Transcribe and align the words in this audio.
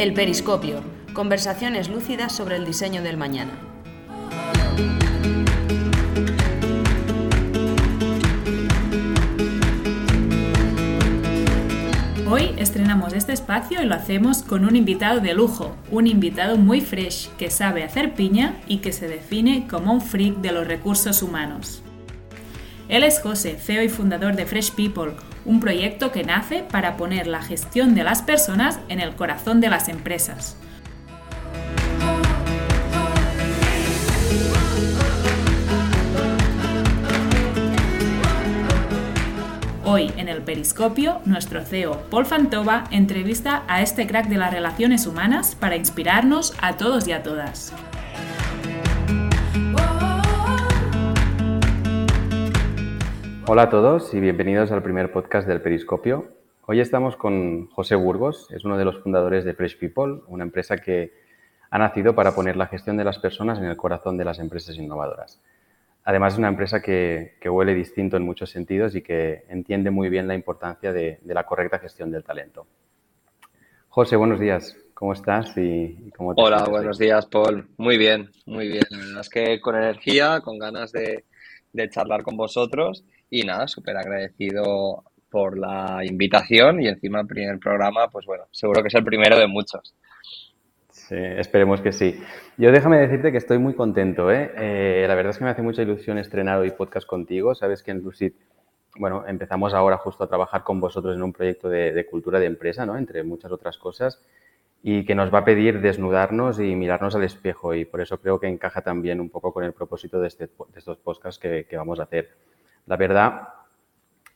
El 0.00 0.14
Periscopio. 0.14 0.80
Conversaciones 1.12 1.90
lúcidas 1.90 2.34
sobre 2.34 2.56
el 2.56 2.64
diseño 2.64 3.02
del 3.02 3.18
mañana. 3.18 3.52
Hoy 12.30 12.54
estrenamos 12.56 13.12
este 13.12 13.34
espacio 13.34 13.82
y 13.82 13.84
lo 13.84 13.94
hacemos 13.94 14.42
con 14.42 14.64
un 14.64 14.74
invitado 14.74 15.20
de 15.20 15.34
lujo, 15.34 15.76
un 15.90 16.06
invitado 16.06 16.56
muy 16.56 16.80
fresh 16.80 17.28
que 17.36 17.50
sabe 17.50 17.84
hacer 17.84 18.14
piña 18.14 18.58
y 18.66 18.78
que 18.78 18.92
se 18.92 19.06
define 19.06 19.66
como 19.68 19.92
un 19.92 20.00
freak 20.00 20.36
de 20.36 20.52
los 20.52 20.66
recursos 20.66 21.22
humanos. 21.22 21.82
Él 22.90 23.04
es 23.04 23.20
José, 23.20 23.56
CEO 23.56 23.84
y 23.84 23.88
fundador 23.88 24.34
de 24.34 24.46
Fresh 24.46 24.72
People, 24.72 25.12
un 25.44 25.60
proyecto 25.60 26.10
que 26.10 26.24
nace 26.24 26.64
para 26.64 26.96
poner 26.96 27.28
la 27.28 27.40
gestión 27.40 27.94
de 27.94 28.02
las 28.02 28.20
personas 28.20 28.80
en 28.88 28.98
el 28.98 29.14
corazón 29.14 29.60
de 29.60 29.70
las 29.70 29.88
empresas. 29.88 30.56
Hoy 39.84 40.12
en 40.16 40.28
el 40.28 40.42
Periscopio, 40.42 41.20
nuestro 41.26 41.64
CEO 41.64 42.10
Paul 42.10 42.26
Fantova 42.26 42.84
entrevista 42.90 43.62
a 43.68 43.82
este 43.82 44.08
crack 44.08 44.26
de 44.26 44.36
las 44.36 44.52
relaciones 44.52 45.06
humanas 45.06 45.54
para 45.54 45.76
inspirarnos 45.76 46.54
a 46.60 46.76
todos 46.76 47.06
y 47.06 47.12
a 47.12 47.22
todas. 47.22 47.72
Hola 53.52 53.62
a 53.62 53.68
todos 53.68 54.14
y 54.14 54.20
bienvenidos 54.20 54.70
al 54.70 54.80
primer 54.80 55.10
podcast 55.10 55.48
del 55.48 55.60
Periscopio. 55.60 56.28
Hoy 56.66 56.78
estamos 56.78 57.16
con 57.16 57.66
José 57.70 57.96
Burgos, 57.96 58.48
es 58.52 58.64
uno 58.64 58.78
de 58.78 58.84
los 58.84 59.02
fundadores 59.02 59.44
de 59.44 59.54
Fresh 59.54 59.76
People, 59.76 60.22
una 60.28 60.44
empresa 60.44 60.76
que 60.76 61.12
ha 61.68 61.76
nacido 61.76 62.14
para 62.14 62.32
poner 62.32 62.56
la 62.56 62.68
gestión 62.68 62.96
de 62.96 63.02
las 63.02 63.18
personas 63.18 63.58
en 63.58 63.64
el 63.64 63.76
corazón 63.76 64.16
de 64.16 64.24
las 64.24 64.38
empresas 64.38 64.76
innovadoras. 64.76 65.40
Además, 66.04 66.34
es 66.34 66.38
una 66.38 66.46
empresa 66.46 66.80
que, 66.80 67.38
huele 67.44 67.74
distinto 67.74 68.16
en 68.16 68.22
muchos 68.22 68.50
sentidos 68.50 68.94
y 68.94 69.02
que 69.02 69.42
entiende 69.48 69.90
muy 69.90 70.10
bien 70.10 70.28
la 70.28 70.36
importancia 70.36 70.92
de, 70.92 71.18
la 71.24 71.44
correcta 71.44 71.80
gestión 71.80 72.12
del 72.12 72.22
talento. 72.22 72.68
José, 73.88 74.14
buenos 74.14 74.38
días. 74.38 74.76
¿Cómo 74.94 75.12
estás 75.12 75.56
y, 75.56 76.12
cómo 76.16 76.36
te 76.36 76.40
Hola, 76.40 76.66
buenos 76.70 76.98
días, 76.98 77.26
Paul. 77.26 77.68
Muy 77.78 77.98
bien, 77.98 78.30
muy 78.46 78.68
bien. 78.68 78.84
La 78.90 78.98
verdad 78.98 79.20
es 79.22 79.28
que 79.28 79.60
con 79.60 79.74
energía, 79.74 80.40
con 80.40 80.56
ganas 80.56 80.92
de, 80.92 81.24
de 81.72 81.90
charlar 81.90 82.22
con 82.22 82.36
vosotros 82.36 83.04
y 83.30 83.44
nada, 83.44 83.68
súper 83.68 83.96
agradecido 83.96 85.04
por 85.30 85.56
la 85.56 86.00
invitación 86.04 86.82
y 86.82 86.88
encima 86.88 87.20
el 87.20 87.26
primer 87.26 87.58
programa, 87.58 88.08
pues 88.08 88.26
bueno, 88.26 88.44
seguro 88.50 88.82
que 88.82 88.88
es 88.88 88.94
el 88.94 89.04
primero 89.04 89.38
de 89.38 89.46
muchos. 89.46 89.94
Sí, 91.10 91.16
esperemos 91.16 91.80
que 91.80 91.92
sí. 91.92 92.20
Yo 92.56 92.70
déjame 92.70 92.98
decirte 92.98 93.32
que 93.32 93.38
estoy 93.38 93.58
muy 93.58 93.74
contento. 93.74 94.30
¿eh? 94.30 94.52
¿eh? 94.56 95.04
la 95.08 95.14
verdad 95.14 95.30
es 95.30 95.38
que 95.38 95.44
me 95.44 95.50
hace 95.50 95.62
mucha 95.62 95.82
ilusión 95.82 96.18
estrenar 96.18 96.58
hoy 96.58 96.70
podcast 96.70 97.04
contigo. 97.04 97.54
Sabes 97.54 97.82
que 97.82 97.90
en 97.90 98.02
Lucid, 98.02 98.32
bueno, 98.96 99.24
empezamos 99.26 99.74
ahora 99.74 99.96
justo 99.96 100.24
a 100.24 100.28
trabajar 100.28 100.62
con 100.62 100.80
vosotros 100.80 101.16
en 101.16 101.22
un 101.22 101.32
proyecto 101.32 101.68
de, 101.68 102.06
cultura 102.08 102.38
de 102.38 102.46
empresa, 102.46 102.86
¿no? 102.86 102.96
entre 102.96 103.22
muchas 103.22 103.50
otras 103.50 103.76
cosas, 103.76 104.22
y 104.82 105.04
que 105.04 105.14
nos 105.14 105.34
va 105.34 105.40
a 105.40 105.44
pedir 105.44 105.80
desnudarnos 105.80 106.60
y 106.60 106.76
mirarnos 106.76 107.16
al 107.16 107.24
espejo. 107.24 107.74
Y 107.74 107.84
por 107.84 108.00
eso 108.00 108.18
creo 108.20 108.38
que 108.38 108.46
encaja 108.46 108.82
también 108.82 109.20
un 109.20 109.30
poco 109.30 109.52
con 109.52 109.64
el 109.64 109.72
propósito 109.72 110.20
de, 110.20 110.28
este, 110.28 110.48
estos 110.76 110.98
podcasts 110.98 111.40
que, 111.40 111.66
vamos 111.76 111.98
a 111.98 112.04
hacer. 112.04 112.30
La 112.90 112.96
verdad, 112.96 113.50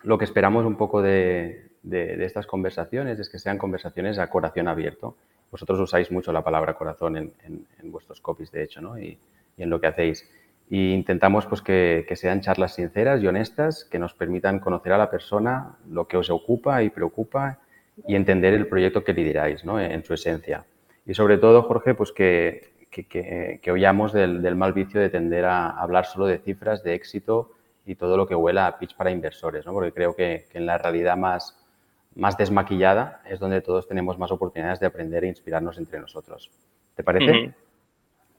lo 0.04 0.16
que 0.16 0.24
esperamos 0.24 0.64
un 0.64 0.76
poco 0.76 1.02
de, 1.02 1.72
estas 1.90 2.46
conversaciones 2.46 3.18
es 3.18 3.28
que 3.28 3.40
sean 3.40 3.58
conversaciones 3.58 4.20
a 4.20 4.30
corazón 4.30 4.68
abierto 4.68 5.16
vosotros 5.50 5.80
usáis 5.80 6.12
mucho 6.12 6.32
la 6.32 6.42
palabra 6.42 6.74
corazón 6.74 7.16
en, 7.16 7.66
vuestros 7.90 8.20
copies, 8.20 8.52
de 8.52 8.62
hecho, 8.62 8.80
¿no? 8.80 8.96
y, 8.96 9.18
en 9.56 9.70
lo 9.70 9.80
que 9.80 9.88
hacéis. 9.88 10.28
Y 10.70 10.92
intentamos 10.92 11.46
pues, 11.46 11.62
que, 11.62 12.06
sean 12.14 12.42
charlas 12.42 12.76
sinceras 12.76 13.20
y 13.20 13.26
honestas 13.26 13.84
que 13.84 13.98
nos 13.98 14.14
permitan 14.14 14.60
conocer 14.60 14.92
a 14.92 14.98
la 14.98 15.10
persona, 15.10 15.76
lo 15.88 16.06
que 16.06 16.16
os 16.16 16.30
ocupa 16.30 16.84
y 16.84 16.90
preocupa 16.90 17.58
y 18.06 18.14
entender 18.14 18.54
el 18.54 18.68
proyecto 18.68 19.02
que 19.02 19.14
lideráis 19.14 19.64
¿no? 19.64 19.80
en, 19.80 20.04
su 20.04 20.14
esencia. 20.14 20.64
Y 21.06 21.14
sobre 21.14 21.38
todo, 21.38 21.62
Jorge, 21.62 21.94
pues 21.94 22.12
que, 22.12 22.72
que, 22.90 23.58
que 23.60 23.70
oyamos 23.72 24.12
del, 24.12 24.54
mal 24.54 24.72
vicio 24.72 25.00
de 25.00 25.10
tender 25.10 25.44
a 25.44 25.70
hablar 25.70 26.06
solo 26.06 26.26
de 26.26 26.38
cifras, 26.38 26.84
de 26.84 26.94
éxito 26.94 27.50
y 27.86 27.94
todo 27.94 28.16
lo 28.16 28.26
que 28.26 28.34
huela 28.34 28.66
a 28.66 28.78
pitch 28.78 28.96
para 28.96 29.10
inversores, 29.10 29.66
¿no? 29.66 29.72
porque 29.72 29.92
creo 29.92 30.14
que, 30.14 30.46
en 30.54 30.66
la 30.66 30.78
realidad 30.78 31.16
más, 31.16 31.56
más 32.14 32.36
desmaquillada 32.36 33.22
es 33.28 33.38
donde 33.38 33.60
todos 33.60 33.86
tenemos 33.86 34.18
más 34.18 34.30
oportunidades 34.30 34.80
de 34.80 34.86
aprender 34.86 35.24
e 35.24 35.28
inspirarnos 35.28 35.78
entre 35.78 36.00
nosotros. 36.00 36.50
¿Te 36.94 37.02
parece? 37.02 37.52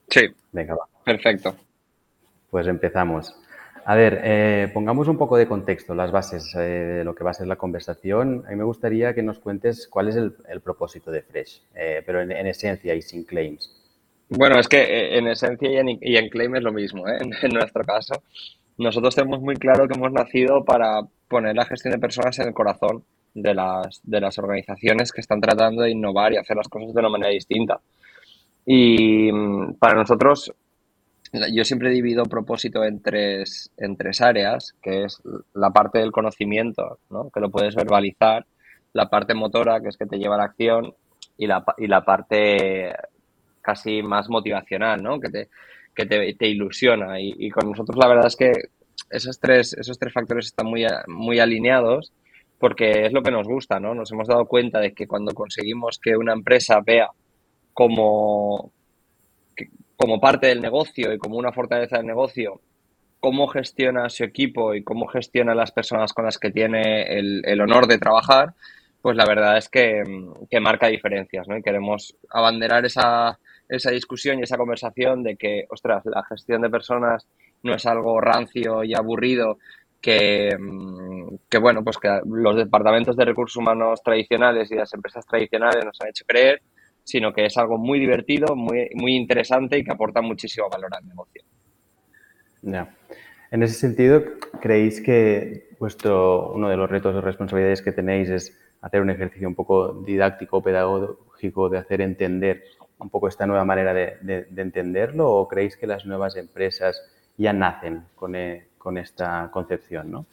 Sí. 0.07 0.28
Venga, 0.51 0.75
va. 0.75 0.85
Perfecto. 1.03 1.55
Pues 2.50 2.67
empezamos. 2.67 3.35
A 3.88 3.95
ver, 3.95 4.22
eh, 4.23 4.72
pongamos 4.73 5.07
un 5.07 5.17
poco 5.17 5.38
de 5.38 5.47
contexto, 5.47 5.94
las 5.94 6.11
bases 6.11 6.55
eh, 6.55 6.59
de 6.59 7.03
lo 7.03 7.13
que 7.13 7.23
va 7.23 7.31
a 7.31 7.35
ser 7.35 7.45
la 7.45 7.55
conversación. 7.55 8.44
A 8.47 8.50
mí 8.50 8.55
me 8.55 8.63
gustaría 8.63 9.13
que 9.13 9.22
nos 9.22 9.38
cuentes 9.38 9.88
cuál 9.88 10.07
es 10.07 10.16
el, 10.16 10.61
propósito 10.61 11.11
de 11.11 11.22
Fresh, 11.22 11.61
eh, 11.75 12.01
pero 12.03 12.22
en, 12.22 12.31
esencia 12.47 12.95
y 12.95 13.03
sin 13.03 13.25
claims. 13.25 13.72
Bueno, 14.29 14.59
es 14.59 14.67
que 14.67 15.16
en 15.16 15.28
esencia 15.28 15.69
y 15.69 15.75
en, 15.75 15.89
y 16.01 16.17
en 16.17 16.29
claim 16.29 16.55
es 16.55 16.63
lo 16.63 16.72
mismo, 16.72 17.07
en, 17.07 17.31
en 17.44 17.53
nuestro 17.53 17.84
caso. 17.84 18.23
Nosotros 18.77 19.15
tenemos 19.15 19.41
muy 19.41 19.55
claro 19.55 19.87
que 19.87 19.95
hemos 19.95 20.11
nacido 20.11 20.65
para 20.65 21.01
poner 21.27 21.55
la 21.55 21.65
gestión 21.65 21.93
de 21.93 21.99
personas 21.99 22.37
en 22.39 22.47
el 22.49 22.53
corazón 22.53 23.03
de 23.33 23.53
las, 23.53 24.01
de 24.03 24.21
las 24.21 24.37
organizaciones 24.37 25.11
que 25.11 25.21
están 25.21 25.41
tratando 25.41 25.83
de 25.83 25.91
innovar 25.91 26.33
y 26.33 26.37
hacer 26.37 26.57
las 26.57 26.67
cosas 26.67 26.93
de 26.93 26.99
una 26.99 27.09
manera 27.09 27.31
distinta. 27.31 27.79
Y 28.65 29.31
mm, 29.31 29.75
para 29.75 29.95
nosotros, 29.95 30.53
yo 31.53 31.63
siempre 31.63 31.89
divido 31.89 32.23
propósito 32.25 32.83
en 32.83 33.01
tres, 33.01 33.71
en 33.77 33.95
tres 33.97 34.21
áreas, 34.21 34.73
que 34.81 35.03
es 35.03 35.21
la 35.53 35.71
parte 35.71 35.99
del 35.99 36.11
conocimiento, 36.11 36.99
¿no? 37.09 37.29
que 37.29 37.39
lo 37.39 37.49
puedes 37.49 37.75
verbalizar, 37.75 38.45
la 38.93 39.09
parte 39.09 39.33
motora, 39.33 39.81
que 39.81 39.89
es 39.89 39.97
que 39.97 40.05
te 40.05 40.17
lleva 40.17 40.35
a 40.35 40.39
la 40.39 40.45
acción, 40.45 40.93
y 41.37 41.47
la, 41.47 41.65
y 41.77 41.87
la 41.87 42.05
parte 42.05 42.93
casi 43.61 44.01
más 44.01 44.29
motivacional, 44.29 45.03
¿no? 45.03 45.19
que, 45.19 45.29
te, 45.29 45.49
que 45.95 46.06
te, 46.06 46.47
ilusiona. 46.47 47.19
Y, 47.19 47.50
con 47.50 47.72
nosotros 47.72 47.97
la 47.97 48.07
verdad 48.07 48.28
es 48.28 48.35
que 48.35 48.51
esos 49.09 49.39
tres, 49.39 49.73
esos 49.73 49.97
tres 49.97 50.13
factores 50.13 50.47
están 50.47 50.67
muy, 50.67 50.85
muy 51.07 51.39
alineados 51.39 52.11
porque 52.59 53.06
es 53.06 53.13
lo 53.13 53.22
que 53.22 53.31
nos 53.31 53.47
gusta, 53.47 53.79
¿no? 53.79 53.94
Nos 53.94 54.11
hemos 54.11 54.28
dado 54.28 54.45
cuenta 54.45 54.79
de 54.79 54.94
que 54.94 55.07
cuando 55.07 55.34
conseguimos 55.34 56.00
que 56.00 56.16
una 56.16 56.34
empresa 56.34 56.79
vea 56.85 57.09
como, 57.73 58.72
como 59.97 60.19
parte 60.19 60.47
del 60.47 60.61
negocio 60.61 61.13
y 61.13 61.17
como 61.17 61.38
una 61.38 61.51
fortaleza 61.51 61.97
del 61.97 62.07
negocio, 62.07 62.61
cómo 63.19 63.47
gestiona 63.47 64.09
su 64.09 64.23
equipo 64.23 64.75
y 64.75 64.84
cómo 64.84 65.07
gestiona 65.07 65.55
las 65.55 65.72
personas 65.72 66.13
con 66.13 66.25
las 66.25 66.38
que 66.38 66.51
tiene 66.51 67.03
el, 67.17 67.59
honor 67.59 67.88
de 67.88 67.97
trabajar, 67.97 68.53
pues 69.01 69.17
la 69.17 69.25
verdad 69.25 69.57
es 69.57 69.67
que, 69.67 70.03
marca 70.61 70.88
diferencias, 70.88 71.47
¿no? 71.47 71.57
Y 71.57 71.63
queremos 71.63 72.16
abanderar 72.29 72.85
esa, 72.85 73.39
esa 73.67 73.91
discusión 73.91 74.39
y 74.39 74.43
esa 74.43 74.57
conversación 74.57 75.23
de 75.23 75.35
que, 75.35 75.65
ostras, 75.69 76.03
la 76.05 76.23
gestión 76.23 76.61
de 76.61 76.69
personas 76.69 77.27
no 77.63 77.75
es 77.75 77.85
algo 77.85 78.21
rancio 78.21 78.83
y 78.83 78.93
aburrido 78.93 79.57
Mm, 80.05 81.35
que, 81.49 81.57
bueno, 81.57 81.83
pues 81.83 81.97
que 81.97 82.19
los 82.25 82.55
departamentos 82.55 83.15
de 83.15 83.25
recursos 83.25 83.57
humanos 83.57 84.01
tradicionales 84.03 84.71
y 84.71 84.75
las 84.75 84.93
empresas 84.93 85.25
tradicionales 85.25 85.83
nos 85.83 85.99
han 86.01 86.09
hecho 86.09 86.25
creer, 86.27 86.61
sino 87.03 87.33
que 87.33 87.45
es 87.45 87.57
algo 87.57 87.77
muy 87.77 87.99
divertido, 87.99 88.55
muy, 88.55 88.89
muy 88.93 89.15
interesante 89.15 89.77
y 89.77 89.83
que 89.83 89.91
aporta 89.91 90.21
muchísimo 90.21 90.69
valor 90.69 90.91
al 90.95 91.07
negocio. 91.07 91.43
Ya. 92.61 92.95
En 93.51 93.63
ese 93.63 93.75
sentido, 93.75 94.23
¿creéis 94.61 95.01
que 95.01 95.69
vuestro, 95.79 96.51
uno 96.51 96.69
de 96.69 96.77
los 96.77 96.89
retos 96.89 97.15
o 97.15 97.21
responsabilidades 97.21 97.81
que 97.81 97.91
tenéis 97.91 98.29
es 98.29 98.57
hacer 98.81 99.01
un 99.01 99.09
ejercicio 99.09 99.47
un 99.47 99.55
poco 99.55 100.03
didáctico, 100.05 100.61
pedagógico, 100.61 101.69
de 101.69 101.78
hacer 101.78 102.01
entender 102.01 102.63
un 102.99 103.09
poco 103.09 103.27
esta 103.27 103.45
nueva 103.45 103.65
manera 103.65 103.93
de, 103.93 104.47
entenderlo? 104.55 105.31
¿O 105.31 105.47
creéis 105.47 105.77
que 105.77 105.87
las 105.87 106.05
nuevas 106.05 106.35
empresas 106.35 107.01
ya 107.37 107.53
nacen 107.53 108.03
con, 108.15 108.35
e, 108.35 108.67
con 108.77 108.97
esta 108.97 109.49
concepción, 109.51 110.11
¿no? 110.11 110.25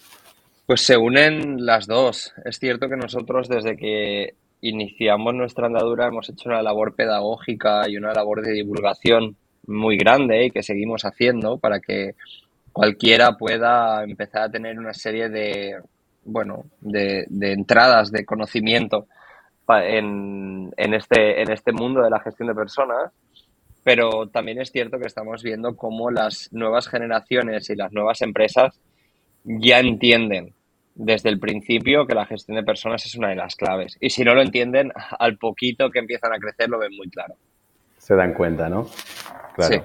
Pues 0.67 0.83
se 0.83 0.97
unen 0.97 1.67
las 1.67 1.87
dos. 1.87 2.33
Es 2.45 2.59
cierto 2.59 2.89
que 2.89 2.97
nosotros 2.97 3.49
desde 3.49 3.77
que 3.77 4.35
iniciamos 4.61 5.35
nuestra 5.35 5.67
andadura 5.67 6.07
hemos 6.07 6.29
hecho 6.31 6.49
una 6.49 6.63
labor 6.63 6.95
pedagógica 6.95 7.89
y 7.89 7.97
una 7.97 8.13
labor 8.13 8.43
de 8.43 8.53
divulgación 8.53 9.37
muy 9.67 9.97
grande 9.97 10.47
y 10.47 10.51
que 10.51 10.63
seguimos 10.63 11.05
haciendo 11.05 11.59
para 11.59 11.81
que 11.81 12.15
cualquiera 12.73 13.37
pueda 13.37 14.03
empezar 14.05 14.43
a 14.43 14.51
tener 14.51 14.79
una 14.79 14.95
serie 14.95 15.29
de, 15.29 15.81
bueno, 16.25 16.65
de, 16.81 17.27
entradas 17.41 18.11
de 18.11 18.25
conocimiento 18.25 19.07
en, 19.69 20.73
en, 20.77 20.95
este, 20.95 21.43
en 21.43 21.51
este 21.51 21.73
mundo 21.73 22.03
de 22.03 22.11
la 22.11 22.21
gestión 22.21 22.49
de 22.49 22.55
personas 22.55 23.13
pero 23.85 24.29
también 24.29 24.61
es 24.61 24.71
cierto 24.71 24.99
que 24.99 25.07
estamos 25.07 25.43
viendo 25.43 25.77
cómo 25.77 26.11
las 26.11 26.53
nuevas 26.53 26.89
generaciones 26.89 27.69
y 27.71 27.75
las 27.75 27.93
nuevas 27.93 28.23
empresas 28.23 28.81
ya 29.45 29.81
entienden 29.81 30.55
desde 30.95 31.31
el 31.31 31.41
principio 31.41 32.07
que 32.07 32.15
la 32.15 32.27
gestión 32.27 32.57
de 32.57 32.63
personas 32.63 33.05
es 33.07 33.15
una 33.17 33.31
de 33.31 33.37
las 33.37 33.57
claves. 33.57 33.97
Y 34.01 34.11
si 34.11 34.25
no 34.25 34.35
lo 34.35 34.43
entienden, 34.43 34.93
al 35.19 35.37
poquito 35.37 35.91
que 35.91 35.99
empiezan 35.99 36.33
a 36.33 36.39
crecer 36.39 36.69
lo 36.69 36.79
ven 36.79 36.95
muy 36.97 37.09
claro. 37.09 37.35
Se 37.99 38.15
dan 38.15 38.35
cuenta, 38.35 38.69
¿no? 38.69 38.89
Claro. 39.55 39.85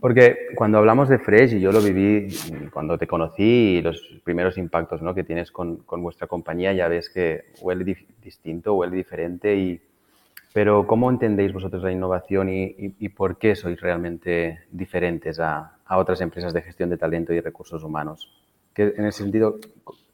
Porque 0.00 0.48
cuando 0.54 0.78
hablamos 0.78 1.08
de 1.08 1.18
Fresh, 1.18 1.54
y 1.54 1.60
yo 1.60 1.72
lo 1.72 1.80
viví 1.80 2.28
cuando 2.72 2.96
te 2.96 3.06
conocí 3.06 3.76
y 3.78 3.82
los 3.82 4.00
primeros 4.24 4.56
impactos 4.56 5.02
¿no? 5.02 5.14
que 5.14 5.24
tienes 5.24 5.50
con, 5.50 5.78
con, 5.78 6.02
vuestra 6.02 6.26
compañía, 6.26 6.72
ya 6.72 6.88
ves 6.88 7.10
que 7.10 7.52
huele 7.60 7.96
distinto, 8.22 8.74
huele 8.74 8.96
diferente. 8.96 9.54
Y, 9.56 9.80
pero 10.54 10.86
¿cómo 10.86 11.10
entendéis 11.10 11.52
vosotros 11.52 11.82
la 11.82 11.92
innovación 11.92 12.48
y, 12.48 12.74
y, 12.98 13.08
por 13.10 13.36
qué 13.36 13.54
sois 13.54 13.78
realmente 13.80 14.60
diferentes 14.70 15.38
a, 15.38 15.76
a, 15.84 15.98
otras 15.98 16.20
empresas 16.22 16.54
de 16.54 16.62
gestión 16.62 16.88
de 16.88 16.96
talento 16.96 17.34
y 17.34 17.40
recursos 17.40 17.84
humanos? 17.84 18.32
¿Qué, 18.72 18.94
en 18.96 19.04
ese 19.04 19.22
sentido, 19.22 19.58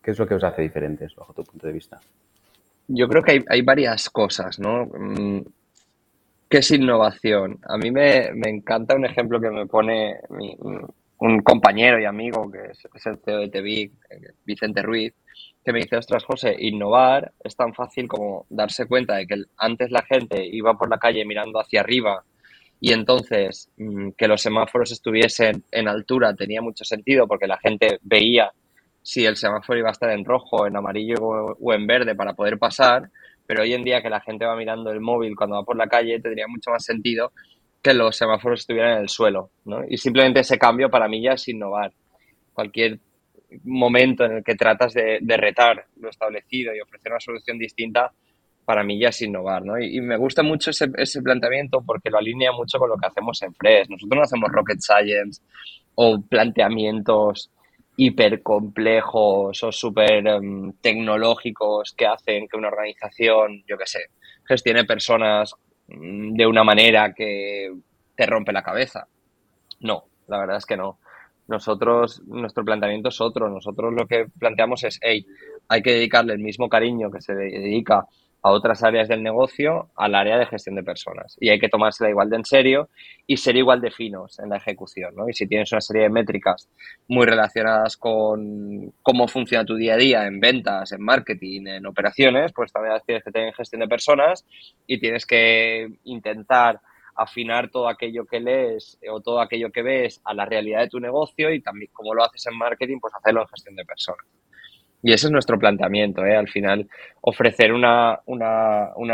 ¿qué 0.03 0.11
es 0.11 0.19
lo 0.19 0.27
que 0.27 0.35
os 0.35 0.43
hace 0.43 0.63
diferentes 0.63 1.15
bajo 1.15 1.33
tu 1.33 1.45
punto 1.45 1.67
de 1.67 1.73
vista? 1.73 2.01
Yo 2.89 3.09
creo 3.09 3.23
que 3.23 3.33
hay, 3.33 3.45
hay 3.49 3.63
varias 3.63 4.11
cosas, 4.11 4.59
¿no? 4.59 4.89
¿Qué 6.49 6.59
es 6.59 6.71
innovación? 6.71 7.59
A 7.69 7.77
mí 7.77 7.91
me, 7.91 8.29
encanta 8.45 8.95
un 8.95 9.05
ejemplo 9.05 9.41
que 9.41 9.51
me 9.51 9.67
pone 9.67 10.21
un 11.19 11.41
compañero 11.41 11.99
y 12.01 12.05
amigo 12.05 12.51
que 12.51 12.71
es, 12.71 13.07
el 13.07 13.19
CEO 13.19 13.39
de 13.41 13.49
TV, 13.49 13.91
Vicente 14.45 14.83
Ruiz, 14.83 15.13
que 15.65 15.73
me 15.73 15.81
dice, 15.81 15.97
ostras, 15.97 16.23
José, 16.25 16.55
innovar 16.57 17.33
es 17.43 17.57
tan 17.57 17.75
fácil 17.75 18.07
como 18.07 18.47
darse 18.49 18.87
cuenta 18.87 19.17
de 19.17 19.27
que 19.27 19.43
antes 19.57 19.91
la 19.91 20.03
gente 20.03 20.47
iba 20.47 20.75
por 20.75 20.89
la 20.89 20.99
calle 20.99 21.25
mirando 21.25 21.59
hacia 21.59 21.81
arriba 21.81 22.23
y 22.79 22.93
entonces 22.93 23.69
mm, 23.77 24.11
que 24.11 24.29
los 24.29 24.41
semáforos 24.41 24.93
estuviesen 24.93 25.65
en 25.73 25.89
altura 25.89 26.35
tenía 26.35 26.63
mucho 26.63 26.85
sentido 26.85 27.27
porque 27.27 27.49
la 27.49 27.59
gente 27.59 27.99
veía 28.03 28.53
si 29.03 29.25
el 29.25 29.37
semáforo 29.37 29.79
iba 29.79 29.89
a 29.89 29.93
estar 29.93 30.11
en 30.11 30.25
rojo, 30.25 30.67
en 30.67 30.77
amarillo 30.77 31.17
o 31.21 31.73
en 31.73 31.87
verde 31.87 32.15
para 32.15 32.35
poder 32.35 32.59
pasar 32.59 33.11
pero 33.47 33.63
hoy 33.63 33.75
en 33.75 33.85
día 33.85 34.03
que 34.03 34.11
la 34.11 34.21
gente 34.21 34.45
va 34.45 34.57
mirando 34.57 34.91
el 34.91 35.01
móvil 35.01 35.37
cuando 35.37 35.57
va 35.57 35.65
por 35.65 35.77
la 35.77 35.87
calle, 35.87 36.21
tendría 36.21 36.47
mucho 36.49 36.71
más 36.71 36.85
sentido 36.85 37.33
que 37.83 37.95
los 37.95 38.17
semáforos 38.17 38.61
estuvieran 38.61 38.95
en 38.95 39.03
el 39.03 39.09
suelo, 39.09 39.51
¿no? 39.65 39.85
Y 39.89 39.97
simplemente 39.97 40.41
ese 40.41 40.59
cambio 40.59 40.91
para 40.91 41.09
mí 41.09 41.23
ya 41.23 41.33
es 41.33 41.47
innovar. 41.49 41.93
Cualquier 42.53 42.99
momento 43.65 44.25
en 44.25 44.39
el 44.39 44.45
que 44.45 44.57
tratas 44.57 44.93
de, 44.93 45.21
retar 45.37 45.87
lo 46.01 46.09
establecido 46.11 46.75
y 46.75 46.81
ofrecer 46.81 47.13
una 47.13 47.21
solución 47.21 47.59
distinta, 47.59 48.11
para 48.65 48.83
mí 48.83 48.99
ya 48.99 49.11
es 49.11 49.23
innovar, 49.23 49.65
¿no? 49.65 49.79
Y, 49.79 50.01
me 50.01 50.17
gusta 50.17 50.43
mucho 50.43 50.71
ese, 50.71 50.89
ese, 50.97 51.23
planteamiento 51.23 51.83
porque 51.87 52.11
lo 52.11 52.19
alinea 52.19 52.51
mucho 52.51 52.79
con 52.79 52.89
lo 52.89 52.97
que 52.97 53.07
hacemos 53.07 53.41
en 53.43 53.55
Fresh. 53.55 53.89
Nosotros 53.89 54.17
no 54.17 54.23
hacemos 54.23 54.51
rocket 54.51 54.81
science 54.81 55.41
o 55.95 56.21
planteamientos 56.21 57.51
hipercomplejos 57.97 59.63
o 59.63 59.73
súper 59.73 60.27
em, 60.27 60.73
tecnológicos 60.81 61.93
que 61.97 62.07
hacen 62.07 62.47
que 62.49 62.57
una 62.57 62.69
organización, 62.69 63.65
yo 63.67 63.79
qué 63.79 63.87
sé, 63.87 64.01
gestione 64.45 64.85
personas 64.85 65.55
mm, 65.89 66.35
de 66.35 66.47
una 66.47 66.65
manera 66.65 67.13
que 67.15 67.73
te 68.15 68.27
rompe 68.27 68.53
la 68.53 68.63
cabeza. 68.63 69.07
No, 69.81 70.05
la 70.29 70.39
verdad 70.39 70.59
es 70.59 70.67
que 70.67 70.77
no. 70.77 70.99
Nosotros, 71.49 72.23
nuestro 72.27 72.65
planteamiento 72.65 73.09
es 73.09 73.21
otro. 73.21 73.49
Nosotros 73.49 73.93
lo 73.95 74.07
que 74.07 74.27
planteamos 74.39 74.83
es, 74.85 74.99
hey, 75.01 75.25
hay 75.69 75.83
que 75.83 75.93
dedicarle 75.93 76.33
el 76.33 76.41
mismo 76.41 76.69
cariño 76.69 77.11
que 77.11 77.21
se 77.21 77.35
dedica 77.35 78.07
a 78.47 78.51
otras 78.51 78.85
áreas 78.85 79.09
del 79.09 79.25
negocio 79.25 79.91
al 79.97 80.15
área 80.15 80.39
de 80.39 80.47
gestión 80.47 80.77
de 80.77 80.85
personas. 80.85 81.37
Y 81.41 81.49
hay 81.49 81.59
que 81.59 81.69
tomársela 81.69 82.11
igual 82.11 82.31
de 82.31 82.37
en 82.37 82.45
serio 82.45 82.89
y 83.27 83.39
ser 83.39 83.57
igual 83.57 83.81
de 83.81 83.91
finos 83.91 84.39
en 84.39 84.51
la 84.51 84.59
ejecución. 84.59 85.17
¿no? 85.17 85.29
Y 85.29 85.33
si 85.33 85.49
tienes 85.49 85.73
una 85.73 85.81
serie 85.81 86.05
de 86.05 86.11
métricas 86.11 86.69
muy 87.09 87.27
relacionadas 87.27 87.97
con 87.97 88.93
cómo 89.03 89.27
funciona 89.27 89.65
tu 89.65 89.75
día 89.75 89.95
a 89.95 89.97
día 89.97 90.27
en 90.29 90.39
ventas, 90.39 90.93
en 90.93 91.03
marketing, 91.03 91.67
en 91.67 91.87
operaciones, 91.87 92.53
pues 92.55 92.73
también 92.73 92.95
las 92.95 93.05
tienes 93.05 93.25
que 93.25 93.33
tener 93.33 93.49
en 93.49 93.55
gestión 93.55 93.81
de 93.81 93.89
personas 93.89 94.47
y 94.87 95.01
tienes 95.01 95.27
que 95.27 95.89
intentar 96.05 96.81
afinar 97.17 97.69
todo 97.69 97.89
aquello 97.89 98.27
que 98.27 98.39
lees 98.39 98.97
o 99.11 99.21
todo 99.21 99.41
aquello 99.41 99.73
que 99.73 99.83
ves 99.83 100.21
a 100.25 100.35
la 100.35 100.45
realidad 100.45 100.83
de 100.83 100.89
tu 100.89 101.01
negocio 101.01 101.53
y 101.53 101.61
también 101.63 101.91
como 101.93 102.15
lo 102.15 102.23
haces 102.23 102.47
en 102.47 102.57
marketing, 102.57 102.99
pues 103.01 103.13
hacerlo 103.13 103.41
en 103.41 103.49
gestión 103.49 103.75
de 103.75 103.85
personas. 103.85 104.25
Y 105.07 105.13
ese 105.13 105.29
es 105.29 105.31
nuestro 105.31 105.57
planteamiento, 105.57 106.27
¿eh? 106.27 106.35
al 106.35 106.49
final, 106.49 106.89
ofrecer 107.21 107.73
una, 107.73 108.19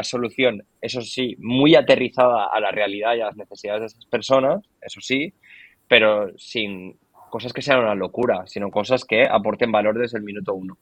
solución, 0.03 0.65
eso 0.81 1.03
sí, 1.03 1.37
muy 1.39 1.75
aterrizada 1.75 2.47
a 2.47 2.61
la 2.61 2.71
realidad 2.71 3.15
y 3.15 3.21
a 3.21 3.27
las 3.27 3.37
necesidades 3.37 3.81
de 3.81 3.87
esas 3.89 4.07
personas, 4.07 4.65
eso 4.81 5.03
sí, 5.03 5.35
pero 5.87 6.31
sin 6.39 6.97
cosas 7.29 7.53
que 7.53 7.61
sean 7.61 7.81
una 7.81 7.95
locura, 7.95 8.45
sino 8.47 8.71
cosas 8.71 9.05
que 9.05 9.27
aporten 9.31 9.71
valor 9.71 9.99
desde 9.99 10.17
el 10.17 10.25
minuto 10.25 10.55
uno. 10.55 10.79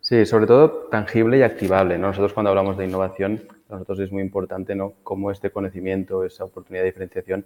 Sí, 0.00 0.24
sobre 0.24 0.46
todo 0.46 0.88
tangible 0.90 1.36
y 1.36 1.42
activable. 1.42 1.98
Nosotros 1.98 2.32
cuando 2.32 2.48
hablamos 2.48 2.78
de 2.78 2.86
innovación, 2.86 3.42
nosotros 3.68 4.00
es 4.00 4.10
muy 4.10 4.22
importante 4.22 4.74
¿no? 4.74 4.94
cómo 5.02 5.30
este 5.30 5.50
conocimiento, 5.50 6.24
esa 6.24 6.44
oportunidad 6.44 6.84
de 6.84 6.92
diferenciación, 6.92 7.44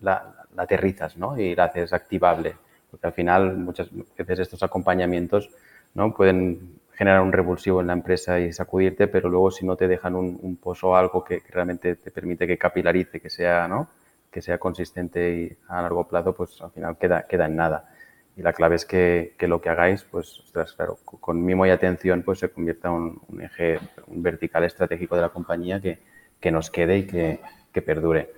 la, 0.00 0.44
la 0.56 0.64
aterrizas 0.64 1.16
¿no? 1.16 1.38
y 1.38 1.54
la 1.54 1.66
haces 1.66 1.92
activable. 1.92 2.56
Porque 2.90 3.06
al 3.06 3.12
final 3.12 3.58
muchas 3.58 3.88
veces 4.16 4.40
estos 4.40 4.64
acompañamientos 4.64 5.50
¿no? 5.94 6.14
Pueden 6.14 6.74
generar 6.92 7.20
un 7.22 7.32
revulsivo 7.32 7.80
en 7.80 7.88
la 7.88 7.92
empresa 7.92 8.38
y 8.38 8.52
sacudirte, 8.52 9.08
pero 9.08 9.28
luego 9.28 9.50
si 9.50 9.66
no 9.66 9.76
te 9.76 9.88
dejan 9.88 10.14
un, 10.14 10.56
pozo 10.56 10.90
o 10.90 10.96
algo 10.96 11.24
que, 11.24 11.42
realmente 11.48 11.96
te 11.96 12.10
permite 12.10 12.46
que 12.46 12.58
capilarice, 12.58 13.20
que 13.20 13.30
sea, 13.30 13.66
¿no? 13.66 13.88
que 14.30 14.42
sea 14.42 14.58
consistente 14.58 15.34
y 15.34 15.56
a 15.68 15.82
largo 15.82 16.08
plazo, 16.08 16.34
pues 16.34 16.60
al 16.60 16.70
final 16.72 16.96
queda, 16.98 17.22
queda 17.26 17.46
en 17.46 17.56
nada. 17.56 17.88
Y 18.36 18.42
la 18.42 18.52
clave 18.52 18.74
es 18.74 18.84
que, 18.84 19.34
lo 19.40 19.60
que 19.60 19.68
hagáis, 19.68 20.02
pues, 20.02 20.42
claro, 20.76 20.98
con 21.04 21.44
mimo 21.44 21.66
y 21.66 21.70
atención, 21.70 22.22
pues 22.22 22.40
se 22.40 22.48
convierta 22.48 22.88
en 22.88 22.94
un, 23.28 23.40
eje, 23.40 23.78
un 24.08 24.22
vertical 24.24 24.64
estratégico 24.64 25.14
de 25.14 25.22
la 25.22 25.28
compañía 25.28 25.80
que, 25.80 26.50
nos 26.50 26.70
quede 26.70 26.98
y 26.98 27.06
que, 27.06 27.38
perdure. 27.82 28.32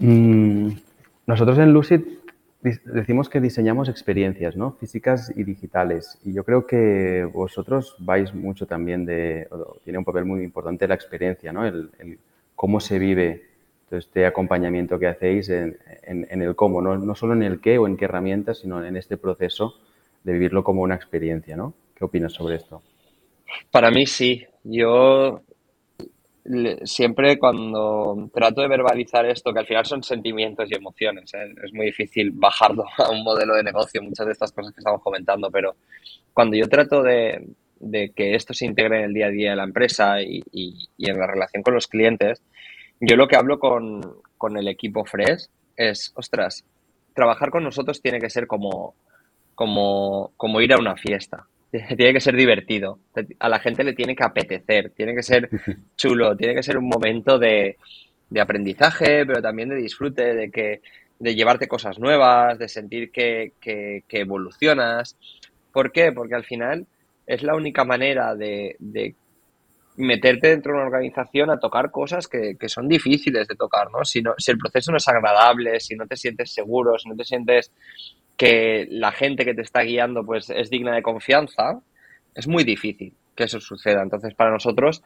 Mm, 0.00 0.70
nosotros 1.26 1.58
en 1.58 1.72
Lucid 1.72 2.00
decimos 2.62 3.28
que 3.28 3.40
diseñamos 3.40 3.88
experiencias, 3.88 4.56
¿no? 4.56 4.72
Físicas 4.72 5.32
y 5.34 5.44
digitales. 5.44 6.18
Y 6.24 6.32
yo 6.32 6.44
creo 6.44 6.66
que 6.66 7.24
vosotros 7.32 7.96
vais 7.98 8.34
mucho 8.34 8.66
también 8.66 9.06
de, 9.06 9.48
tiene 9.84 9.98
un 9.98 10.04
papel 10.04 10.24
muy 10.24 10.42
importante 10.42 10.86
la 10.86 10.94
experiencia, 10.94 11.52
¿no? 11.52 11.66
El, 11.66 11.90
cómo 12.54 12.80
se 12.80 12.98
vive 12.98 13.46
este 13.90 14.26
acompañamiento 14.26 14.98
que 14.98 15.08
hacéis 15.08 15.48
en, 15.48 15.78
el 16.30 16.54
cómo, 16.54 16.80
¿no? 16.82 16.96
no 16.96 17.14
solo 17.14 17.32
en 17.32 17.42
el 17.42 17.60
qué 17.60 17.78
o 17.78 17.86
en 17.86 17.96
qué 17.96 18.04
herramientas, 18.04 18.58
sino 18.58 18.84
en 18.84 18.96
este 18.96 19.16
proceso 19.16 19.74
de 20.22 20.34
vivirlo 20.34 20.62
como 20.62 20.82
una 20.82 20.94
experiencia, 20.94 21.56
¿no? 21.56 21.74
¿Qué 21.94 22.04
opinas 22.04 22.32
sobre 22.32 22.56
esto? 22.56 22.82
Para 23.70 23.90
mí 23.90 24.06
sí. 24.06 24.46
Yo 24.62 25.42
siempre 26.84 27.38
cuando 27.38 28.30
trato 28.32 28.62
de 28.62 28.68
verbalizar 28.68 29.26
esto, 29.26 29.52
que 29.52 29.60
al 29.60 29.66
final 29.66 29.84
son 29.84 30.02
sentimientos 30.02 30.70
y 30.70 30.74
emociones, 30.74 31.32
¿eh? 31.34 31.54
es 31.62 31.72
muy 31.72 31.86
difícil 31.86 32.30
bajarlo 32.32 32.84
a 32.98 33.10
un 33.10 33.22
modelo 33.22 33.54
de 33.54 33.62
negocio, 33.62 34.02
muchas 34.02 34.26
de 34.26 34.32
estas 34.32 34.52
cosas 34.52 34.72
que 34.72 34.80
estamos 34.80 35.02
comentando, 35.02 35.50
pero 35.50 35.76
cuando 36.32 36.56
yo 36.56 36.68
trato 36.68 37.02
de, 37.02 37.46
que 38.14 38.34
esto 38.34 38.54
se 38.54 38.66
integre 38.66 38.98
en 38.98 39.04
el 39.04 39.14
día 39.14 39.26
a 39.26 39.30
día 39.30 39.50
de 39.50 39.56
la 39.56 39.64
empresa 39.64 40.22
y, 40.22 40.42
en 40.98 41.18
la 41.18 41.26
relación 41.26 41.62
con 41.62 41.74
los 41.74 41.86
clientes, 41.86 42.42
yo 43.00 43.16
lo 43.16 43.28
que 43.28 43.36
hablo 43.36 43.58
con, 43.58 44.00
con 44.36 44.56
el 44.56 44.68
equipo 44.68 45.04
Fresh 45.04 45.48
es, 45.76 46.12
ostras, 46.14 46.64
trabajar 47.14 47.50
con 47.50 47.64
nosotros 47.64 48.00
tiene 48.00 48.20
que 48.20 48.30
ser 48.30 48.46
como, 48.46 48.94
como, 49.54 50.32
como 50.36 50.60
ir 50.60 50.72
a 50.72 50.78
una 50.78 50.96
fiesta. 50.96 51.46
tiene 51.96 52.12
que 52.12 52.20
ser 52.20 52.34
divertido, 52.34 52.98
a 53.38 53.48
la 53.48 53.60
gente 53.60 53.84
le 53.84 53.92
tiene 53.92 54.16
que 54.16 54.24
apetecer, 54.24 54.90
tiene 54.90 55.14
que 55.14 55.22
ser 55.22 55.48
chulo, 55.96 56.36
tiene 56.36 56.54
que 56.54 56.62
ser 56.62 56.76
un 56.76 56.88
momento 56.88 57.38
de, 57.38 57.76
aprendizaje, 58.40 59.24
pero 59.26 59.40
también 59.40 59.68
de 59.68 59.76
disfrute, 59.76 60.34
de 60.34 60.50
que 60.50 60.80
de 61.18 61.34
llevarte 61.34 61.68
cosas 61.68 61.98
nuevas, 61.98 62.58
de 62.58 62.68
sentir 62.68 63.12
que, 63.12 63.52
evolucionas. 64.08 65.16
¿Por 65.72 65.92
qué? 65.92 66.12
Porque 66.12 66.34
al 66.34 66.44
final 66.44 66.86
es 67.26 67.42
la 67.42 67.54
única 67.54 67.84
manera 67.84 68.34
de, 68.34 68.76
meterte 69.96 70.48
dentro 70.48 70.72
de 70.72 70.78
una 70.78 70.86
organización 70.86 71.50
a 71.50 71.58
tocar 71.58 71.90
cosas 71.90 72.26
que, 72.26 72.56
son 72.68 72.88
difíciles 72.88 73.46
de 73.46 73.54
tocar, 73.54 73.90
¿no? 73.92 74.04
Si, 74.04 74.22
si 74.38 74.50
el 74.50 74.58
proceso 74.58 74.90
no 74.90 74.96
es 74.96 75.06
agradable, 75.06 75.78
si 75.78 75.94
no 75.94 76.06
te 76.06 76.16
sientes 76.16 76.52
seguro, 76.52 76.98
si 76.98 77.08
no 77.08 77.14
te 77.14 77.24
sientes 77.24 77.70
que 78.40 78.86
la 78.88 79.12
gente 79.12 79.44
que 79.44 79.52
te 79.52 79.60
está 79.60 79.82
guiando 79.82 80.24
pues 80.24 80.48
es 80.48 80.70
digna 80.70 80.94
de 80.94 81.02
confianza, 81.02 81.78
es 82.34 82.48
muy 82.48 82.64
difícil 82.64 83.12
que 83.34 83.44
eso 83.44 83.60
suceda. 83.60 84.02
Entonces, 84.02 84.32
para 84.32 84.50
nosotros 84.50 85.02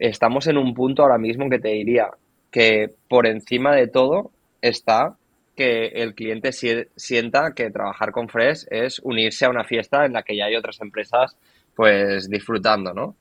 estamos 0.00 0.48
en 0.48 0.58
un 0.58 0.74
punto 0.74 1.04
ahora 1.04 1.16
mismo 1.16 1.48
que 1.48 1.60
te 1.60 1.68
diría 1.68 2.08
que 2.50 2.88
por 3.06 3.28
encima 3.28 3.72
de 3.72 3.86
todo 3.86 4.32
está 4.60 5.14
que 5.54 5.86
el 5.94 6.16
cliente 6.16 6.50
sienta 6.50 7.52
que 7.54 7.70
trabajar 7.70 8.10
con 8.10 8.28
Fresh 8.28 8.66
es 8.68 8.98
unirse 8.98 9.44
a 9.44 9.50
una 9.50 9.62
fiesta 9.62 10.04
en 10.04 10.14
la 10.14 10.24
que 10.24 10.36
ya 10.36 10.46
hay 10.46 10.56
otras 10.56 10.80
empresas 10.80 11.36
pues 11.76 12.28
disfrutando, 12.28 12.92
¿no? 12.92 13.14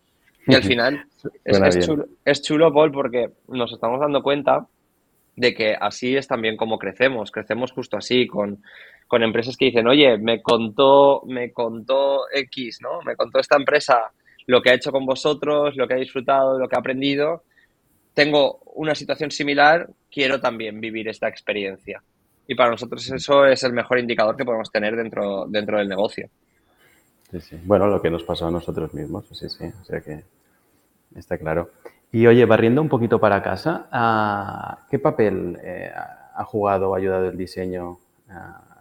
Y 0.48 0.56
al 0.56 0.64
final 0.64 1.06
es, 1.44 1.86
chulo, 1.86 2.06
es 2.26 2.42
chulo, 2.42 2.74
Paul, 2.74 2.92
porque 2.92 3.30
nos 3.48 3.72
estamos 3.72 4.00
dando 4.00 4.24
cuenta 4.24 4.66
de 5.36 5.54
que 5.54 5.76
así 5.80 6.16
es 6.16 6.28
también 6.28 6.58
como 6.58 6.80
crecemos. 6.80 7.32
Crecemos 7.32 7.72
justo 7.72 7.98
así, 7.98 8.26
con, 8.26 8.64
con 9.08 9.24
empresas 9.24 9.56
que 9.58 9.66
dicen, 9.66 9.88
oye, 9.88 10.18
me 10.18 10.42
contó, 10.42 11.22
me 11.26 11.52
contó 11.52 12.24
X, 12.34 12.80
¿no? 12.82 13.02
Me 13.06 13.16
contó 13.16 13.40
esta 13.40 13.56
empresa 13.56 14.12
lo 14.48 14.62
que 14.62 14.72
ha 14.72 14.74
hecho 14.74 14.92
con 14.92 15.06
vosotros, 15.06 15.76
lo 15.76 15.88
que 15.88 15.94
ha 15.94 15.98
disfrutado, 15.98 16.60
lo 16.60 16.68
que 16.68 16.76
ha 16.76 16.80
aprendido. 16.80 17.44
Tengo 18.14 18.60
una 18.76 18.96
situación 18.96 19.32
similar, 19.32 19.90
quiero 20.12 20.40
también 20.40 20.80
vivir 20.80 21.08
esta 21.08 21.28
experiencia. 21.28 22.02
Y 22.48 22.56
para 22.56 22.72
nosotros 22.72 23.10
eso 23.12 23.46
es 23.46 23.64
el 23.64 23.74
mejor 23.74 24.00
indicador 24.00 24.36
que 24.36 24.46
podemos 24.46 24.72
tener 24.72 24.96
dentro, 24.96 25.46
dentro 25.48 25.78
del 25.78 25.90
negocio. 25.90 26.30
Sí, 27.32 27.42
sí. 27.42 27.60
Bueno, 27.64 27.88
lo 27.88 28.02
que 28.02 28.12
nos 28.12 28.24
pasó 28.24 28.48
a 28.48 28.52
nosotros 28.52 28.94
mismos, 28.94 29.26
sí, 29.32 29.50
sí. 29.50 29.66
O 29.82 29.86
sea 29.86 30.02
que 30.02 30.24
está 31.16 31.38
claro. 31.38 31.72
Y 32.12 32.28
oye, 32.28 32.46
barriendo 32.46 32.82
un 32.82 32.90
poquito 32.90 33.20
para 33.20 33.42
casa, 33.42 33.88
ah, 33.92 34.86
¿qué 34.90 35.00
papel 35.00 35.58
eh, 35.64 35.92
ha 35.94 36.44
jugado 36.46 36.92
o 36.92 36.96
ayudado 36.96 37.30
el 37.30 37.38
diseño 37.38 37.98
ah, 38.30 38.75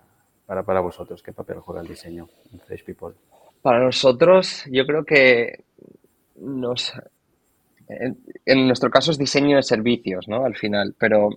para, 0.46 0.62
para 0.62 0.80
vosotros? 0.80 1.22
¿Qué 1.22 1.32
papel 1.32 1.60
juega 1.60 1.80
el 1.80 1.88
diseño 1.88 2.28
en 2.52 2.60
Fresh 2.60 2.84
People? 2.84 3.14
Para 3.62 3.80
nosotros, 3.80 4.64
yo 4.70 4.86
creo 4.86 5.04
que 5.04 5.64
nos, 6.36 6.92
en, 7.88 8.66
nuestro 8.66 8.90
caso 8.90 9.10
es 9.10 9.18
diseño 9.18 9.56
de 9.56 9.62
servicios, 9.62 10.28
¿no? 10.28 10.44
Al 10.44 10.56
final, 10.56 10.94
pero, 10.98 11.30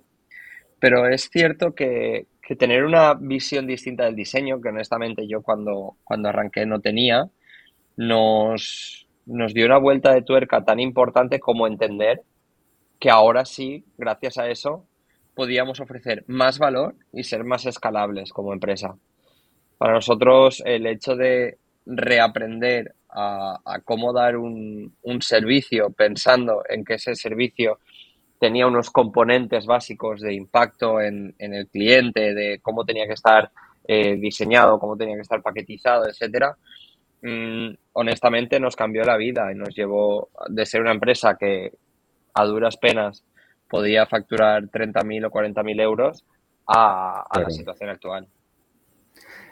pero 0.80 1.08
es 1.08 1.30
cierto 1.30 1.74
que, 1.74 2.28
tener 2.58 2.86
una 2.86 3.14
visión 3.14 3.68
distinta 3.68 4.06
del 4.06 4.16
diseño, 4.16 4.62
que 4.62 4.70
honestamente 4.70 5.28
yo 5.28 5.42
cuando, 5.42 5.98
cuando 6.06 6.30
arranqué 6.30 6.66
no 6.66 6.80
tenía, 6.80 7.30
nos, 7.98 9.06
nos 9.26 9.54
dio 9.54 9.66
una 9.66 9.78
vuelta 9.78 10.14
de 10.14 10.22
tuerca 10.22 10.64
tan 10.64 10.80
importante 10.80 11.42
como 11.42 11.68
entender 11.68 12.22
que 13.00 13.10
ahora 13.10 13.44
sí, 13.44 13.84
gracias 13.98 14.38
a 14.38 14.48
eso, 14.48 14.86
podíamos 15.38 15.80
ofrecer 15.80 16.24
más 16.26 16.58
valor 16.58 16.96
y 17.14 17.24
ser 17.24 17.44
más 17.44 17.68
escalables 17.68 18.34
como 18.34 18.54
empresa. 18.54 18.98
Para 19.78 19.94
nosotros 19.94 20.64
el 20.66 20.88
hecho 20.88 21.16
de 21.16 21.60
reaprender 21.86 22.96
a, 23.08 23.80
cómo 23.86 24.14
dar 24.14 24.36
un, 24.36 24.92
servicio 25.22 25.92
pensando 25.92 26.64
en 26.68 26.84
que 26.84 26.96
ese 26.96 27.14
servicio 27.14 27.78
tenía 28.40 28.66
unos 28.66 28.90
componentes 28.90 29.68
básicos 29.68 30.22
de 30.22 30.34
impacto 30.34 31.00
en, 31.00 31.36
el 31.38 31.68
cliente, 31.68 32.34
de 32.34 32.60
cómo 32.60 32.84
tenía 32.84 33.06
que 33.06 33.14
estar 33.14 33.52
eh, 33.88 34.16
diseñado, 34.16 34.80
cómo 34.80 34.98
tenía 34.98 35.16
que 35.16 35.22
estar 35.22 35.44
paquetizado, 35.44 36.08
etcétera, 36.08 36.58
mm, 37.22 37.70
honestamente 37.94 38.60
nos 38.60 38.76
cambió 38.76 39.04
la 39.04 39.18
vida 39.18 39.52
y 39.52 39.56
nos 39.56 39.70
llevó 39.76 40.30
de 40.50 40.66
ser 40.66 40.82
una 40.82 40.92
empresa 40.94 41.38
que 41.40 41.74
a 42.34 42.46
duras 42.46 42.78
penas 42.78 43.24
podía 43.70 44.06
facturar 44.06 44.64
30.000 44.64 45.26
o 45.26 45.32
40.000 45.32 45.82
euros 45.82 46.26
a, 46.66 47.26
a 47.30 47.40
la 47.40 47.50
situación 47.50 47.90
actual. 47.90 48.28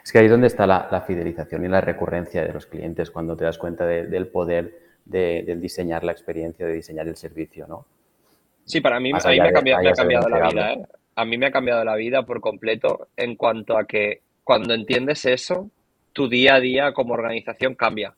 Es 0.06 0.12
que 0.12 0.18
ahí 0.20 0.26
es 0.26 0.30
donde 0.30 0.46
está 0.46 0.68
la, 0.68 1.04
fidelización 1.04 1.64
y 1.64 1.68
la 1.68 1.80
recurrencia 1.80 2.44
de 2.44 2.52
los 2.52 2.66
clientes, 2.66 3.10
cuando 3.10 3.36
te 3.36 3.44
das 3.44 3.58
cuenta 3.58 3.84
del 3.84 4.28
poder 4.28 4.78
de, 5.04 5.56
diseñar 5.60 6.04
la 6.04 6.12
experiencia, 6.12 6.64
de 6.64 6.74
diseñar 6.74 7.08
el 7.08 7.16
servicio, 7.16 7.66
¿no? 7.66 7.86
Sí, 8.64 8.80
para 8.80 9.00
mí, 9.00 9.12
me, 9.12 9.18
ha 9.18 9.52
cambiado, 9.52 10.28
la 10.28 10.48
vida. 10.48 10.72
¿eh? 10.74 10.82
A 11.16 11.24
mí 11.24 11.36
me 11.38 11.46
ha 11.46 11.50
cambiado 11.50 11.84
la 11.84 11.96
vida 11.96 12.24
por 12.24 12.40
completo 12.40 13.08
en 13.16 13.34
cuanto 13.34 13.76
a 13.76 13.84
que 13.84 14.20
cuando 14.44 14.74
entiendes 14.74 15.24
eso, 15.24 15.70
tu 16.12 16.28
día 16.28 16.54
a 16.54 16.60
día 16.60 16.92
como 16.92 17.14
organización 17.14 17.74
cambia. 17.74 18.14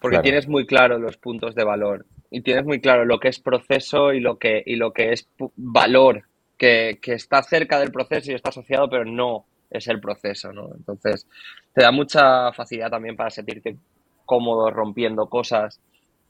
Porque 0.00 0.20
tienes 0.20 0.48
muy 0.48 0.66
claro 0.66 0.98
los 0.98 1.16
puntos 1.16 1.54
de 1.54 1.64
valor 1.64 2.06
y 2.30 2.42
tienes 2.42 2.64
muy 2.64 2.80
claro 2.80 3.04
lo 3.04 3.18
que 3.18 3.28
es 3.28 3.40
proceso 3.40 4.12
y 4.12 4.20
lo 4.20 4.38
que, 4.38 4.62
y 4.64 4.76
lo 4.76 4.92
que 4.92 5.12
es 5.12 5.28
valor, 5.56 6.24
que, 6.56 6.98
que 7.00 7.14
está 7.14 7.42
cerca 7.42 7.78
del 7.78 7.92
proceso 7.92 8.30
y 8.30 8.34
está 8.34 8.50
asociado, 8.50 8.88
pero 8.88 9.04
no 9.04 9.46
es 9.70 9.86
el 9.88 10.00
proceso, 10.00 10.52
¿no? 10.52 10.70
Entonces, 10.74 11.26
te 11.72 11.82
da 11.82 11.90
mucha 11.92 12.52
facilidad 12.52 12.90
también 12.90 13.16
para 13.16 13.30
sentirte 13.30 13.76
cómodo 14.24 14.70
rompiendo 14.70 15.28
cosas 15.28 15.80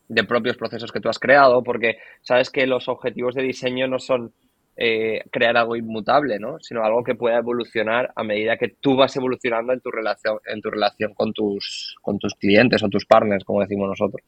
de 0.08 0.24
propios 0.24 0.56
procesos 0.56 0.90
que 0.90 1.00
tú 1.00 1.08
has 1.08 1.18
creado, 1.18 1.62
porque 1.62 1.98
sabes 2.22 2.50
que 2.50 2.66
los 2.66 2.88
objetivos 2.88 3.34
de 3.34 3.42
diseño 3.42 3.86
no 3.86 3.98
son 3.98 4.32
eh, 4.80 5.24
crear 5.32 5.56
algo 5.56 5.74
inmutable, 5.74 6.38
¿no? 6.38 6.60
Sino 6.60 6.84
algo 6.84 7.02
que 7.02 7.16
pueda 7.16 7.38
evolucionar 7.38 8.12
a 8.14 8.22
medida 8.22 8.56
que 8.56 8.76
tú 8.80 8.94
vas 8.94 9.16
evolucionando 9.16 9.72
en 9.72 9.80
tu 9.80 9.90
relación, 9.90 10.38
en 10.46 10.60
tu 10.60 10.70
relación 10.70 11.14
con 11.14 11.32
tus, 11.32 11.96
con 12.00 12.20
tus 12.20 12.34
clientes 12.34 12.80
o 12.84 12.88
tus 12.88 13.04
partners, 13.04 13.42
como 13.42 13.60
decimos 13.60 13.88
nosotros. 13.88 14.22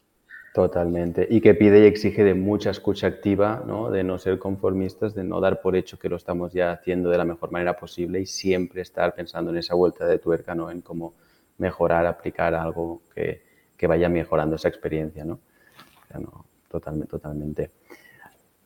Totalmente. 0.52 1.24
Y 1.30 1.40
que 1.40 1.54
pide 1.54 1.84
y 1.84 1.86
exige 1.86 2.24
de 2.24 2.34
mucha 2.34 2.70
escucha 2.70 3.06
activa, 3.06 3.62
¿no? 3.64 3.92
de 3.92 4.02
no 4.02 4.18
ser 4.18 4.40
conformistas, 4.40 5.14
de 5.14 5.22
no 5.22 5.40
dar 5.40 5.60
por 5.60 5.76
hecho 5.76 6.00
que 6.00 6.08
lo 6.08 6.16
estamos 6.16 6.52
ya 6.52 6.72
haciendo 6.72 7.10
de 7.10 7.18
la 7.18 7.24
mejor 7.24 7.52
manera 7.52 7.76
posible 7.76 8.20
y 8.20 8.26
siempre 8.26 8.82
estar 8.82 9.14
pensando 9.14 9.52
en 9.52 9.58
esa 9.58 9.76
vuelta 9.76 10.04
de 10.04 10.18
tuerca, 10.18 10.56
¿no? 10.56 10.68
en 10.68 10.80
cómo 10.80 11.14
mejorar, 11.58 12.06
aplicar 12.06 12.56
algo 12.56 13.02
que, 13.14 13.42
que 13.76 13.86
vaya 13.86 14.08
mejorando 14.08 14.56
esa 14.56 14.66
experiencia. 14.66 15.24
¿no? 15.24 15.38
no 16.18 16.44
totalmente, 16.68 17.08
totalmente. 17.08 17.70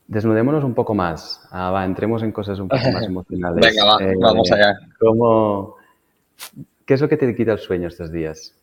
Desnudémonos 0.07 0.65
un 0.65 0.75
poco 0.75 0.95
más. 0.95 1.47
Ah, 1.51 1.71
va, 1.71 1.85
entremos 1.85 2.23
en 2.23 2.33
cosas 2.33 2.59
un 2.59 2.69
poco 2.69 2.91
más 2.93 3.05
emocionales. 3.07 3.65
Venga, 3.65 3.85
va, 3.85 3.99
vamos 4.21 4.51
allá. 4.53 4.73
Eh, 4.73 4.89
¿cómo, 4.99 5.77
¿Qué 6.87 6.95
es 6.95 7.01
lo 7.01 7.09
que 7.09 7.17
te 7.17 7.35
quita 7.35 7.53
el 7.53 7.59
sueño 7.59 7.89
estos 7.89 8.13
días? 8.13 8.55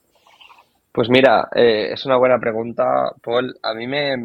Pues 0.91 1.09
mira, 1.09 1.47
eh, 1.55 1.89
es 1.93 2.05
una 2.05 2.17
buena 2.17 2.39
pregunta, 2.39 3.11
Paul. 3.21 3.55
A 3.63 3.73
mí 3.73 3.87
me 3.87 4.15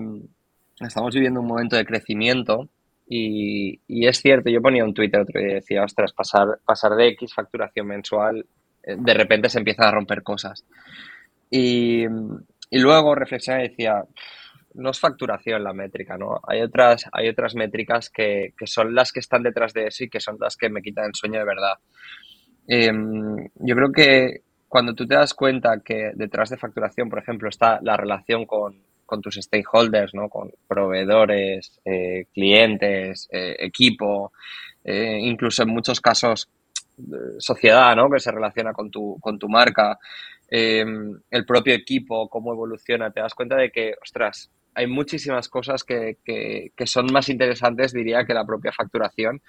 estamos 0.81 1.15
viviendo 1.15 1.41
un 1.41 1.47
momento 1.47 1.77
de 1.77 1.87
crecimiento 1.87 2.69
y, 3.09 3.81
es 3.89 4.21
cierto, 4.21 4.51
yo 4.51 4.61
ponía 4.61 4.85
un 4.85 4.93
Twitter 4.93 5.21
otro 5.21 5.41
día 5.41 5.53
y 5.53 5.55
decía, 5.55 5.85
ostras, 5.85 6.13
pasar, 6.13 6.59
pasar 6.65 6.97
de 6.97 7.09
X 7.09 7.33
facturación 7.33 7.87
mensual, 7.87 8.45
eh, 8.83 8.97
de 8.99 9.15
repente 9.15 9.49
se 9.49 9.59
empiezan 9.59 9.87
a 9.87 9.93
romper 9.93 10.23
cosas. 10.23 10.65
Y, 11.51 12.05
luego 12.73 13.15
reflexionaba 13.15 13.65
y 13.65 13.69
decía, 13.69 14.05
no 14.77 14.91
es 14.91 15.01
facturación 15.01 15.65
la 15.65 15.73
métrica, 15.73 16.17
¿no? 16.17 16.41
Hay 16.47 16.61
otras, 16.61 17.05
hay 17.13 17.29
otras 17.29 17.55
métricas 17.55 18.11
que, 18.11 18.55
que, 18.57 18.67
son 18.67 18.95
las 18.95 19.13
que 19.13 19.21
están 19.21 19.43
detrás 19.43 19.73
de 19.73 19.87
eso 19.87 20.05
y 20.05 20.09
que 20.09 20.21
son 20.21 20.37
las 20.41 20.57
que 20.57 20.69
me 20.69 20.83
quitan 20.83 21.07
el 21.07 21.15
sueño 21.15 21.39
de 21.39 21.45
verdad. 21.45 21.75
Em, 22.69 23.49
yo 23.55 23.75
creo 23.75 23.93
que 23.93 24.43
cuando 24.69 24.95
tú 24.95 25.07
te 25.07 25.15
das 25.15 25.35
cuenta 25.35 25.81
que 25.85 26.11
detrás 26.15 26.51
de 26.51 26.57
facturación, 26.57 27.09
por 27.09 27.19
ejemplo, 27.19 27.49
está 27.49 27.79
la 27.83 27.97
relación 27.97 28.45
con, 28.47 28.85
tus 29.23 29.37
stakeholders, 29.37 30.15
¿no? 30.15 30.29
con 30.29 30.51
proveedores, 30.67 31.81
eh, 31.85 32.27
clientes, 32.35 33.29
eh, 33.31 33.57
equipo, 33.61 34.33
eh, 34.85 35.19
incluso 35.23 35.63
en 35.63 35.69
muchos 35.71 36.01
casos 36.01 36.51
sociedad 37.39 37.95
¿no? 37.95 38.11
que 38.11 38.19
se 38.19 38.33
relaciona 38.33 38.73
con 38.73 38.91
tu, 38.91 39.19
con 39.21 39.39
tu 39.39 39.49
marca, 39.49 39.99
em, 40.49 41.21
el 41.31 41.45
propio 41.45 41.75
equipo, 41.75 42.29
cómo 42.29 42.53
evoluciona, 42.53 43.11
te 43.11 43.21
das 43.21 43.35
cuenta 43.35 43.57
de 43.57 43.71
que, 43.71 43.95
ostras, 44.03 44.51
hay 44.77 44.87
muchísimas 44.87 45.49
cosas 45.49 45.83
que, 45.83 46.19
que 46.25 46.87
son 46.87 47.07
más 47.13 47.29
interesantes, 47.29 47.93
diría, 47.93 48.25
que 48.25 48.35
la 48.35 48.47
propia 48.47 48.73
facturación 48.73 49.41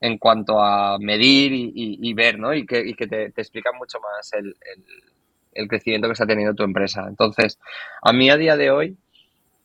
en 0.00 0.18
cuanto 0.18 0.60
a 0.60 0.98
medir 0.98 1.52
y, 1.52 2.14
ver, 2.14 2.38
¿no? 2.38 2.54
Y 2.54 2.64
que, 2.66 2.94
te, 2.94 3.26
explican 3.26 3.76
mucho 3.76 3.98
más 4.00 4.32
el, 4.32 4.56
crecimiento 5.68 6.06
que 6.06 6.12
está 6.12 6.26
teniendo 6.26 6.54
tu 6.54 6.62
empresa. 6.62 7.06
Entonces, 7.08 7.58
a 8.02 8.12
mí 8.12 8.30
a 8.30 8.36
día 8.36 8.56
de 8.56 8.70
hoy 8.70 8.96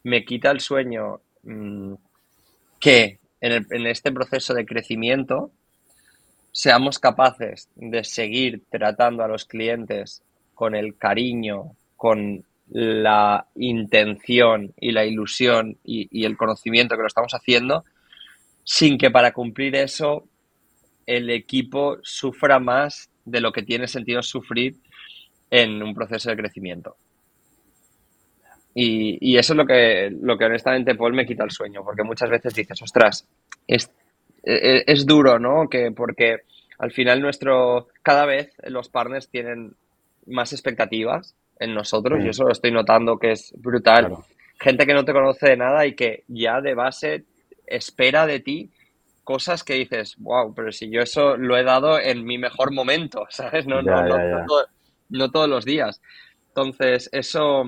me 0.03 0.25
quita 0.25 0.49
el 0.49 0.59
sueño 0.59 1.21
mm, 1.43 1.93
que 2.79 3.19
en, 3.41 3.87
este 3.87 4.11
proceso 4.11 4.55
de 4.55 4.65
crecimiento 4.65 5.51
seamos 6.51 6.97
capaces 6.97 7.69
de 7.75 8.03
seguir 8.03 8.63
tratando 8.69 9.23
a 9.23 9.27
los 9.27 9.45
clientes 9.45 10.23
con 10.55 10.75
el 10.75 10.97
cariño, 10.97 11.75
con 11.95 12.43
la 12.69 13.47
intención 13.55 14.73
y 14.79 14.91
la 14.91 15.05
ilusión 15.05 15.77
y 15.83 16.25
el 16.25 16.37
conocimiento 16.37 16.95
que 16.95 17.01
lo 17.01 17.07
estamos 17.07 17.33
haciendo 17.33 17.83
sin 18.63 18.97
que 18.97 19.11
para 19.11 19.33
cumplir 19.33 19.75
eso 19.75 20.27
el 21.05 21.29
equipo 21.29 21.97
sufra 22.01 22.59
más 22.59 23.09
de 23.25 23.41
lo 23.41 23.51
que 23.51 23.63
tiene 23.63 23.87
sentido 23.87 24.21
sufrir 24.21 24.77
en 25.49 25.83
un 25.83 25.93
proceso 25.93 26.29
de 26.29 26.37
crecimiento. 26.37 26.95
Y, 28.75 29.37
eso 29.37 29.53
es 29.53 29.57
lo 29.57 29.67
que, 29.67 30.09
lo 30.09 30.35
que 30.35 30.45
honestamente 30.45 30.95
Paul 30.95 31.13
me 31.13 31.27
quita 31.27 31.43
el 31.43 31.51
sueño, 31.51 31.83
porque 31.83 32.03
muchas 32.03 32.29
veces 32.29 32.55
dices, 32.55 32.81
ostras, 32.81 33.27
es, 33.67 33.91
e, 34.43 34.83
e, 34.87 34.95
duro, 35.05 35.37
¿no? 35.37 35.69
Que 35.69 35.91
porque 35.91 36.37
al 36.79 36.91
final 36.91 37.21
nuestro, 37.21 37.89
cada 38.01 38.25
vez 38.25 38.51
los 38.65 38.89
partners 38.89 39.29
tienen 39.29 39.75
más 40.25 40.53
expectativas 40.53 41.35
en 41.59 41.73
nosotros, 41.73 42.23
y 42.23 42.29
eso 42.29 42.43
lo 42.43 42.51
estoy 42.51 42.71
notando 42.71 43.17
que 43.17 43.31
es 43.31 43.53
brutal. 43.57 44.15
Gente 44.59 44.85
que 44.85 44.93
no 44.93 45.05
te 45.05 45.13
conoce 45.13 45.49
de 45.49 45.57
nada 45.57 45.85
y 45.85 45.95
que 45.95 46.23
ya 46.27 46.61
de 46.61 46.73
base 46.73 47.25
espera 47.65 48.25
de 48.25 48.39
ti 48.39 48.71
cosas 49.23 49.63
que 49.63 49.75
dices, 49.75 50.15
wow, 50.17 50.53
pero 50.53 50.71
si 50.71 50.89
yo 50.89 51.01
eso 51.01 51.37
lo 51.37 51.57
he 51.57 51.63
dado 51.63 51.99
en 51.99 52.25
mi 52.25 52.37
mejor 52.37 52.73
momento, 52.73 53.25
¿sabes? 53.29 53.65
No, 53.65 53.81
no, 53.81 54.03
no, 55.09 55.31
todos 55.31 55.49
los 55.49 55.65
días. 55.65 56.01
Entonces, 56.49 57.09
eso, 57.11 57.63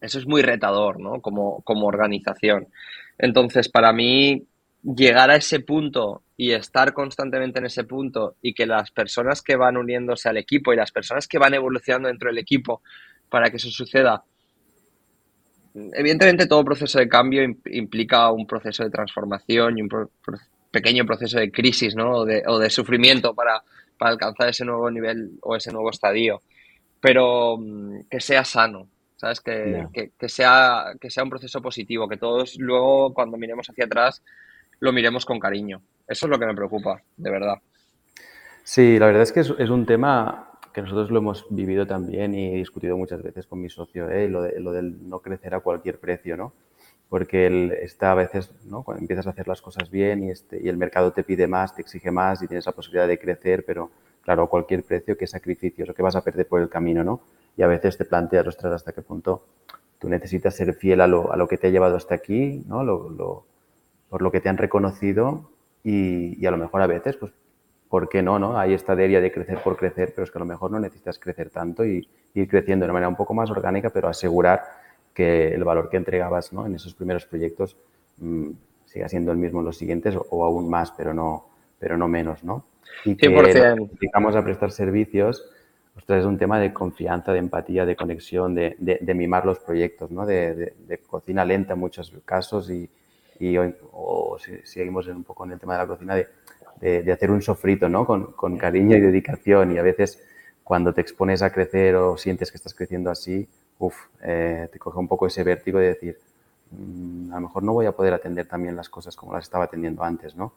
eso 0.00 0.18
es 0.18 0.26
muy 0.26 0.42
retador, 0.42 1.00
¿no? 1.00 1.20
Como, 1.20 1.62
como 1.62 1.86
organización. 1.86 2.68
Entonces, 3.18 3.68
para 3.68 3.92
mí, 3.92 4.46
llegar 4.82 5.30
a 5.30 5.36
ese 5.36 5.60
punto 5.60 6.22
y 6.36 6.52
estar 6.52 6.92
constantemente 6.92 7.58
en 7.58 7.66
ese 7.66 7.84
punto 7.84 8.36
y 8.40 8.54
que 8.54 8.66
las 8.66 8.90
personas 8.90 9.42
que 9.42 9.56
van 9.56 9.76
uniéndose 9.76 10.28
al 10.28 10.38
equipo 10.38 10.72
y 10.72 10.76
las 10.76 10.90
personas 10.90 11.28
que 11.28 11.38
van 11.38 11.54
evolucionando 11.54 12.08
dentro 12.08 12.28
del 12.28 12.38
equipo 12.38 12.82
para 13.30 13.50
que 13.50 13.56
eso 13.56 13.70
suceda, 13.70 14.22
evidentemente 15.74 16.46
todo 16.46 16.64
proceso 16.64 16.98
de 16.98 17.08
cambio 17.08 17.42
implica 17.66 18.30
un 18.30 18.46
proceso 18.46 18.84
de 18.84 18.90
transformación 18.90 19.78
y 19.78 19.82
un 19.82 19.88
pequeño 20.70 21.04
proceso 21.06 21.38
de 21.38 21.50
crisis 21.50 21.94
¿no? 21.94 22.18
o, 22.18 22.24
de, 22.24 22.70
sufrimiento 22.70 23.34
para, 23.34 23.62
alcanzar 23.98 24.48
ese 24.48 24.64
nuevo 24.64 24.90
nivel 24.90 25.32
o 25.42 25.56
ese 25.56 25.72
nuevo 25.72 25.90
estadio, 25.90 26.42
pero 27.00 27.56
mm, 27.58 28.08
que 28.10 28.20
sea 28.20 28.44
sano, 28.44 28.88
¿sabes? 29.16 29.40
Que, 29.40 30.10
que, 30.18 30.28
sea, 30.28 30.94
que 30.98 31.10
sea 31.10 31.22
un 31.22 31.30
proceso 31.30 31.60
positivo, 31.60 32.08
que 32.08 32.16
todos 32.16 32.56
luego 32.58 33.12
cuando 33.12 33.36
miremos 33.36 33.68
hacia 33.68 33.84
atrás 33.84 34.22
lo 34.80 34.92
miremos 34.92 35.26
con 35.26 35.38
cariño. 35.38 35.82
Eso 36.08 36.26
es 36.26 36.30
lo 36.30 36.38
que 36.38 36.46
me 36.46 36.54
preocupa, 36.54 37.02
de 37.16 37.30
verdad. 37.30 37.58
Sí, 38.64 38.98
la 38.98 39.06
verdad 39.06 39.22
es 39.22 39.32
que 39.32 39.40
es, 39.40 39.50
un 39.50 39.86
tema 39.86 40.49
que 40.72 40.82
nosotros 40.82 41.10
lo 41.10 41.18
hemos 41.18 41.46
vivido 41.50 41.86
también 41.86 42.34
y 42.34 42.54
he 42.54 42.56
discutido 42.56 42.96
muchas 42.96 43.22
veces 43.22 43.46
con 43.46 43.60
mi 43.60 43.68
socio, 43.68 44.08
¿eh? 44.08 44.28
lo, 44.28 44.42
de, 44.42 44.60
lo 44.60 44.72
del 44.72 45.08
no 45.08 45.20
crecer 45.20 45.54
a 45.54 45.60
cualquier 45.60 45.98
precio, 45.98 46.36
¿no? 46.36 46.52
Porque 47.08 47.46
él 47.46 47.72
está 47.80 48.12
a 48.12 48.14
veces, 48.14 48.52
¿no? 48.64 48.82
Cuando 48.82 49.00
empiezas 49.02 49.26
a 49.26 49.30
hacer 49.30 49.48
las 49.48 49.60
cosas 49.60 49.90
bien 49.90 50.22
y, 50.22 50.30
este, 50.30 50.62
y 50.62 50.68
el 50.68 50.76
mercado 50.76 51.12
te 51.12 51.24
pide 51.24 51.46
más, 51.46 51.74
te 51.74 51.82
exige 51.82 52.10
más 52.10 52.42
y 52.42 52.46
tienes 52.46 52.66
la 52.66 52.72
posibilidad 52.72 53.08
de 53.08 53.18
crecer, 53.18 53.64
pero 53.66 53.90
claro, 54.22 54.44
a 54.44 54.48
cualquier 54.48 54.84
precio, 54.84 55.16
qué 55.16 55.26
sacrificios 55.26 55.88
o 55.88 55.94
qué 55.94 56.02
vas 56.02 56.16
a 56.16 56.22
perder 56.22 56.46
por 56.46 56.60
el 56.60 56.68
camino, 56.68 57.02
¿no? 57.02 57.20
Y 57.56 57.62
a 57.62 57.66
veces 57.66 57.98
te 57.98 58.04
planteas, 58.04 58.46
ostras, 58.46 58.72
hasta 58.72 58.92
qué 58.92 59.02
punto 59.02 59.44
tú 59.98 60.08
necesitas 60.08 60.54
ser 60.56 60.74
fiel 60.74 61.00
a 61.00 61.06
lo, 61.06 61.32
a 61.32 61.36
lo 61.36 61.46
que 61.46 61.58
te 61.58 61.66
ha 61.66 61.70
llevado 61.70 61.96
hasta 61.96 62.14
aquí, 62.14 62.64
¿no? 62.66 62.82
Lo, 62.82 63.44
por 64.08 64.22
lo 64.22 64.30
que 64.32 64.40
te 64.40 64.48
han 64.48 64.56
reconocido 64.56 65.50
y, 65.84 66.44
a 66.44 66.50
lo 66.50 66.56
mejor 66.56 66.82
a 66.82 66.86
veces, 66.86 67.16
pues, 67.16 67.32
¿por 67.90 68.08
qué 68.08 68.22
no? 68.22 68.38
no? 68.38 68.56
Hay 68.56 68.72
esta 68.72 68.94
idea 68.94 69.20
de 69.20 69.32
crecer 69.32 69.58
por 69.62 69.76
crecer, 69.76 70.12
pero 70.14 70.24
es 70.24 70.30
que 70.30 70.38
a 70.38 70.40
lo 70.40 70.46
mejor 70.46 70.70
no 70.70 70.78
necesitas 70.78 71.18
crecer 71.18 71.50
tanto 71.50 71.84
y 71.84 72.08
ir 72.32 72.48
creciendo 72.48 72.84
de 72.84 72.86
una 72.86 72.94
manera 72.94 73.08
un 73.08 73.16
poco 73.16 73.34
más 73.34 73.50
orgánica, 73.50 73.90
pero 73.90 74.08
asegurar 74.08 74.62
que 75.12 75.52
el 75.52 75.64
valor 75.64 75.90
que 75.90 75.96
entregabas 75.96 76.52
¿no? 76.52 76.64
en 76.64 76.76
esos 76.76 76.94
primeros 76.94 77.26
proyectos 77.26 77.76
mmm, 78.18 78.50
siga 78.86 79.08
siendo 79.08 79.32
el 79.32 79.38
mismo 79.38 79.58
en 79.58 79.66
los 79.66 79.76
siguientes 79.76 80.16
o, 80.16 80.44
aún 80.44 80.70
más, 80.70 80.92
pero 80.92 81.12
no, 81.12 81.46
pero 81.80 81.96
no 81.96 82.06
menos, 82.06 82.44
¿no? 82.44 82.64
Y 83.04 83.16
que 83.16 83.28
100%. 83.28 83.90
dedicamos 83.90 84.36
a 84.36 84.44
prestar 84.44 84.70
servicios, 84.70 85.48
ostras, 85.96 86.20
es 86.20 86.26
un 86.26 86.38
tema 86.38 86.60
de 86.60 86.72
confianza, 86.72 87.32
de 87.32 87.40
empatía, 87.40 87.84
de 87.86 87.96
conexión, 87.96 88.54
de, 88.54 88.76
de, 88.78 89.14
mimar 89.14 89.46
los 89.46 89.58
proyectos, 89.60 90.10
¿no? 90.10 90.26
De, 90.26 90.74
de, 90.76 90.98
cocina 90.98 91.44
lenta 91.44 91.74
en 91.74 91.80
muchos 91.80 92.12
casos 92.24 92.70
y, 92.70 92.90
y 93.38 93.56
hoy, 93.56 93.74
o 93.92 94.36
si, 94.38 94.58
seguimos 94.64 95.06
un 95.06 95.24
poco 95.24 95.44
en 95.44 95.52
el 95.52 95.60
tema 95.60 95.74
de 95.74 95.78
la 95.78 95.86
cocina, 95.86 96.14
de, 96.16 96.26
de, 96.80 97.12
hacer 97.12 97.30
un 97.30 97.42
sofrito, 97.42 97.88
¿no? 97.88 98.06
Con, 98.06 98.32
con, 98.32 98.56
cariño 98.56 98.96
y 98.96 99.00
dedicación 99.00 99.74
y 99.74 99.78
a 99.78 99.82
veces 99.82 100.22
cuando 100.64 100.92
te 100.92 101.00
expones 101.00 101.42
a 101.42 101.50
crecer 101.50 101.96
o 101.96 102.16
sientes 102.16 102.50
que 102.50 102.56
estás 102.56 102.74
creciendo 102.74 103.10
así, 103.10 103.46
uff, 103.78 103.96
eh, 104.22 104.68
te 104.72 104.78
coge 104.78 104.98
un 104.98 105.08
poco 105.08 105.26
ese 105.26 105.42
vértigo 105.42 105.78
de 105.78 105.88
decir, 105.88 106.18
mm, 106.70 107.32
a 107.32 107.36
lo 107.36 107.40
mejor 107.42 107.62
no 107.62 107.72
voy 107.72 107.86
a 107.86 107.92
poder 107.92 108.14
atender 108.14 108.46
también 108.46 108.76
las 108.76 108.88
cosas 108.88 109.16
como 109.16 109.32
las 109.34 109.44
estaba 109.44 109.64
atendiendo 109.64 110.02
antes, 110.04 110.36
¿no? 110.36 110.52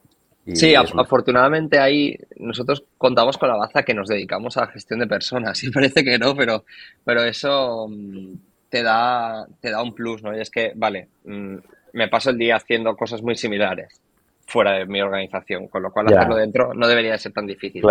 sí, 0.45 0.75
afortunadamente 0.75 1.79
ahí 1.79 2.17
nosotros 2.35 2.83
contamos 2.97 3.37
con 3.37 3.47
la 3.47 3.55
baza 3.55 3.83
que 3.83 3.93
nos 3.93 4.09
dedicamos 4.09 4.57
a 4.57 4.65
la 4.65 4.67
gestión 4.67 4.99
de 4.99 5.07
personas 5.07 5.63
y 5.63 5.71
parece 5.71 6.03
que 6.03 6.19
no, 6.19 6.35
pero, 6.35 6.65
pero 7.03 7.23
eso 7.23 7.87
mm, 7.89 8.33
te 8.69 8.83
da, 8.83 9.47
te 9.61 9.71
da 9.71 9.81
un 9.81 9.95
plus, 9.95 10.21
¿no? 10.21 10.35
Y 10.35 10.41
es 10.41 10.49
que, 10.49 10.73
vale, 10.75 11.07
mm, 11.23 11.55
me 11.93 12.07
paso 12.07 12.29
el 12.29 12.37
día 12.37 12.57
haciendo 12.57 12.95
cosas 12.95 13.21
muy 13.21 13.35
similares 13.35 14.02
fuera 14.45 14.73
de 14.73 14.85
mi 14.85 15.01
organización, 15.01 15.67
con 15.67 15.83
lo 15.83 15.91
cual 15.91 16.07
hacerlo 16.07 16.35
dentro 16.35 16.73
no 16.73 16.87
debería 16.87 17.17
ser 17.17 17.31
tan 17.31 17.47
difícil. 17.47 17.81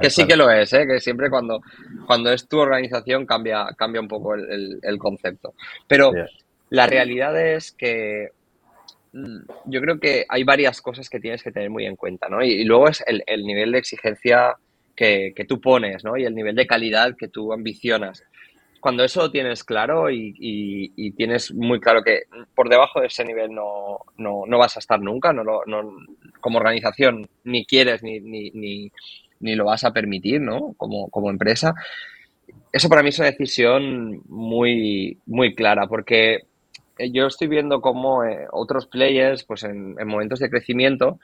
que 0.00 0.10
sí 0.10 0.26
que, 0.26 0.36
lo 0.36 0.50
es, 0.50 0.72
¿eh? 0.72 0.86
que 0.86 1.00
siempre 1.00 1.28
cuando, 1.28 1.60
cuando 2.06 2.32
es 2.32 2.48
tu 2.48 2.58
organización 2.58 3.26
cambia, 3.26 3.66
cambia 3.76 4.00
un 4.00 4.08
poco 4.08 4.34
el, 4.34 4.98
concepto. 4.98 5.54
Pero 5.86 6.12
la 6.70 6.86
realidad 6.86 7.38
es 7.40 7.72
que 7.72 8.30
mm, 9.12 9.38
yo 9.66 9.80
creo 9.80 9.98
que 9.98 10.24
hay 10.28 10.44
varias 10.44 10.80
cosas 10.80 11.10
que 11.10 11.20
tienes 11.20 11.42
que 11.42 11.52
tener 11.52 11.70
muy 11.70 11.86
en 11.86 11.96
cuenta, 11.96 12.28
¿no? 12.28 12.42
Y, 12.42 12.64
luego 12.64 12.88
es 12.88 13.02
el, 13.06 13.22
el, 13.26 13.44
nivel 13.44 13.72
de 13.72 13.78
exigencia 13.78 14.54
que, 14.94 15.32
que, 15.34 15.44
tú 15.44 15.60
pones, 15.60 16.04
¿no? 16.04 16.16
Y 16.16 16.24
el 16.24 16.34
nivel 16.34 16.54
de 16.54 16.66
calidad 16.66 17.16
que 17.16 17.28
tú 17.28 17.52
ambicionas 17.52 18.22
cuando 18.82 19.04
eso 19.04 19.20
lo 19.20 19.30
tienes 19.30 19.62
claro 19.62 20.10
y, 20.10 21.12
tienes 21.16 21.54
muy 21.54 21.78
claro 21.78 22.02
que 22.02 22.22
por 22.52 22.68
debajo 22.68 23.00
de 23.00 23.06
ese 23.06 23.24
nivel 23.24 23.54
no, 23.54 24.00
vas 24.58 24.76
a 24.76 24.80
estar 24.80 25.00
nunca, 25.00 25.32
no, 25.32 25.44
como 26.40 26.58
organización 26.58 27.28
ni 27.44 27.64
quieres 27.64 28.02
ni, 28.02 28.18
ni, 28.20 28.90
lo 29.54 29.66
vas 29.66 29.84
a 29.84 29.92
permitir 29.92 30.40
¿no? 30.40 30.74
como, 30.76 31.08
como, 31.10 31.30
empresa, 31.30 31.74
eso 32.72 32.88
para 32.88 33.04
mí 33.04 33.10
es 33.10 33.18
una 33.20 33.30
decisión 33.30 34.20
muy, 34.28 35.16
muy 35.26 35.54
clara 35.54 35.86
porque 35.86 36.40
yo 36.98 37.28
estoy 37.28 37.46
viendo 37.46 37.80
cómo 37.80 38.24
eh, 38.24 38.48
otros 38.50 38.88
players 38.88 39.44
pues 39.44 39.62
en, 39.62 39.94
en 39.96 40.08
momentos 40.08 40.40
de 40.40 40.50
crecimiento 40.50 41.20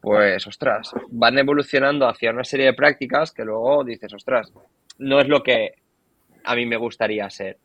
pues 0.00 0.44
ostras, 0.44 0.92
van 1.10 1.38
evolucionando 1.38 2.08
hacia 2.08 2.32
una 2.32 2.42
serie 2.42 2.66
de 2.66 2.74
prácticas 2.74 3.30
que 3.30 3.44
luego 3.44 3.84
dices, 3.84 4.12
ostras, 4.12 4.52
no 4.98 5.20
es 5.20 5.28
lo 5.28 5.44
que 5.44 5.74
a 6.44 6.54
mí 6.54 6.66
me 6.66 6.76
gustaría 6.76 7.28
ser. 7.30 7.58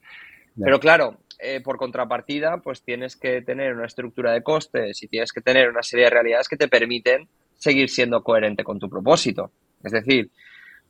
Pero 0.62 0.80
claro, 0.80 1.20
eh, 1.40 1.62
por 1.62 1.78
contrapartida, 1.78 2.58
pues 2.58 2.82
tienes 2.82 3.18
que 3.18 3.42
tener 3.42 3.74
una 3.74 3.86
estructura 3.86 4.32
de 4.32 4.42
costes 4.42 5.04
y 5.04 5.08
tienes 5.08 5.34
que 5.34 5.42
tener 5.42 5.70
una 5.70 5.84
serie 5.84 6.06
de 6.06 6.12
realidades 6.12 6.48
que 6.48 6.58
te 6.58 6.68
permiten 6.68 7.28
seguir 7.58 7.90
siendo 7.90 8.24
coherente 8.24 8.64
con 8.64 8.80
tu 8.80 8.90
propósito. 8.90 9.52
Es 9.84 9.92
decir, 9.92 10.30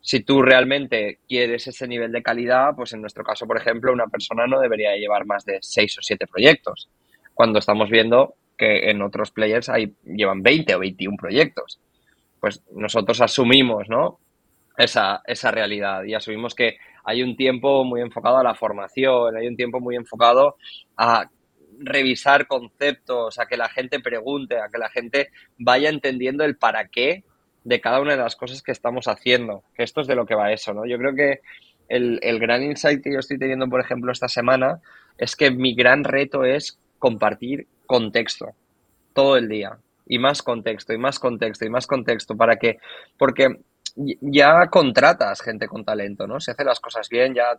si 0.02 0.19
tú 0.19 0.43
realmente 0.43 1.19
quieres 1.28 1.65
ese 1.65 1.88
nivel 1.88 2.12
de 2.12 2.21
calidad, 2.21 2.76
pues 2.76 2.93
en 2.93 3.02
nuestro 3.02 3.24
caso, 3.24 3.48
por 3.48 3.58
ejemplo, 3.58 3.91
una 3.91 4.06
persona 4.06 4.45
no 4.45 4.60
debería 4.60 4.95
llevar 4.95 5.26
más 5.26 5.45
de 5.45 5.58
seis 5.62 5.98
o 5.98 6.02
siete 6.04 6.28
proyectos, 6.28 6.89
cuando 7.34 7.58
estamos 7.58 7.89
viendo 7.89 8.36
que 8.56 8.91
en 8.91 9.02
otros 9.02 9.32
players 9.32 9.67
hay, 9.69 9.95
llevan 10.04 10.43
20 10.43 10.76
o 10.76 10.80
21 10.80 11.17
proyectos. 11.17 11.80
Pues 12.39 12.62
nosotros 12.71 13.19
asumimos, 13.19 13.89
¿no? 13.89 14.19
Esa, 14.78 15.21
esa 15.26 15.52
realidad 15.52 16.04
y 16.04 16.13
asumimos 16.13 16.54
que 16.54 16.78
hay 17.06 17.24
un 17.24 17.36
tiempo 17.36 17.84
muy 17.84 18.02
enfocado 18.02 18.38
a 18.38 18.44
la 18.44 18.56
formación, 18.56 19.38
hay 19.38 19.48
un 19.48 19.56
tiempo 19.56 19.80
muy 19.80 19.96
enfocado 19.96 20.58
a 20.98 21.30
revisar 21.80 22.48
conceptos, 22.48 23.39
a 23.39 23.46
que 23.46 23.58
la 23.58 23.70
gente 23.70 24.00
pregunte, 24.00 24.60
a 24.60 24.70
que 24.70 24.78
la 24.78 24.89
gente 24.89 25.30
vaya 25.58 25.89
entendiendo 25.89 26.44
el 26.44 26.58
para 26.58 26.88
qué 26.88 27.24
de 27.63 27.82
cada 27.82 28.00
una 28.00 28.12
de 28.12 28.22
las 28.22 28.36
cosas 28.36 28.62
que 28.62 28.72
estamos 28.72 29.08
haciendo. 29.08 29.63
Que 29.76 29.84
esto 29.84 30.02
es 30.02 30.08
de 30.08 30.15
lo 30.15 30.26
que 30.26 30.36
va 30.36 30.52
eso, 30.52 30.74
¿no? 30.74 30.86
Yo 30.86 30.98
creo 30.98 31.13
que 31.15 31.41
el, 31.89 32.20
el 32.22 32.39
gran 32.39 32.63
insight 32.63 33.04
que 33.04 33.13
yo 33.13 33.20
estoy 33.20 33.38
teniendo, 33.38 33.68
por 33.68 33.82
ejemplo, 33.82 34.12
esta 34.12 34.28
semana, 34.28 34.80
es 35.18 35.36
que 35.36 35.52
mi 35.52 35.76
gran 35.76 36.04
reto 36.04 36.44
es 36.44 36.80
compartir 36.98 37.68
contexto 37.86 38.56
todo 39.13 39.38
el 39.38 39.48
día. 39.48 39.78
Y 40.08 40.20
más 40.20 40.44
contexto, 40.44 40.94
y 40.94 40.98
más 40.98 41.20
contexto, 41.20 41.65
y 41.65 41.70
más 41.70 41.88
contexto, 41.88 42.36
para 42.36 42.58
que, 42.58 42.78
porque 43.18 43.60
ya 43.95 44.67
contratas 44.67 45.41
gente 45.41 45.67
con 45.67 45.86
talento, 45.86 46.27
¿no? 46.27 46.39
Si 46.39 46.51
hace 46.51 46.63
las 46.63 46.79
cosas 46.79 47.08
bien, 47.10 47.34
ya 47.34 47.58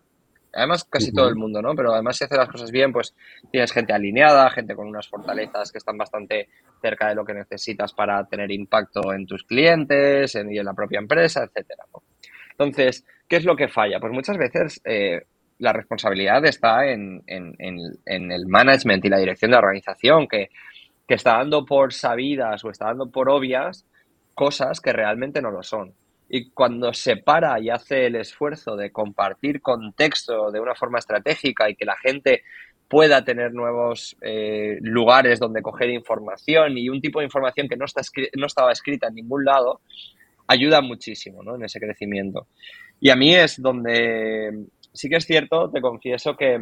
además 0.53 0.85
casi 0.85 1.13
todo 1.13 1.29
el 1.29 1.37
mundo, 1.37 1.61
¿no? 1.63 1.75
Pero 1.75 1.93
además 1.93 2.17
si 2.17 2.25
hace 2.25 2.37
las 2.37 2.49
cosas 2.49 2.71
bien, 2.71 2.93
pues 2.93 3.15
tienes 3.51 3.73
gente 3.73 3.93
alineada, 3.93 4.51
gente 4.51 4.75
con 4.75 4.89
unas 4.89 5.09
fortalezas 5.09 5.71
que 5.71 5.79
están 5.79 5.99
bastante 5.99 6.49
cerca 6.81 7.09
de 7.09 7.15
lo 7.15 7.25
que 7.25 7.35
necesitas 7.35 7.93
para 7.93 8.25
tener 8.25 8.51
impacto 8.51 9.13
en 9.13 9.27
tus 9.27 9.45
clientes 9.45 10.35
y 10.35 10.39
en 10.59 10.65
la 10.65 10.75
propia 10.75 10.99
empresa, 10.99 11.45
etcétera. 11.45 11.85
Entonces, 12.53 13.05
¿qué 13.29 13.37
es 13.37 13.45
lo 13.45 13.57
que 13.57 13.69
falla? 13.69 14.01
Pues 14.01 14.13
muchas 14.13 14.39
veces 14.39 14.81
eh, 14.85 15.23
la 15.59 15.73
responsabilidad 15.73 16.45
está 16.47 16.87
en, 16.87 17.23
el 17.27 18.47
management 18.47 19.05
y 19.05 19.09
la 19.09 19.19
dirección 19.19 19.51
de 19.51 19.57
la 19.57 19.61
organización, 19.61 20.27
que, 20.27 20.49
que 21.07 21.15
está 21.15 21.39
dando 21.39 21.65
por 21.65 21.93
sabidas 21.93 22.65
o 22.65 22.71
está 22.71 22.87
dando 22.87 23.11
por 23.11 23.29
obvias 23.29 23.87
cosas 24.35 24.81
que 24.81 24.93
realmente 24.93 25.41
no 25.41 25.51
lo 25.51 25.63
son. 25.63 25.95
Y 26.29 26.51
cuando 26.51 26.93
se 26.93 27.17
para 27.17 27.61
y 27.61 27.71
hace 27.71 28.07
el 28.07 28.17
esfuerzo 28.17 28.77
de 28.77 28.91
compartir 28.91 29.61
contexto 29.61 30.51
de 30.51 30.61
una 30.61 30.75
forma 30.75 30.99
estratégica 30.99 31.71
y 31.71 31.77
que 31.77 31.85
la 31.85 31.97
gente 31.97 32.43
pueda 32.89 33.25
tener 33.25 33.53
nuevos 33.53 34.17
eh, 34.21 34.79
lugares 34.81 35.41
donde 35.41 35.63
coger 35.63 35.91
información 35.91 36.79
y 36.79 36.89
un 36.89 37.01
tipo 37.01 37.19
de 37.19 37.27
información 37.27 37.69
que 37.69 37.77
no, 37.77 37.85
está 37.85 38.03
no 38.37 38.47
estaba 38.47 38.73
escrita 38.73 39.09
en 39.09 39.15
ningún 39.15 39.45
lado, 39.45 39.81
ayuda 40.47 40.81
muchísimo 40.81 41.43
¿no? 41.43 41.57
en 41.57 41.65
ese 41.65 41.81
crecimiento. 41.81 42.47
Y 43.01 43.11
a 43.11 43.17
mí 43.17 43.35
es 43.35 43.61
donde 43.61 44.67
sí 44.93 45.09
que 45.09 45.17
es 45.17 45.27
cierto, 45.27 45.71
te 45.71 45.81
confieso 45.81 46.37
que 46.37 46.59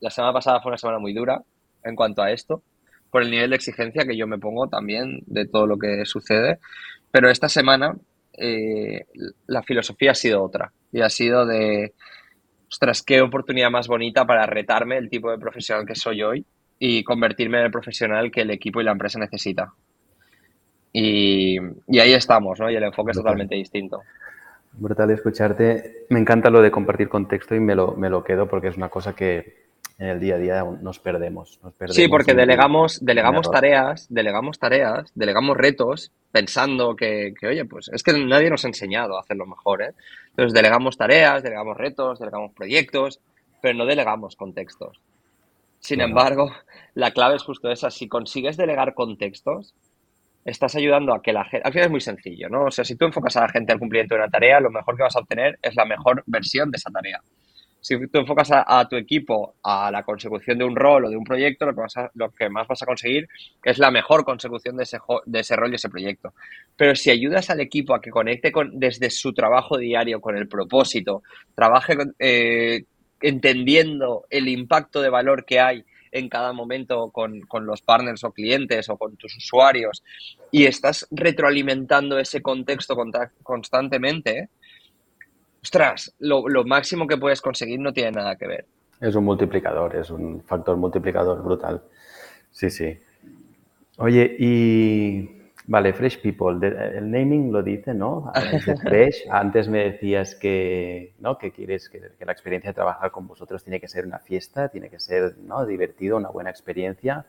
la 0.00 0.10
semana 0.10 0.32
pasada 0.32 0.60
fue 0.60 0.70
una 0.70 0.78
semana 0.78 0.98
muy 0.98 1.12
dura 1.12 1.42
en 1.84 1.94
cuanto 1.94 2.22
a 2.22 2.30
esto, 2.30 2.62
por 3.10 3.22
el 3.22 3.30
nivel 3.30 3.50
de 3.50 3.56
exigencia 3.56 4.04
que 4.04 4.16
yo 4.16 4.26
me 4.26 4.38
pongo 4.38 4.68
también 4.68 5.20
de 5.26 5.46
todo 5.46 5.66
lo 5.66 5.78
que 5.78 6.04
sucede, 6.06 6.58
pero 7.10 7.30
esta 7.30 7.48
semana 7.48 7.96
eh, 8.36 9.06
la 9.46 9.62
filosofía 9.62 10.12
ha 10.12 10.14
sido 10.14 10.42
otra 10.42 10.72
y 10.90 11.00
ha 11.00 11.08
sido 11.08 11.46
de, 11.46 11.92
ostras, 12.70 13.02
qué 13.02 13.20
oportunidad 13.20 13.70
más 13.70 13.88
bonita 13.88 14.26
para 14.26 14.46
retarme 14.46 14.96
el 14.96 15.10
tipo 15.10 15.30
de 15.30 15.38
profesional 15.38 15.86
que 15.86 15.94
soy 15.94 16.22
hoy 16.22 16.44
y 16.78 17.04
convertirme 17.04 17.58
en 17.58 17.66
el 17.66 17.70
profesional 17.70 18.30
que 18.30 18.40
el 18.40 18.50
equipo 18.50 18.80
y 18.80 18.84
la 18.84 18.92
empresa 18.92 19.18
necesita. 19.18 19.72
Y, 20.92 21.58
ahí 21.58 22.12
estamos, 22.12 22.58
¿no? 22.60 22.70
Y 22.70 22.76
el 22.76 22.82
enfoque 22.82 23.12
es 23.12 23.16
totalmente 23.16 23.54
distinto. 23.54 24.02
Brutal 24.72 25.10
escucharte. 25.10 26.06
Me 26.10 26.18
encanta 26.18 26.50
lo 26.50 26.60
de 26.60 26.70
compartir 26.70 27.08
contexto 27.08 27.54
y 27.54 27.60
me 27.60 27.74
lo, 27.74 27.94
me 27.94 28.10
lo 28.10 28.24
quedo 28.24 28.48
porque 28.48 28.68
es 28.68 28.76
una 28.76 28.88
cosa 28.88 29.14
que 29.14 29.62
en 30.02 30.08
el 30.08 30.18
día 30.18 30.34
a 30.34 30.38
día 30.38 30.64
nos 30.64 30.98
perdemos. 30.98 31.60
sí, 31.90 32.08
porque 32.08 32.34
delegamos, 32.34 33.04
delegamos 33.04 33.48
tareas, 33.48 34.08
delegamos 34.10 34.58
tareas, 34.58 35.12
delegamos 35.14 35.56
retos, 35.56 36.10
pensando 36.32 36.96
que, 36.96 37.32
oye, 37.48 37.64
pues 37.66 37.88
es 37.88 38.02
que 38.02 38.12
nadie 38.12 38.50
nos 38.50 38.64
ha 38.64 38.68
enseñado 38.68 39.16
a 39.16 39.20
hacerlo 39.20 39.46
mejor, 39.46 39.80
¿eh? 39.80 39.94
Entonces 40.30 40.54
delegamos 40.54 40.96
tareas, 40.96 41.44
delegamos 41.44 41.76
retos, 41.76 42.18
delegamos 42.18 42.50
proyectos, 42.52 43.20
pero 43.60 43.78
no 43.78 43.86
delegamos 43.86 44.34
contextos. 44.34 45.00
Sin 45.78 46.00
embargo, 46.00 46.50
la 46.94 47.12
clave 47.12 47.36
es 47.36 47.44
justo 47.44 47.70
esa. 47.70 47.88
Si 47.88 48.08
consigues 48.08 48.56
delegar 48.56 48.94
contextos, 48.94 49.72
estás 50.44 50.74
ayudando 50.74 51.14
a 51.14 51.22
que 51.22 51.32
la 51.32 51.44
gente... 51.44 51.64
Al 51.64 51.72
final 51.72 51.86
es 51.86 51.92
muy 51.92 52.00
sencillo, 52.00 52.48
¿no? 52.48 52.64
O 52.64 52.70
sea, 52.72 52.84
si 52.84 52.96
tú 52.96 53.04
enfocas 53.04 53.36
a 53.36 53.42
la 53.42 53.48
gente 53.50 53.72
al 53.72 53.78
cumplimiento 53.78 54.16
de 54.16 54.22
una 54.22 54.30
tarea, 54.30 54.58
lo 54.58 54.70
mejor 54.70 54.96
que 54.96 55.04
vas 55.04 55.14
a 55.14 55.20
obtener 55.20 55.60
es 55.62 55.76
la 55.76 55.84
mejor 55.84 56.24
versión 56.26 56.72
de 56.72 56.78
esa 56.78 56.90
tarea. 56.90 57.20
Si 57.82 57.98
tú 58.06 58.20
enfocas 58.20 58.48
a, 58.52 58.88
tu 58.88 58.96
equipo 58.96 59.56
a 59.62 59.90
la 59.90 60.04
consecución 60.04 60.56
de 60.56 60.64
un 60.64 60.76
rol 60.76 61.04
o 61.04 61.10
de 61.10 61.16
un 61.16 61.24
proyecto, 61.24 61.66
lo 61.66 61.74
que, 61.74 61.82
lo 62.14 62.30
que 62.30 62.48
más 62.48 62.68
vas 62.68 62.80
a 62.80 62.86
conseguir 62.86 63.28
es 63.64 63.78
la 63.78 63.90
mejor 63.90 64.24
consecución 64.24 64.76
de 64.76 64.84
ese, 64.84 64.98
de 65.26 65.40
ese 65.40 65.56
rol 65.56 65.72
y 65.72 65.74
ese 65.74 65.90
proyecto. 65.90 66.32
Pero 66.76 66.94
si 66.94 67.10
ayudas 67.10 67.50
al 67.50 67.60
equipo 67.60 67.92
a 67.94 68.00
que 68.00 68.10
conecte 68.10 68.52
con, 68.52 68.78
desde 68.78 69.10
su 69.10 69.32
trabajo 69.34 69.76
diario 69.78 70.20
con 70.20 70.36
el 70.36 70.46
propósito, 70.46 71.24
trabaje 71.56 71.96
eh, 72.20 72.84
entendiendo 73.20 74.26
el 74.30 74.48
impacto 74.48 75.02
de 75.02 75.10
valor 75.10 75.44
que 75.44 75.60
hay 75.60 75.84
en 76.12 76.28
cada 76.28 76.52
momento 76.52 77.10
con, 77.10 77.42
los 77.62 77.80
partners 77.80 78.22
o 78.22 78.32
clientes 78.32 78.88
o 78.90 78.96
con 78.96 79.16
tus 79.16 79.34
usuarios 79.36 80.04
y 80.50 80.66
estás 80.66 81.08
retroalimentando 81.10 82.18
ese 82.18 82.42
contexto 82.42 82.94
constantemente, 83.42 84.50
ostras, 85.62 86.14
lo, 86.18 86.42
máximo 86.64 87.06
que 87.06 87.16
puedes 87.16 87.40
conseguir 87.40 87.78
no 87.78 87.92
tiene 87.92 88.12
nada 88.12 88.36
que 88.36 88.46
ver. 88.46 88.66
Es 89.00 89.14
un 89.14 89.24
multiplicador, 89.24 89.96
es 89.96 90.10
un 90.10 90.42
factor 90.42 90.76
multiplicador 90.76 91.42
brutal. 91.42 91.82
Sí, 92.50 92.70
sí. 92.70 92.98
Oye, 93.98 94.36
y 94.38 95.28
vale, 95.66 95.92
Fresh 95.92 96.20
People, 96.20 96.66
el 96.66 97.10
naming 97.10 97.52
lo 97.52 97.62
dice, 97.62 97.94
¿no? 97.94 98.32
Fresh, 98.82 99.24
antes 99.30 99.68
me 99.68 99.90
decías 99.90 100.34
que, 100.34 101.14
¿no? 101.20 101.38
que 101.38 101.52
quieres 101.52 101.88
que, 101.88 102.00
la 102.24 102.32
experiencia 102.32 102.70
de 102.70 102.74
trabajar 102.74 103.10
con 103.10 103.26
vosotros 103.26 103.62
tiene 103.62 103.80
que 103.80 103.88
ser 103.88 104.06
una 104.06 104.18
fiesta, 104.18 104.68
tiene 104.68 104.88
que 104.88 104.98
ser 104.98 105.36
¿no? 105.38 105.64
divertido, 105.66 106.16
una 106.16 106.30
buena 106.30 106.50
experiencia. 106.50 107.26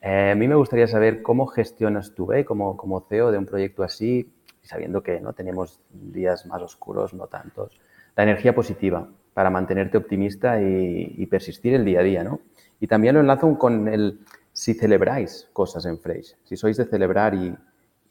Eh, 0.00 0.30
a 0.32 0.34
mí 0.34 0.46
me 0.46 0.54
gustaría 0.54 0.86
saber 0.86 1.22
cómo 1.22 1.46
gestionas 1.46 2.14
tú, 2.14 2.32
¿eh? 2.32 2.44
como, 2.44 2.76
como 2.76 3.00
CEO 3.08 3.30
de 3.30 3.38
un 3.38 3.46
proyecto 3.46 3.82
así, 3.82 4.30
sabiendo 4.68 5.02
que 5.02 5.18
no 5.18 5.32
tenemos 5.32 5.80
días 5.90 6.44
más 6.44 6.60
oscuros, 6.60 7.14
no 7.14 7.26
tantos. 7.26 7.80
La 8.14 8.24
energía 8.24 8.54
positiva 8.54 9.08
para 9.32 9.48
mantenerte 9.48 9.96
optimista 9.96 10.60
y, 10.60 11.24
persistir 11.26 11.72
el 11.72 11.86
día 11.86 12.00
a 12.00 12.02
día, 12.02 12.22
¿no? 12.22 12.40
Y 12.80 12.86
también 12.86 13.14
lo 13.14 13.20
enlazo 13.20 13.56
con 13.56 13.88
el 13.88 14.20
si 14.52 14.74
celebráis 14.74 15.48
cosas 15.54 15.86
en 15.86 15.98
Fresh, 15.98 16.36
si 16.44 16.56
sois 16.56 16.76
de 16.76 16.84
celebrar 16.84 17.34
y, 17.34 17.56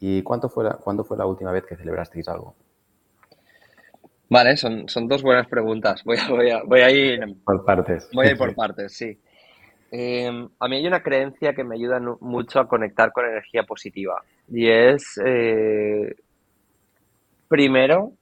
y 0.00 0.22
¿cuánto 0.22 0.48
fue 0.48 0.64
la, 0.64 0.74
¿cuándo 0.74 1.04
fue 1.04 1.16
la 1.16 1.26
última 1.26 1.52
vez 1.52 1.64
que 1.64 1.76
celebrasteis 1.76 2.26
algo? 2.28 2.56
Vale, 4.28 4.56
son, 4.56 4.88
son 4.88 5.06
dos 5.06 5.22
buenas 5.22 5.46
preguntas. 5.46 6.02
Voy 6.04 6.16
a, 6.18 6.28
voy, 6.28 6.50
a, 6.50 6.62
voy 6.64 6.80
a 6.80 6.90
ir 6.90 7.20
por 7.44 7.64
partes. 7.64 8.08
Voy 8.12 8.26
a 8.26 8.30
ir 8.32 8.36
por 8.36 8.54
partes, 8.54 8.92
sí. 8.92 9.18
Em, 9.92 10.48
a 10.58 10.68
mí 10.68 10.76
hay 10.76 10.86
una 10.86 11.02
creencia 11.02 11.54
que 11.54 11.64
me 11.64 11.76
ayuda 11.76 12.00
mucho 12.20 12.58
a 12.58 12.68
conectar 12.68 13.12
con 13.12 13.24
energía 13.24 13.62
positiva 13.62 14.22
y 14.46 14.68
es 14.68 15.18
eh, 15.24 16.14
Primero, 17.48 18.12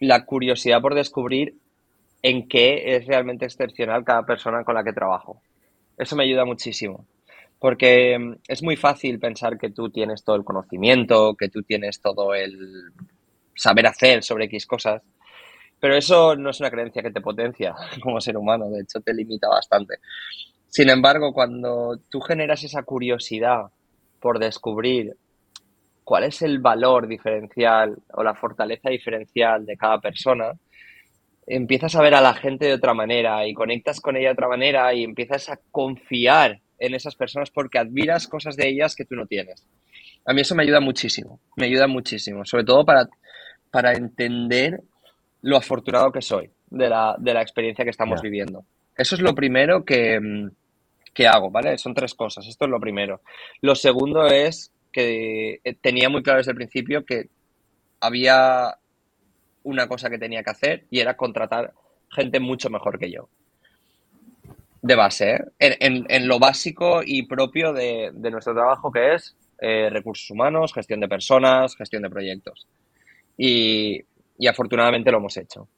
la 0.00 0.24
curiosidad 0.24 0.80
por 0.80 0.94
descubrir 0.94 1.54
en 2.22 2.48
qué 2.48 2.96
es 2.96 3.06
realmente 3.06 3.44
excepcional 3.44 4.04
cada 4.04 4.24
persona 4.24 4.64
con 4.64 4.74
la 4.74 4.84
que 4.84 4.92
trabajo. 4.92 5.42
Eso 5.96 6.14
me 6.16 6.24
ayuda 6.24 6.44
muchísimo, 6.44 7.06
porque 7.58 8.18
mm, 8.18 8.34
es 8.46 8.62
muy 8.62 8.76
fácil 8.76 9.18
pensar 9.18 9.58
que 9.58 9.70
tú 9.70 9.90
tienes 9.90 10.22
todo 10.22 10.36
el 10.36 10.44
conocimiento, 10.44 11.34
que 11.34 11.48
tú 11.48 11.62
tienes 11.62 12.00
todo 12.00 12.34
el 12.34 12.92
saber 13.54 13.86
hacer 13.88 14.22
sobre 14.22 14.44
X 14.44 14.66
cosas, 14.66 15.02
pero 15.80 15.96
eso 15.96 16.36
no 16.36 16.50
es 16.50 16.60
una 16.60 16.70
creencia 16.70 17.02
que 17.02 17.10
te 17.10 17.20
potencia 17.20 17.74
como 18.02 18.20
ser 18.20 18.36
humano, 18.36 18.70
de 18.70 18.82
hecho 18.82 19.00
te 19.00 19.12
limita 19.14 19.48
bastante. 19.48 19.96
Sin 20.68 20.90
embargo, 20.90 21.32
cuando 21.32 21.98
tú 22.10 22.20
generas 22.20 22.62
esa 22.62 22.82
curiosidad 22.82 23.62
por 24.20 24.38
descubrir 24.38 25.16
cuál 26.08 26.24
es 26.24 26.40
el 26.40 26.58
valor 26.58 27.06
diferencial 27.06 27.94
o 28.14 28.22
la 28.22 28.32
fortaleza 28.32 28.88
diferencial 28.88 29.66
de 29.66 29.76
cada 29.76 30.00
persona, 30.00 30.54
empiezas 31.46 31.94
a 31.96 32.00
ver 32.00 32.14
a 32.14 32.22
la 32.22 32.32
gente 32.32 32.64
de 32.64 32.72
otra 32.72 32.94
manera 32.94 33.46
y 33.46 33.52
conectas 33.52 34.00
con 34.00 34.16
ella 34.16 34.28
de 34.28 34.32
otra 34.32 34.48
manera 34.48 34.94
y 34.94 35.04
empiezas 35.04 35.50
a 35.50 35.60
confiar 35.70 36.60
en 36.78 36.94
esas 36.94 37.14
personas 37.14 37.50
porque 37.50 37.78
admiras 37.78 38.26
cosas 38.26 38.56
de 38.56 38.70
ellas 38.70 38.96
que 38.96 39.04
tú 39.04 39.16
no 39.16 39.26
tienes. 39.26 39.66
A 40.24 40.32
mí 40.32 40.40
eso 40.40 40.54
me 40.54 40.62
ayuda 40.62 40.80
muchísimo, 40.80 41.40
me 41.56 41.66
ayuda 41.66 41.86
muchísimo, 41.86 42.42
sobre 42.46 42.64
todo 42.64 42.86
para, 42.86 43.06
para 43.70 43.92
entender 43.92 44.80
lo 45.42 45.58
afortunado 45.58 46.10
que 46.10 46.22
soy 46.22 46.48
de 46.70 46.88
la, 46.88 47.42
experiencia 47.42 47.84
que 47.84 47.90
estamos 47.90 48.22
viviendo. 48.22 48.64
Eso 48.96 49.14
es 49.14 49.20
lo 49.20 49.34
primero 49.34 49.84
que, 49.84 50.18
que 51.12 51.26
hago, 51.26 51.50
¿vale? 51.50 51.76
Son 51.76 51.92
tres 51.92 52.14
cosas, 52.14 52.46
esto 52.46 52.64
es 52.64 52.70
lo 52.70 52.80
primero. 52.80 53.20
Lo 53.60 53.74
segundo 53.74 54.26
es 54.26 54.72
que 54.92 55.60
eh, 55.64 55.74
tenía 55.80 56.08
muy 56.08 56.22
claro 56.22 56.38
desde 56.38 56.52
el 56.52 56.56
principio 56.56 57.04
que 57.04 57.28
había 58.00 58.76
una 59.62 59.88
cosa 59.88 60.08
que 60.08 60.18
tenía 60.18 60.42
que 60.42 60.50
hacer 60.50 60.84
y 60.90 61.00
era 61.00 61.16
contratar 61.16 61.72
gente 62.10 62.40
mucho 62.40 62.70
mejor 62.70 62.98
que 62.98 63.10
yo. 63.10 63.28
De 64.80 64.94
base, 64.94 65.44
¿eh? 65.58 65.76
en, 65.80 66.28
lo 66.28 66.38
básico 66.38 67.00
y 67.04 67.26
propio 67.26 67.72
de, 67.72 68.12
nuestro 68.12 68.54
trabajo 68.54 68.92
que 68.92 69.14
es 69.14 69.36
eh, 69.60 69.90
recursos 69.90 70.30
humanos, 70.30 70.72
gestión 70.72 71.00
de 71.00 71.08
personas, 71.08 71.76
gestión 71.76 72.02
de 72.02 72.10
proyectos. 72.10 72.66
Y, 73.36 74.00
y 74.38 74.46
afortunadamente 74.46 75.10
lo 75.10 75.18
hemos 75.18 75.36
hecho. 75.36 75.68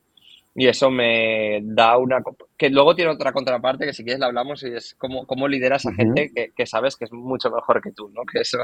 Y 0.61 0.69
eso 0.69 0.91
me 0.91 1.61
da 1.63 1.97
una... 1.97 2.23
que 2.59 2.69
luego 2.69 2.95
tiene 2.95 3.13
otra 3.13 3.33
contraparte 3.33 3.87
que 3.87 3.95
si 3.95 4.05
quieres 4.05 4.21
la 4.21 4.27
hablamos 4.27 4.63
y 4.63 4.75
es 4.75 4.95
cómo, 4.99 5.27
cómo 5.27 5.49
lideras 5.49 5.87
a 5.87 5.95
gente 5.95 6.33
que, 6.55 6.67
sabes 6.67 6.97
que 6.97 7.07
es 7.07 7.13
mucho 7.13 7.51
mejor 7.51 7.81
que 7.81 7.93
tú, 7.93 8.11
¿no? 8.11 8.27
Que 8.31 8.41
eso 8.41 8.59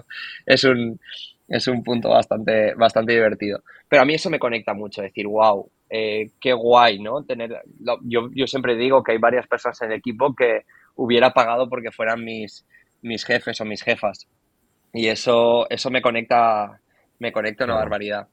es 0.44 0.64
un, 0.64 1.00
es 1.48 1.66
un 1.68 1.82
punto 1.82 2.10
bastante, 2.10 2.74
bastante 2.74 3.14
divertido. 3.14 3.62
Pero 3.88 4.02
a 4.02 4.04
mí 4.04 4.12
eso 4.12 4.28
me 4.28 4.38
conecta 4.38 4.74
mucho, 4.74 5.00
decir, 5.00 5.26
wow, 5.26 5.70
eh, 5.88 6.32
qué 6.38 6.52
guay, 6.52 6.98
¿no? 6.98 7.24
Tener, 7.24 7.62
yo, 8.02 8.28
yo 8.34 8.46
siempre 8.46 8.76
digo 8.76 9.02
que 9.02 9.12
hay 9.12 9.18
varias 9.18 9.46
personas 9.46 9.80
en 9.80 9.92
el 9.92 9.96
equipo 9.96 10.34
que 10.34 10.66
hubiera 10.96 11.30
pagado 11.30 11.66
porque 11.70 11.92
fueran 11.92 12.22
mis, 12.22 12.66
mis 13.00 13.24
jefes 13.24 13.58
o 13.62 13.64
mis 13.64 13.82
jefas. 13.82 14.28
Y 14.92 15.06
eso, 15.06 15.66
eso 15.70 15.90
me 15.90 16.02
conecta, 16.02 16.78
me 17.20 17.32
conecta 17.32 17.64
una 17.64 17.76
barbaridad. 17.76 18.28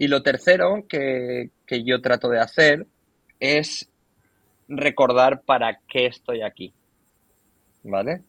Y 0.00 0.08
lo 0.08 0.22
tercero 0.22 0.86
que, 0.88 1.50
yo 1.78 2.00
trato 2.00 2.28
de 2.28 2.40
hacer 2.40 2.86
es 3.38 3.88
recordar 4.68 5.42
para 5.42 5.80
qué 5.88 6.06
estoy 6.06 6.42
aquí. 6.42 6.72
¿Vale? 7.82 8.22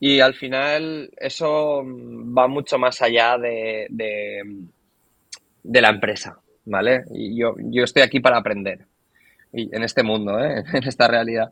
Y 0.00 0.20
al 0.20 0.34
final 0.34 1.10
eso 1.16 1.82
va 1.84 2.46
mucho 2.46 2.78
más 2.78 3.02
allá 3.02 3.36
de, 3.36 3.86
de, 3.90 5.80
la 5.80 5.90
empresa, 5.90 6.38
¿vale? 6.64 7.02
Y 7.10 7.38
yo, 7.38 7.54
yo, 7.58 7.82
estoy 7.82 8.02
aquí 8.02 8.20
para 8.20 8.38
aprender. 8.38 8.86
Y 9.52 9.74
en 9.74 9.82
este 9.82 10.02
mundo, 10.02 10.38
¿eh? 10.38 10.62
en 10.72 10.84
esta 10.84 11.08
realidad. 11.08 11.50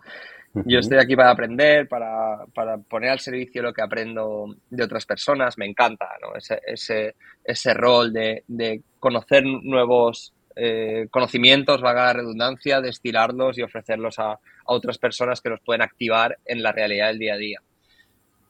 Yo 0.64 0.78
estoy 0.78 0.98
aquí 0.98 1.14
para 1.16 1.30
aprender, 1.30 1.86
para, 1.86 2.46
poner 2.88 3.10
al 3.10 3.20
servicio 3.20 3.62
lo 3.62 3.74
que 3.74 3.82
aprendo 3.82 4.54
de 4.70 4.84
otras 4.84 5.04
personas. 5.04 5.58
Me 5.58 5.66
encanta 5.66 6.08
¿no? 6.22 6.34
ese, 6.34 6.60
ese, 6.66 7.16
ese 7.44 7.74
rol 7.74 8.12
de, 8.12 8.82
conocer 8.98 9.44
nuevos 9.44 10.32
eh, 10.58 11.08
conocimientos, 11.10 11.82
vaga 11.82 12.06
la 12.06 12.12
redundancia, 12.14 12.80
destilarlos 12.80 13.58
y 13.58 13.62
ofrecerlos 13.62 14.18
a, 14.18 14.38
otras 14.64 14.98
personas 14.98 15.40
que 15.40 15.50
los 15.50 15.60
pueden 15.60 15.82
activar 15.82 16.38
en 16.44 16.62
la 16.62 16.72
realidad 16.72 17.08
del 17.08 17.18
día 17.18 17.34
a 17.34 17.36
día. 17.36 17.62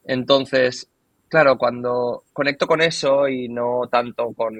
Entonces, 0.05 0.89
claro, 1.27 1.57
cuando 1.57 2.23
conecto 2.33 2.65
con 2.65 2.81
eso 2.81 3.27
y 3.27 3.49
no 3.49 3.87
tanto 3.91 4.33
con 4.33 4.55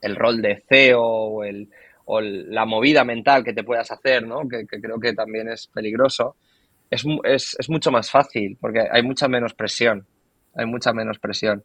el 0.00 0.16
rol 0.16 0.40
de 0.40 0.62
CEO 0.66 1.02
o 1.02 2.20
la 2.20 2.64
movida 2.64 3.04
mental 3.04 3.44
que 3.44 3.52
te 3.52 3.64
puedas 3.64 3.90
hacer, 3.90 4.26
¿no? 4.26 4.48
que, 4.48 4.64
creo 4.66 4.98
que 4.98 5.12
también 5.12 5.48
es 5.48 5.66
peligroso, 5.66 6.36
es, 6.90 7.04
mucho 7.68 7.90
más 7.90 8.10
fácil 8.10 8.56
porque 8.60 8.86
hay 8.90 9.02
mucha 9.02 9.28
menos 9.28 9.52
presión, 9.52 10.06
hay 10.54 10.66
mucha 10.66 10.92
menos 10.92 11.18
presión. 11.18 11.64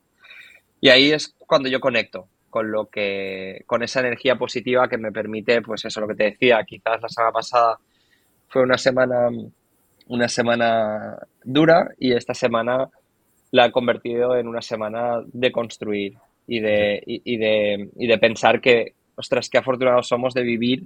Y 0.82 0.90
ahí 0.90 1.12
es 1.12 1.34
cuando 1.38 1.70
yo 1.70 1.80
conecto 1.80 2.28
con 2.56 2.72
lo 2.72 2.86
que, 2.86 3.64
con 3.66 3.84
esa 3.84 4.00
energía 4.00 4.38
positiva 4.38 4.88
que 4.88 4.98
me 4.98 5.12
permite, 5.12 5.62
pues 5.62 5.84
eso 5.84 6.00
lo 6.00 6.08
que 6.08 6.16
te 6.16 6.24
decía, 6.24 6.64
quizás 6.64 7.02
la 7.02 7.10
semana 7.10 7.34
pasada 7.34 7.78
fue 8.48 8.64
una 8.64 8.78
semana, 8.78 9.28
una 10.08 10.30
semana 10.30 11.18
dura 11.44 11.90
y 12.00 12.14
esta 12.14 12.34
semana 12.34 12.88
la 13.52 13.66
he 13.66 13.72
convertido 13.74 14.38
en 14.38 14.48
una 14.48 14.62
semana 14.62 15.22
de 15.26 15.52
construir 15.52 16.14
y 16.48 16.62
de, 16.62 17.04
y, 17.06 17.36
de, 17.36 17.90
y 17.94 18.08
de 18.08 18.18
pensar 18.20 18.62
que, 18.62 18.94
ostras, 19.18 19.50
qué 19.50 19.58
afortunados 19.58 20.08
somos 20.08 20.34
de 20.34 20.44
vivir 20.44 20.84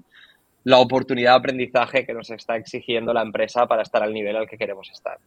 la 0.63 0.79
oportunidad 0.79 1.33
de 1.33 1.37
aprendizaje 1.37 2.03
que 2.03 2.15
nos 2.15 2.31
está 2.31 2.55
exigiendo 2.55 3.13
la 3.13 3.21
empresa 3.21 3.67
para 3.67 3.83
estar 3.83 4.01
al 4.01 4.11
nivel 4.11 4.37
al 4.37 4.49
que 4.49 4.57
queremos 4.57 4.89
estar. 4.89 5.19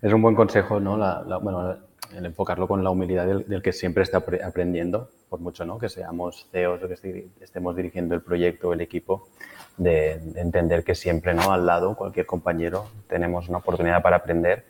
Es 0.00 0.10
un 0.10 0.22
buen 0.22 0.34
consejo, 0.34 0.80
¿no? 0.80 0.96
bueno, 1.42 1.76
el 2.16 2.26
enfocarlo 2.26 2.68
con 2.68 2.82
la 2.84 2.90
humildad 2.90 3.26
del, 3.26 3.62
que 3.62 3.72
siempre 3.72 4.02
está 4.02 4.18
aprendiendo, 4.18 5.10
por 5.28 5.40
mucho 5.40 5.64
¿no? 5.64 5.78
que 5.78 5.88
seamos 5.88 6.48
CEOs 6.50 6.82
o 6.82 6.88
que 6.88 7.28
estemos 7.40 7.76
dirigiendo 7.76 8.14
el 8.14 8.22
proyecto 8.22 8.68
o 8.68 8.72
el 8.72 8.80
equipo, 8.80 9.28
de, 9.76 10.12
entender 10.36 10.84
que 10.84 10.94
siempre 10.94 11.34
¿no? 11.34 11.52
al 11.52 11.66
lado, 11.66 11.96
cualquier 11.96 12.26
compañero, 12.26 12.86
tenemos 13.08 13.48
una 13.48 13.58
oportunidad 13.58 14.02
para 14.02 14.16
aprender 14.16 14.64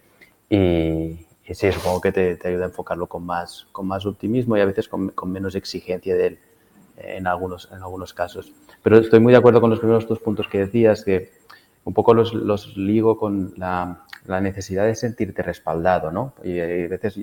y, 0.48 1.26
y 1.46 1.54
sí, 1.54 1.70
supongo 1.72 2.00
que 2.00 2.12
te, 2.12 2.38
ayuda 2.44 2.64
a 2.64 2.68
enfocarlo 2.68 3.06
con 3.06 3.24
más, 3.24 3.66
con 3.72 3.86
más 3.86 4.06
optimismo 4.06 4.56
y 4.56 4.60
a 4.60 4.66
veces 4.66 4.88
con, 4.88 5.10
con 5.10 5.30
menos 5.30 5.54
exigencia 5.54 6.14
de 6.14 6.26
él 6.26 6.38
en 6.96 7.26
algunos, 7.26 7.68
en 7.72 7.78
algunos 7.78 8.14
casos. 8.14 8.52
Pero 8.82 8.98
estoy 8.98 9.20
muy 9.20 9.32
de 9.32 9.38
acuerdo 9.38 9.60
con 9.60 9.70
los 9.70 9.78
primeros 9.78 10.06
dos 10.06 10.20
puntos 10.20 10.48
que 10.48 10.58
decías, 10.58 11.04
que 11.04 11.32
un 11.84 11.94
poco 11.94 12.14
los, 12.14 12.34
los 12.34 12.76
ligo 12.76 13.18
con 13.18 13.52
la, 13.56 14.04
la, 14.26 14.40
necesidad 14.40 14.86
de 14.86 14.94
sentirte 14.94 15.42
respaldado, 15.42 16.10
¿no? 16.10 16.34
Y, 16.42 16.58
a 16.60 16.66
veces 16.88 17.20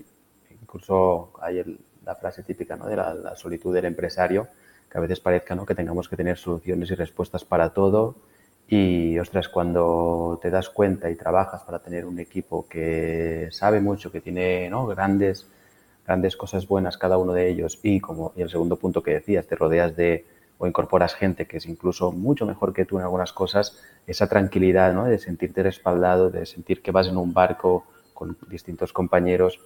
incluso 0.62 1.34
hay 1.41 1.80
la 2.06 2.15
frase 2.15 2.43
típica 2.43 2.76
¿no? 2.76 2.88
de 2.88 2.95
la, 2.95 3.13
la, 3.13 3.36
solitud 3.36 3.74
del 3.74 3.86
empresario, 3.86 4.47
que 4.89 4.97
a 4.97 5.02
veces 5.02 5.19
parezca 5.19 5.56
¿no? 5.56 5.65
que 5.65 5.76
tengamos 5.76 6.10
que 6.10 6.15
tener 6.15 6.38
soluciones 6.38 6.89
y 6.91 6.95
respuestas 6.95 7.45
para 7.45 7.69
todo 7.74 8.15
y, 8.67 9.19
ostras, 9.19 9.50
cuando 9.50 10.39
te 10.41 10.50
das 10.50 10.69
cuenta 10.69 11.10
y 11.10 11.15
trabajas 11.15 11.62
para 11.63 11.80
tener 11.80 12.06
un 12.06 12.19
equipo 12.19 12.67
que 12.69 13.50
sabe 13.52 13.82
mucho, 13.82 14.12
que 14.12 14.21
tiene 14.21 14.69
¿no? 14.69 14.88
grandes, 14.88 15.47
grandes 16.06 16.38
cosas 16.38 16.67
buenas 16.67 16.97
cada 16.97 17.17
uno 17.17 17.34
de 17.34 17.50
ellos 17.50 17.80
y, 17.84 18.00
como 18.00 18.32
y 18.36 18.41
el 18.41 18.50
segundo 18.50 18.78
punto 18.78 19.04
que 19.04 19.12
decías, 19.12 19.45
te 19.45 19.56
rodeas 19.56 19.95
de 19.95 20.26
o 20.62 20.67
incorporas 20.67 21.15
gente 21.15 21.47
que 21.47 21.58
es 21.58 21.65
incluso 21.65 22.12
mucho 22.12 22.45
mejor 22.45 22.71
que 22.71 22.86
tú 22.86 23.00
en 23.00 23.04
algunas 23.04 23.34
cosas, 23.34 23.82
esa 24.06 24.30
tranquilidad 24.30 24.93
¿no? 24.93 25.06
de 25.06 25.17
sentirte 25.17 25.63
respaldado, 25.63 26.30
de 26.30 26.45
sentir 26.45 26.84
que 26.84 26.91
vas 26.91 27.08
en 27.08 27.17
un 27.17 27.34
barco 27.34 27.86
con 28.13 28.38
distintos 28.47 28.93
compañeros, 28.93 29.60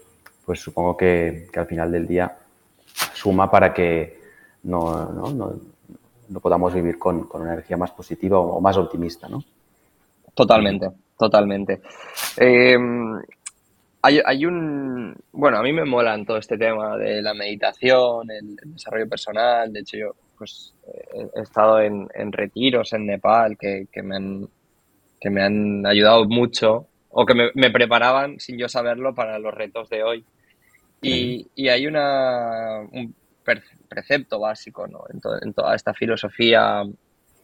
pues 0.45 0.61
supongo 0.61 0.95
que, 0.95 1.49
al 1.53 1.65
final 1.65 1.91
del 1.91 2.07
día 2.07 2.37
suma 3.13 3.51
para 3.51 3.73
que 3.73 4.21
no, 4.63 5.11
no, 5.11 5.33
no 5.33 5.53
no 6.29 6.39
podamos 6.39 6.73
vivir 6.73 6.97
con, 6.97 7.25
con, 7.27 7.41
una 7.41 7.53
energía 7.53 7.77
más 7.77 7.91
positiva 7.91 8.39
o, 8.39 8.59
más 8.61 8.77
optimista, 8.77 9.27
¿no? 9.27 9.43
Totalmente, 10.33 10.89
totalmente. 11.17 11.81
Eh, 12.37 12.77
hay, 14.01 14.21
hay, 14.25 14.45
un... 14.45 15.15
Bueno, 15.31 15.57
a 15.57 15.61
mí 15.61 15.71
me 15.71 15.85
molan 15.85 16.25
todo 16.25 16.37
este 16.37 16.57
tema 16.57 16.97
de 16.97 17.21
la 17.21 17.33
meditación, 17.33 18.31
el, 18.31 18.55
desarrollo 18.73 19.07
personal. 19.07 19.71
De 19.71 19.81
hecho, 19.81 19.97
yo 19.97 20.15
pues 20.37 20.73
he, 21.13 21.41
estado 21.41 21.79
en, 21.81 22.07
en, 22.13 22.31
retiros 22.31 22.93
en 22.93 23.05
Nepal 23.05 23.57
que, 23.57 23.87
que, 23.91 24.01
me 24.01 24.15
han, 24.15 24.47
que 25.19 25.29
me 25.29 25.43
han 25.43 25.85
ayudado 25.85 26.25
mucho 26.25 26.87
o 27.09 27.25
que 27.25 27.33
me, 27.33 27.49
me 27.55 27.71
preparaban 27.71 28.39
sin 28.39 28.57
yo 28.57 28.67
saberlo 28.67 29.15
para 29.15 29.39
los 29.39 29.53
retos 29.53 29.89
de 29.89 30.03
hoy. 30.03 30.25
Y, 31.01 31.47
y 31.55 31.69
hay 31.69 31.87
una, 31.87 32.79
un 32.91 33.13
precepto 33.87 34.39
básico 34.39 34.87
¿no? 34.87 35.03
en, 35.41 35.53
toda 35.53 35.75
esta 35.75 35.93
filosofía 35.93 36.83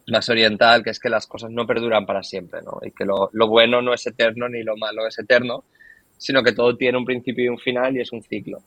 más 0.08 0.30
oriental, 0.30 0.84
que 0.84 0.90
es 0.90 1.00
que 1.00 1.10
las 1.10 1.28
cosas 1.28 1.52
no 1.52 1.68
perduran 1.68 2.06
para 2.06 2.24
siempre, 2.24 2.62
¿no? 2.64 2.80
y 2.84 2.92
que 2.92 3.06
lo, 3.06 3.30
lo, 3.34 3.48
bueno 3.48 3.82
no 3.82 3.94
es 3.94 4.06
eterno 4.08 4.50
ni 4.50 4.64
lo 4.64 4.76
malo 4.78 5.08
es 5.08 5.18
eterno, 5.20 5.64
sino 6.18 6.44
que 6.44 6.54
todo 6.54 6.76
tiene 6.76 6.98
un 6.98 7.06
principio 7.06 7.46
y 7.46 7.50
un 7.50 7.60
final 7.60 7.96
y 7.96 8.02
es 8.02 8.12
un 8.12 8.24
ciclo. 8.24 8.62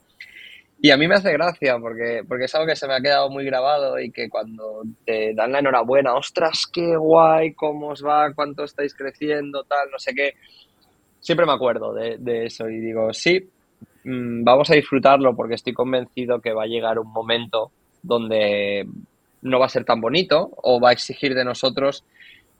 Y 0.84 0.90
a 0.90 0.98
mí 0.98 1.08
me 1.08 1.14
hace 1.14 1.32
gracia 1.32 1.78
porque, 1.78 2.22
porque 2.28 2.44
es 2.44 2.54
algo 2.54 2.66
que 2.66 2.76
se 2.76 2.86
me 2.86 2.94
ha 2.94 3.00
quedado 3.00 3.30
muy 3.30 3.44
grabado 3.46 3.98
y 3.98 4.10
que 4.10 4.28
cuando 4.28 4.82
te 5.06 5.32
dan 5.32 5.52
la 5.52 5.60
enhorabuena, 5.60 6.14
ostras, 6.14 6.66
qué 6.70 6.94
guay, 6.96 7.54
cómo 7.54 7.88
os 7.88 8.04
va, 8.04 8.34
cuánto 8.34 8.64
estáis 8.64 8.94
creciendo, 8.94 9.64
tal, 9.64 9.90
no 9.90 9.98
sé 9.98 10.12
qué, 10.14 10.34
siempre 11.20 11.46
me 11.46 11.52
acuerdo 11.52 11.94
de, 11.94 12.44
eso 12.44 12.68
y 12.68 12.80
digo, 12.80 13.14
sí, 13.14 13.48
Mm, 14.04 14.44
vamos 14.44 14.70
a 14.70 14.74
disfrutarlo 14.74 15.34
porque 15.34 15.54
estoy 15.54 15.72
convencido 15.72 16.40
que 16.40 16.52
va 16.52 16.64
a 16.64 16.66
llegar 16.66 16.98
un 16.98 17.10
momento 17.10 17.70
donde 18.02 18.86
no 19.40 19.58
va 19.58 19.66
a 19.66 19.70
ser 19.70 19.84
tan 19.84 20.00
bonito 20.00 20.50
o 20.56 20.78
va 20.78 20.90
a 20.90 20.92
exigir 20.92 21.34
de 21.34 21.44
nosotros 21.44 22.04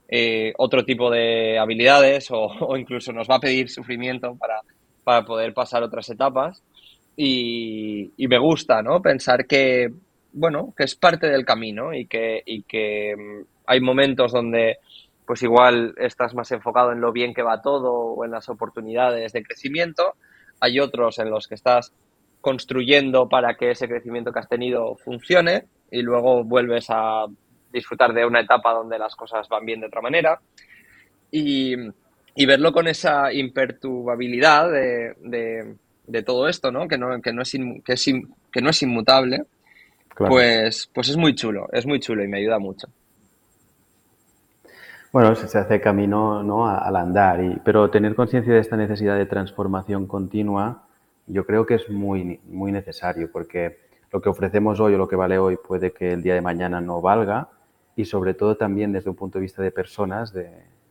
eh, 0.09 0.55
otro 0.57 0.85
tipo 0.85 1.11
de 1.11 1.59
habilidades 1.59 2.29
o, 2.31 2.77
incluso 2.79 3.13
nos 3.13 3.29
va 3.29 3.37
a 3.37 3.41
pedir 3.41 3.69
sufrimiento 3.69 4.35
para, 4.37 4.61
para 5.05 5.25
poder 5.25 5.53
pasar 5.53 5.83
otras 5.83 6.09
etapas. 6.09 6.63
Y, 7.17 8.13
me 8.19 8.39
gusta, 8.39 8.83
¿no? 8.83 9.01
Pensar 9.01 9.47
que, 9.47 9.93
bueno, 10.33 10.75
que 10.77 10.85
es 10.85 10.97
parte 10.97 11.29
del 11.29 11.45
camino 11.45 11.95
y 11.95 12.07
que, 12.07 12.43
y 12.45 12.63
que 12.63 13.15
mm, 13.17 13.47
hay 13.67 13.81
momentos 13.81 14.33
donde 14.33 14.79
pues 15.27 15.43
igual 15.43 15.95
estás 15.97 16.35
más 16.35 16.51
enfocado 16.53 16.93
en 16.93 17.01
lo 17.01 17.11
bien 17.11 17.33
que 17.33 17.43
va 17.43 17.63
todo 17.63 17.93
o 17.93 18.25
en 18.27 18.31
las 18.31 18.51
oportunidades 18.51 19.33
de 19.33 19.43
crecimiento 19.43 20.17
hay 20.61 20.81
otros 20.81 21.19
en 21.19 21.31
los 21.31 21.47
que 21.47 21.55
estás 21.55 21.93
construyendo 22.41 23.29
para 23.29 23.55
que 23.55 23.71
ese 23.71 23.89
crecimiento 23.89 24.33
que 24.33 24.39
has 24.39 24.49
tenido 24.49 24.97
funcione 24.97 25.65
y 25.91 26.03
luego 26.03 26.45
vuelves 26.45 26.87
a 26.89 27.27
disfrutar 27.73 28.13
de 28.13 28.25
una 28.25 28.41
etapa 28.41 28.73
donde 28.73 28.99
las 28.99 29.17
cosas 29.17 29.49
van 29.49 29.65
bien 29.65 29.81
de 29.81 29.87
otra 29.87 30.01
manera. 30.01 30.41
Y, 31.31 31.75
verlo 32.47 32.73
con 32.73 32.87
esa 32.87 33.33
imperturbabilidad 33.33 34.71
de, 34.71 35.77
todo 36.25 36.49
esto, 36.49 36.71
¿no? 36.71 36.89
Que, 36.89 36.99
no, 36.99 37.21
que, 37.21 37.33
no 37.33 37.43
es, 37.43 37.53
que, 37.53 38.23
que 38.53 38.63
no 38.63 38.71
es 38.71 38.83
inmutable, 38.83 39.45
pues, 40.17 40.89
pues 40.93 41.09
es 41.09 41.17
muy 41.17 41.35
chulo, 41.35 41.69
es 41.73 41.87
muy 41.87 42.01
chulo 42.01 42.23
y 42.23 42.29
me 42.29 42.39
ayuda 42.39 42.59
mucho. 42.59 42.89
Bueno, 45.13 45.35
se 45.37 45.59
hace 45.59 45.81
camino 45.81 46.43
¿no? 46.43 46.67
al 46.69 46.97
andar, 46.97 47.43
y, 47.43 47.57
pero 47.65 47.89
tener 47.89 48.15
conciencia 48.15 48.53
de 48.53 48.61
esta 48.61 48.77
necesidad 48.77 49.17
de 49.17 49.27
transformación 49.27 50.07
continua 50.07 50.85
yo 51.27 51.47
creo 51.47 51.65
que 51.67 51.75
es 51.75 51.89
muy, 51.89 52.41
muy 52.45 52.73
necesario 52.73 53.31
porque 53.31 53.79
lo 54.11 54.21
que 54.21 54.29
ofrecemos 54.29 54.81
hoy 54.81 54.95
o 54.95 54.99
lo 54.99 55.09
que 55.09 55.17
vale 55.17 55.39
hoy 55.39 55.57
puede 55.57 55.93
que 55.93 56.13
el 56.13 56.23
día 56.23 56.35
de 56.35 56.41
mañana 56.41 56.81
no 56.81 57.01
valga 57.01 57.49
y 57.97 58.05
sobre 58.05 58.35
todo 58.35 58.57
también 58.57 58.93
desde 58.93 59.11
un 59.11 59.17
punto 59.17 59.39
de 59.39 59.43
vista 59.43 59.63
de 59.63 59.71
personas, 59.71 60.33
de, 60.33 60.51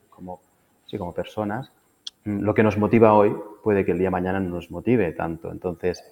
como, 0.10 0.41
sí, 0.86 0.97
como 0.97 1.13
personas, 1.13 1.71
lo 2.25 2.53
que 2.53 2.63
nos 2.63 2.77
motiva 2.77 3.13
hoy 3.13 3.36
puede 3.63 3.86
que 3.86 3.91
el 3.91 3.97
día 3.97 4.07
de 4.07 4.12
mañana 4.12 4.39
no 4.39 4.49
nos 4.49 4.71
motive 4.71 5.12
tanto. 5.12 5.51
Entonces, 5.51 6.03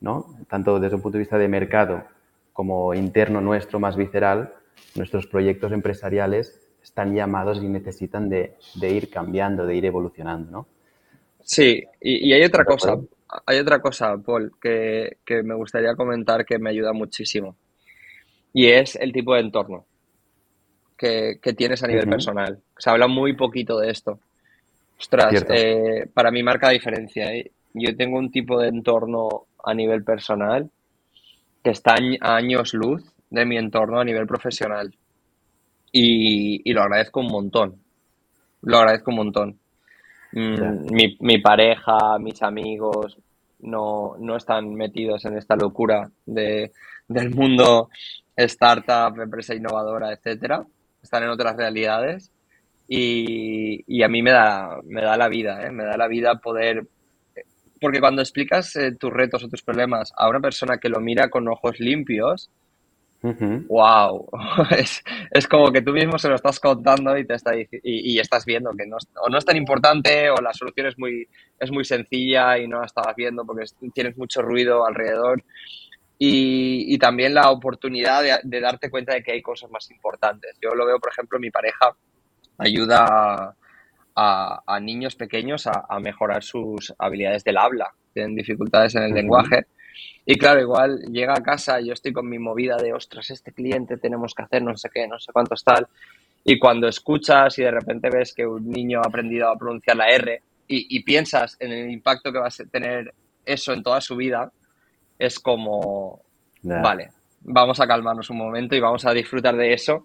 ¿no? 0.00 0.36
tanto 0.48 0.80
desde 0.80 0.96
un 0.96 1.02
punto 1.02 1.18
de 1.18 1.22
vista 1.22 1.38
de 1.38 1.48
mercado 1.48 2.04
como 2.52 2.94
interno 2.94 3.40
nuestro 3.40 3.78
más 3.78 3.96
visceral, 3.96 4.52
nuestros 4.94 5.26
proyectos 5.26 5.72
empresariales 5.72 6.68
están 6.82 7.14
llamados 7.14 7.62
y 7.62 7.68
necesitan 7.68 8.28
de, 8.28 8.56
ir 8.80 9.10
cambiando, 9.10 9.66
de 9.66 9.76
ir 9.76 9.84
evolucionando, 9.84 10.50
¿no? 10.50 10.66
Sí, 11.42 11.82
y, 12.00 12.32
hay 12.32 12.42
otra 12.42 12.64
cosa, 12.64 12.98
hay 13.46 13.58
otra 13.58 13.80
cosa, 13.80 14.16
Paul, 14.18 14.52
que, 14.60 15.16
me 15.42 15.54
gustaría 15.54 15.94
comentar 15.94 16.44
que 16.44 16.58
me 16.58 16.70
ayuda 16.70 16.92
muchísimo. 16.92 17.56
Y 18.52 18.66
es 18.66 18.96
el 18.96 19.12
tipo 19.12 19.34
de 19.34 19.40
entorno 19.40 19.86
que, 20.96 21.38
tienes 21.56 21.82
a 21.82 21.86
nivel 21.86 22.08
personal. 22.08 22.60
Se 22.76 22.90
habla 22.90 23.06
muy 23.06 23.34
poquito 23.34 23.78
de 23.78 23.90
esto. 23.90 24.20
Ostras, 25.00 25.46
eh, 25.48 26.06
para 26.12 26.30
mí 26.30 26.42
marca 26.42 26.66
la 26.66 26.74
diferencia. 26.74 27.32
¿eh? 27.32 27.50
Yo 27.72 27.96
tengo 27.96 28.18
un 28.18 28.30
tipo 28.30 28.60
de 28.60 28.68
entorno 28.68 29.46
a 29.64 29.72
nivel 29.72 30.04
personal 30.04 30.70
que 31.64 31.70
está 31.70 31.94
a 32.20 32.36
años 32.36 32.74
luz 32.74 33.02
de 33.30 33.46
mi 33.46 33.56
entorno 33.56 33.98
a 33.98 34.04
nivel 34.04 34.26
profesional 34.26 34.94
y, 35.90 36.70
lo 36.70 36.82
agradezco 36.82 37.20
un 37.20 37.28
montón. 37.28 37.76
Lo 38.62 38.76
agradezco 38.76 39.10
un 39.10 39.16
montón. 39.16 39.58
Mm, 40.32 40.92
mi, 40.92 41.16
mi, 41.18 41.38
pareja, 41.38 42.18
mis 42.18 42.42
amigos 42.42 43.16
no, 43.60 44.16
no, 44.18 44.36
están 44.36 44.74
metidos 44.74 45.24
en 45.24 45.38
esta 45.38 45.56
locura 45.56 46.10
de, 46.26 46.72
del 47.08 47.34
mundo 47.34 47.88
startup, 48.36 49.18
empresa 49.18 49.54
innovadora, 49.54 50.12
etcétera. 50.12 50.62
Están 51.02 51.22
en 51.22 51.30
otras 51.30 51.56
realidades 51.56 52.30
y, 52.92 53.84
y, 53.86 54.02
a 54.02 54.08
mí 54.08 54.20
me 54.20 54.32
da, 54.32 54.80
me 54.84 55.00
da 55.00 55.16
la 55.16 55.28
vida, 55.28 55.64
¿eh? 55.64 55.70
me 55.70 55.84
da 55.84 55.96
la 55.96 56.08
vida 56.08 56.40
poder... 56.40 56.84
Porque 57.80 58.00
cuando 58.00 58.20
explicas 58.20 58.74
eh, 58.74 58.96
tus 58.98 59.12
retos 59.12 59.44
o 59.44 59.48
tus 59.48 59.62
problemas 59.62 60.12
a 60.16 60.28
una 60.28 60.40
persona 60.40 60.78
que 60.78 60.88
lo 60.88 60.98
mira 60.98 61.30
con 61.30 61.46
ojos 61.46 61.78
limpios, 61.78 62.50
¡Wow! 63.22 64.28
Es, 65.30 65.46
como 65.46 65.70
que 65.70 65.82
tú 65.82 65.92
mismo 65.92 66.18
se 66.18 66.28
lo 66.28 66.34
estás 66.34 66.58
contando 66.58 67.16
y, 67.16 67.26
te 67.26 67.34
está, 67.34 67.52
y, 67.54 68.18
estás 68.18 68.44
viendo 68.44 68.72
que 68.72 68.86
no, 68.86 68.96
o 69.22 69.28
no 69.28 69.38
es 69.38 69.44
tan 69.44 69.56
importante 69.56 70.30
o 70.30 70.40
la 70.40 70.52
solución 70.52 70.86
es 70.86 70.98
muy, 70.98 71.28
es 71.58 71.70
muy 71.70 71.84
sencilla 71.84 72.58
y 72.58 72.66
no 72.66 72.80
la 72.80 72.86
estabas 72.86 73.14
viendo 73.14 73.44
porque 73.44 73.66
tienes 73.92 74.16
mucho 74.16 74.42
ruido 74.42 74.86
alrededor. 74.86 75.44
Y, 76.18 76.98
también 76.98 77.34
la 77.34 77.50
oportunidad 77.50 78.22
de, 78.42 78.60
darte 78.60 78.90
cuenta 78.90 79.14
de 79.14 79.22
que 79.22 79.32
hay 79.32 79.42
cosas 79.42 79.70
más 79.70 79.90
importantes. 79.90 80.58
Yo 80.60 80.74
lo 80.74 80.84
veo, 80.84 80.98
por 80.98 81.12
ejemplo, 81.12 81.38
mi 81.38 81.50
pareja 81.50 81.94
ayuda 82.60 83.54
a, 84.14 84.62
a, 84.66 84.80
niños 84.80 85.16
pequeños 85.16 85.66
a, 85.66 85.98
mejorar 86.00 86.42
sus 86.42 86.94
habilidades 86.98 87.44
del 87.44 87.58
habla. 87.58 87.92
Tienen 88.12 88.34
dificultades 88.34 88.94
en 88.94 89.04
el 89.04 89.12
lenguaje. 89.12 89.66
Y 90.26 90.36
claro, 90.36 90.60
igual 90.60 91.00
llega 91.10 91.34
a 91.34 91.42
casa 91.42 91.80
y 91.80 91.86
yo 91.86 91.92
estoy 91.92 92.12
con 92.12 92.28
mi 92.28 92.38
movida 92.38 92.76
de, 92.76 92.92
ostras, 92.92 93.30
este 93.30 93.52
cliente 93.52 93.96
tenemos 93.96 94.34
que 94.34 94.42
hacer 94.42 94.62
no 94.62 94.76
sé 94.76 94.88
qué, 94.92 95.08
no 95.08 95.18
sé 95.18 95.32
cuántos 95.32 95.64
tal. 95.64 95.88
Y 96.44 96.58
cuando 96.58 96.88
escuchas 96.88 97.58
y 97.58 97.62
de 97.62 97.70
repente 97.70 98.08
ves 98.10 98.34
que 98.34 98.46
un 98.46 98.68
niño 98.68 99.00
ha 99.00 99.08
aprendido 99.08 99.48
a 99.48 99.56
pronunciar 99.56 99.96
la 99.96 100.08
R 100.08 100.42
y, 100.68 101.02
piensas 101.02 101.56
en 101.58 101.72
el 101.72 101.90
impacto 101.90 102.32
que 102.32 102.38
va 102.38 102.46
a 102.46 102.64
tener 102.70 103.12
eso 103.44 103.72
en 103.72 103.82
toda 103.82 104.00
su 104.00 104.14
vida, 104.14 104.52
es 105.18 105.40
como, 105.40 106.22
vale, 106.62 107.10
vamos 107.40 107.80
a 107.80 107.88
calmarnos 107.88 108.30
un 108.30 108.38
momento 108.38 108.76
y 108.76 108.80
vamos 108.80 109.04
a 109.04 109.12
disfrutar 109.12 109.56
de 109.56 109.72
eso, 109.72 110.04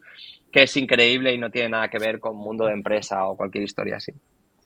que 0.56 0.64
es 0.64 0.78
increíble 0.78 1.34
y 1.34 1.38
no 1.38 1.52
tiene 1.52 1.68
nada 1.68 1.90
que 1.90 2.00
ver 2.00 2.18
con 2.18 2.38
mundo 2.38 2.66
de 2.66 2.72
empresa 2.72 3.28
o 3.28 3.36
cualquier 3.36 3.66
historia 3.66 3.98
así. 3.98 4.14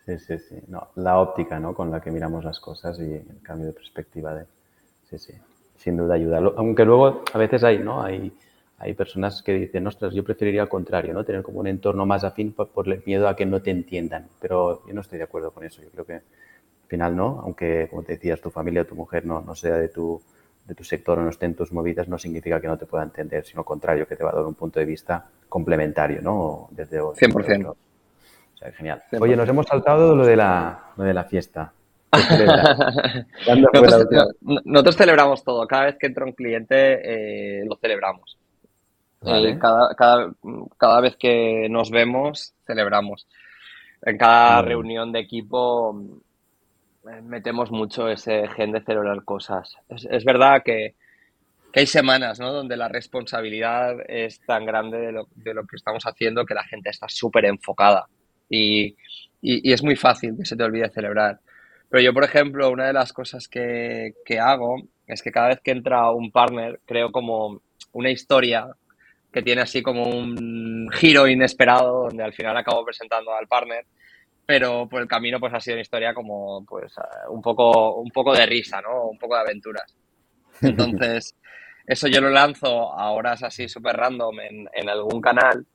Sí, 0.05 0.19
sí, 0.19 0.37
sí. 0.37 0.55
No, 0.67 0.89
la 0.97 1.17
óptica, 1.17 1.59
¿no? 1.59 1.73
Con 1.73 1.89
la 1.89 1.99
que 1.99 2.11
miramos 2.11 2.43
las 2.43 2.59
cosas 2.59 2.99
y 2.99 3.11
el 3.11 3.41
cambio 3.41 3.65
de 3.65 3.73
perspectiva 3.73 4.35
de... 4.35 4.45
Sí, 5.09 5.17
sí. 5.17 5.33
Sin 5.77 5.97
duda 5.97 6.13
ayuda. 6.13 6.37
Aunque 6.57 6.85
luego 6.85 7.23
a 7.33 7.37
veces 7.39 7.63
hay, 7.63 7.79
¿no? 7.79 8.03
Hay 8.03 8.31
hay 8.77 8.93
personas 8.93 9.41
que 9.41 9.51
dicen, 9.53 9.87
ostras, 9.87 10.13
yo 10.13 10.23
preferiría 10.23 10.61
al 10.61 10.69
contrario, 10.69 11.11
¿no? 11.11 11.25
Tener 11.25 11.41
como 11.41 11.59
un 11.59 11.67
entorno 11.67 12.05
más 12.05 12.23
afín 12.23 12.53
por, 12.53 12.87
el 12.87 13.01
miedo 13.05 13.27
a 13.27 13.35
que 13.35 13.47
no 13.47 13.59
te 13.59 13.71
entiendan. 13.71 14.27
Pero 14.39 14.85
yo 14.87 14.93
no 14.93 15.01
estoy 15.01 15.17
de 15.17 15.23
acuerdo 15.23 15.49
con 15.51 15.65
eso. 15.65 15.81
Yo 15.81 15.89
creo 15.89 16.05
que 16.05 16.13
al 16.13 16.21
final, 16.87 17.15
¿no? 17.15 17.41
Aunque, 17.43 17.87
como 17.89 18.03
te 18.03 18.13
decías, 18.13 18.39
tu 18.39 18.51
familia 18.51 18.83
o 18.83 18.85
tu 18.85 18.95
mujer 18.95 19.25
no, 19.25 19.41
no 19.41 19.55
sea 19.55 19.75
de 19.75 19.89
tu, 19.89 20.21
de 20.69 20.75
tu 20.75 20.83
sector 20.83 21.17
o 21.17 21.23
no 21.23 21.29
esté 21.29 21.47
en 21.47 21.55
tus 21.55 21.73
movidas, 21.73 22.07
no 22.07 22.19
significa 22.19 22.61
que 22.61 22.67
no 22.67 22.77
te 22.77 22.85
pueda 22.85 23.03
entender, 23.03 23.43
sino 23.43 23.61
al 23.61 23.65
contrario, 23.65 24.07
que 24.07 24.15
te 24.15 24.23
va 24.23 24.29
a 24.29 24.35
dar 24.35 24.45
un 24.45 24.53
punto 24.53 24.79
de 24.79 24.85
vista 24.85 25.25
complementario, 25.49 26.21
¿no? 26.21 26.67
Desde, 26.69 27.01
100%. 27.01 27.67
o 27.67 27.75
sea, 28.55 28.71
genial. 28.71 29.01
Oye, 29.19 29.35
nos 29.35 29.49
hemos 29.49 29.65
saltado 29.65 30.15
lo 30.15 30.25
de 30.25 30.35
la, 30.35 30.91
lo 30.95 31.03
de 31.03 31.13
la 31.13 31.23
fiesta. 31.23 31.73
nosotros, 34.65 34.95
celebramos 34.95 35.43
todo. 35.43 35.67
Cada 35.67 35.85
vez 35.85 35.97
que 35.99 36.07
entra 36.07 36.25
un 36.25 36.33
cliente, 36.33 37.61
eh, 37.61 37.65
lo 37.65 37.75
celebramos. 37.77 38.37
Eh, 39.25 39.57
cada, 39.59 39.93
cada, 39.95 40.31
cada, 40.77 41.01
vez 41.01 41.15
que 41.17 41.67
nos 41.69 41.89
vemos, 41.89 42.53
celebramos. 42.65 43.27
En 44.03 44.17
cada 44.17 44.61
reunión 44.61 45.11
de 45.11 45.19
equipo 45.19 45.99
metemos 47.23 47.71
mucho 47.71 48.09
ese 48.09 48.47
gen 48.49 48.71
de 48.71 48.81
celebrar 48.81 49.23
cosas. 49.23 49.75
Es, 49.89 50.23
verdad 50.25 50.61
que, 50.63 50.95
hay 51.73 51.85
semanas 51.85 52.39
¿no? 52.39 52.51
donde 52.51 52.77
la 52.77 52.87
responsabilidad 52.87 53.95
es 54.07 54.39
tan 54.41 54.65
grande 54.65 54.99
de 54.99 55.11
lo, 55.11 55.27
de 55.35 55.53
lo 55.53 55.65
que 55.65 55.75
estamos 55.75 56.03
haciendo 56.03 56.45
que 56.45 56.53
la 56.53 56.63
gente 56.63 56.89
está 56.89 57.07
súper 57.07 57.45
enfocada 57.45 58.07
y, 58.49 58.95
y, 59.41 59.71
es 59.71 59.83
muy 59.83 59.95
fácil 59.95 60.35
que 60.37 60.45
se 60.45 60.55
te 60.55 60.63
olvide 60.63 60.89
celebrar. 60.89 61.39
Pero 61.89 62.03
yo, 62.03 62.13
por 62.13 62.23
ejemplo, 62.23 62.69
una 62.69 62.87
de 62.87 62.93
las 62.93 63.13
cosas 63.13 63.47
que, 63.47 64.13
que 64.25 64.39
hago 64.39 64.75
es 65.07 65.23
que 65.23 65.31
cada 65.31 65.49
vez 65.49 65.59
que 65.61 65.71
entra 65.71 66.11
un 66.11 66.31
partner, 66.31 66.79
creo 66.85 67.11
como 67.11 67.61
una 67.93 68.09
historia 68.09 68.67
que 69.31 69.41
tiene 69.41 69.61
así 69.61 69.81
como 69.81 70.03
un 70.03 70.89
giro 70.91 71.27
inesperado 71.27 72.05
donde 72.05 72.23
al 72.23 72.33
final 72.33 72.57
acabo 72.57 72.83
presentando 72.83 73.33
al 73.33 73.47
partner, 73.47 73.85
pero 74.49 74.89
por 74.89 74.99
el 74.99 75.07
camino 75.07 75.39
pues 75.39 75.53
ha 75.53 75.59
sido 75.59 75.75
una 75.75 75.83
historia 75.83 76.11
como 76.11 76.65
pues 76.65 76.91
eh, 76.97 77.29
un 77.29 77.39
poco, 77.39 77.97
un 77.97 78.09
poco 78.09 78.33
de 78.33 78.47
risa, 78.47 78.81
¿no? 78.81 79.03
Un 79.03 79.19
poco 79.19 79.35
de 79.35 79.41
aventuras. 79.41 79.95
Entonces, 80.59 81.35
eso 81.85 82.07
yo 82.07 82.19
lo 82.19 82.31
lanzo 82.31 82.91
a 82.91 83.11
horas 83.11 83.43
así 83.43 83.69
súper 83.69 83.95
random 83.95 84.39
en, 84.39 84.67
en, 84.73 84.89
algún 84.89 85.21
canal 85.21 85.67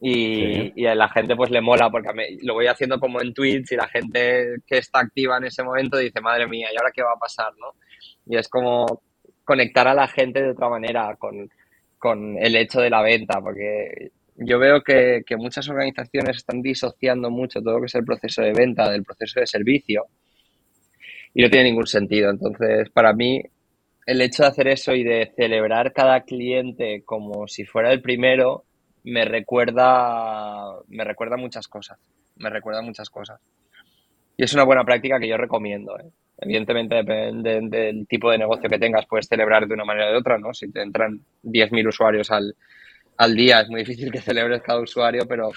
y, 0.00 0.72
y, 0.74 0.86
a 0.86 0.96
la 0.96 1.08
gente 1.10 1.36
pues 1.36 1.50
le 1.52 1.60
mola 1.60 1.90
porque 1.90 2.08
lo 2.42 2.54
voy 2.54 2.66
haciendo 2.66 2.98
como 2.98 3.20
en 3.20 3.32
tweets 3.32 3.70
y 3.70 3.76
la 3.76 3.86
gente 3.86 4.56
que 4.66 4.78
está 4.78 4.98
activa 4.98 5.36
en 5.36 5.44
ese 5.44 5.62
momento 5.62 5.96
dice, 5.96 6.20
madre 6.20 6.48
mía, 6.48 6.70
¿y 6.72 6.76
ahora 6.76 6.90
qué 6.92 7.04
va 7.04 7.12
a 7.12 7.20
pasar, 7.20 7.52
no? 7.60 7.76
Y 8.26 8.36
es 8.36 8.48
como 8.48 9.00
conectar 9.44 9.86
a 9.86 9.94
la 9.94 10.08
gente 10.08 10.42
de 10.42 10.50
otra 10.50 10.68
manera 10.68 11.14
con 11.20 11.48
con 11.98 12.38
el 12.38 12.56
hecho 12.56 12.80
de 12.80 12.90
la 12.90 13.02
venta, 13.02 13.40
porque 13.40 14.12
yo 14.40 14.58
veo 14.58 14.82
que, 14.82 15.22
muchas 15.36 15.68
organizaciones 15.68 16.36
están 16.36 16.62
disociando 16.62 17.30
mucho 17.30 17.60
todo 17.60 17.74
lo 17.74 17.80
que 17.80 17.86
es 17.86 17.94
el 17.94 18.04
proceso 18.04 18.42
de 18.42 18.52
venta 18.52 18.90
del 18.90 19.04
proceso 19.04 19.40
de 19.40 19.46
servicio 19.46 20.06
y 21.34 21.42
no 21.42 21.50
tiene 21.50 21.70
ningún 21.70 21.86
sentido. 21.86 22.30
Entonces, 22.30 22.88
para 22.90 23.12
mí, 23.12 23.42
el 24.06 24.20
hecho 24.20 24.44
de 24.44 24.48
hacer 24.48 24.68
eso 24.68 24.94
y 24.94 25.02
de 25.02 25.32
celebrar 25.36 25.92
cada 25.92 26.22
cliente 26.22 27.02
como 27.04 27.48
si 27.48 27.64
fuera 27.64 27.92
el 27.92 28.00
primero 28.00 28.64
me 29.04 29.24
recuerda, 29.24 30.72
me 30.88 31.04
recuerda 31.04 31.36
muchas 31.36 31.66
cosas. 31.66 31.98
Me 32.36 32.50
recuerda 32.50 32.82
muchas 32.82 33.10
cosas. 33.10 33.40
Y 34.36 34.44
es 34.44 34.54
una 34.54 34.64
buena 34.64 34.84
práctica 34.84 35.18
que 35.18 35.28
yo 35.28 35.36
recomiendo. 35.36 35.98
¿eh? 35.98 36.10
Evidentemente, 36.38 36.94
depende 36.94 37.60
del 37.62 38.06
tipo 38.06 38.30
de 38.30 38.38
negocio 38.38 38.70
que 38.70 38.78
tengas, 38.78 39.06
puedes 39.06 39.26
celebrar 39.26 39.66
de 39.66 39.74
una 39.74 39.84
manera 39.84 40.08
o 40.08 40.12
de 40.12 40.18
otra, 40.18 40.38
¿no? 40.38 40.54
Si 40.54 40.70
te 40.70 40.82
entran 40.82 41.20
10.000 41.42 41.88
usuarios 41.88 42.30
al, 42.30 42.54
al, 43.18 43.36
día, 43.36 43.60
es 43.60 43.68
muy 43.68 43.80
difícil 43.80 44.10
que 44.10 44.20
celebres 44.20 44.62
cada 44.62 44.80
usuario, 44.80 45.26
pero, 45.28 45.50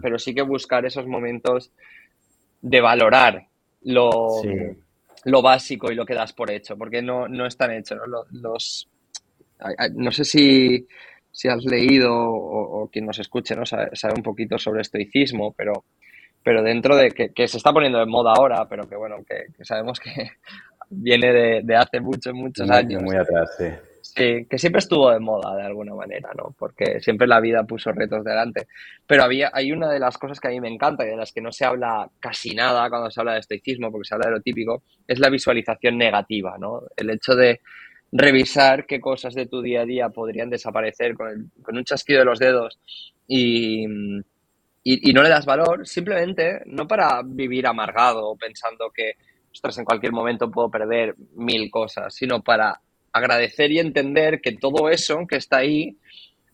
pero 0.00 0.18
sí 0.18 0.34
que 0.34 0.42
buscar 0.42 0.86
esos 0.86 1.06
momentos 1.06 1.72
de 2.60 2.80
valorar 2.80 3.46
lo, 3.82 4.42
lo 5.24 5.42
básico 5.42 5.90
y 5.90 5.94
lo 5.94 6.06
que 6.06 6.14
das 6.14 6.32
por 6.32 6.50
hecho, 6.50 6.76
porque 6.76 7.02
no, 7.02 7.28
no 7.28 7.46
están 7.46 7.72
hechos, 7.72 7.98
¿no? 7.98 8.24
Los, 8.30 8.88
no 9.94 10.12
sé 10.12 10.24
si, 10.24 10.86
si 11.32 11.48
has 11.48 11.64
leído 11.64 12.14
o, 12.14 12.88
quien 12.92 13.06
nos 13.06 13.18
escuche, 13.18 13.56
¿no? 13.56 13.66
Sabe, 13.66 13.90
sabe 13.94 14.14
un 14.16 14.22
poquito 14.22 14.58
sobre 14.58 14.82
estoicismo, 14.82 15.52
pero 15.52 15.84
pero 16.48 16.62
dentro 16.62 16.96
de 16.96 17.10
que, 17.10 17.46
se 17.46 17.58
está 17.58 17.74
poniendo 17.74 17.98
de 17.98 18.06
moda 18.06 18.32
ahora, 18.34 18.66
pero 18.66 18.88
que 18.88 18.96
bueno, 18.96 19.16
que, 19.26 19.64
sabemos 19.64 20.00
que 20.00 20.10
viene 20.88 21.62
de, 21.62 21.76
hace 21.76 22.00
muchos, 22.00 22.32
muchos 22.32 22.70
años. 22.70 23.02
Muy 23.02 23.16
atrás, 23.16 23.54
sí. 23.58 23.66
Que 24.14 24.46
siempre 24.58 24.80
estuvo 24.80 25.10
de 25.10 25.20
moda 25.20 25.56
de 25.56 25.62
alguna 25.62 25.94
manera, 25.94 26.30
¿no? 26.36 26.54
Porque 26.58 27.00
siempre 27.00 27.26
la 27.26 27.40
vida 27.40 27.64
puso 27.64 27.92
retos 27.92 28.24
delante. 28.24 28.66
Pero 29.06 29.22
había, 29.22 29.50
hay 29.52 29.70
una 29.72 29.90
de 29.90 29.98
las 29.98 30.18
cosas 30.18 30.40
que 30.40 30.48
a 30.48 30.50
mí 30.50 30.60
me 30.60 30.68
encanta 30.68 31.04
y 31.04 31.10
de 31.10 31.16
las 31.16 31.32
que 31.32 31.40
no 31.40 31.52
se 31.52 31.64
habla 31.64 32.10
casi 32.18 32.54
nada 32.54 32.88
cuando 32.88 33.10
se 33.10 33.20
habla 33.20 33.34
de 33.34 33.40
estoicismo, 33.40 33.90
porque 33.92 34.08
se 34.08 34.14
habla 34.14 34.28
de 34.28 34.36
lo 34.36 34.40
típico, 34.40 34.82
es 35.06 35.18
la 35.18 35.30
visualización 35.30 35.98
negativa, 35.98 36.56
¿no? 36.58 36.82
El 36.96 37.10
hecho 37.10 37.34
de 37.34 37.60
revisar 38.10 38.86
qué 38.86 39.00
cosas 39.00 39.34
de 39.34 39.46
tu 39.46 39.60
día 39.60 39.82
a 39.82 39.84
día 39.84 40.08
podrían 40.08 40.50
desaparecer 40.50 41.14
con, 41.14 41.52
con 41.62 41.76
un 41.76 41.84
chasquido 41.84 42.20
de 42.20 42.24
los 42.24 42.38
dedos 42.38 42.78
y, 43.26 43.84
y, 44.82 45.12
no 45.12 45.22
le 45.22 45.28
das 45.28 45.44
valor, 45.44 45.86
simplemente 45.86 46.62
no 46.66 46.86
para 46.86 47.20
vivir 47.22 47.66
amargado 47.66 48.34
pensando 48.36 48.90
que, 48.90 49.12
ostras, 49.52 49.76
en 49.78 49.84
cualquier 49.84 50.12
momento 50.12 50.50
puedo 50.50 50.70
perder 50.70 51.14
mil 51.34 51.70
cosas, 51.70 52.14
sino 52.14 52.42
para 52.42 52.80
agradecer 53.18 53.70
y 53.70 53.78
entender 53.78 54.40
que 54.40 54.52
todo 54.52 54.88
eso 54.88 55.26
que 55.26 55.36
está 55.36 55.58
ahí 55.58 55.98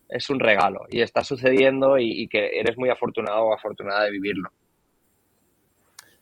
es 0.09 0.29
un 0.29 0.39
regalo 0.39 0.81
y 0.89 1.01
está 1.01 1.23
sucediendo 1.23 1.97
y, 1.97 2.27
que 2.27 2.59
eres 2.59 2.77
muy 2.77 2.89
afortunado 2.89 3.45
o 3.45 3.53
afortunada 3.53 4.03
de 4.03 4.11
vivirlo. 4.11 4.49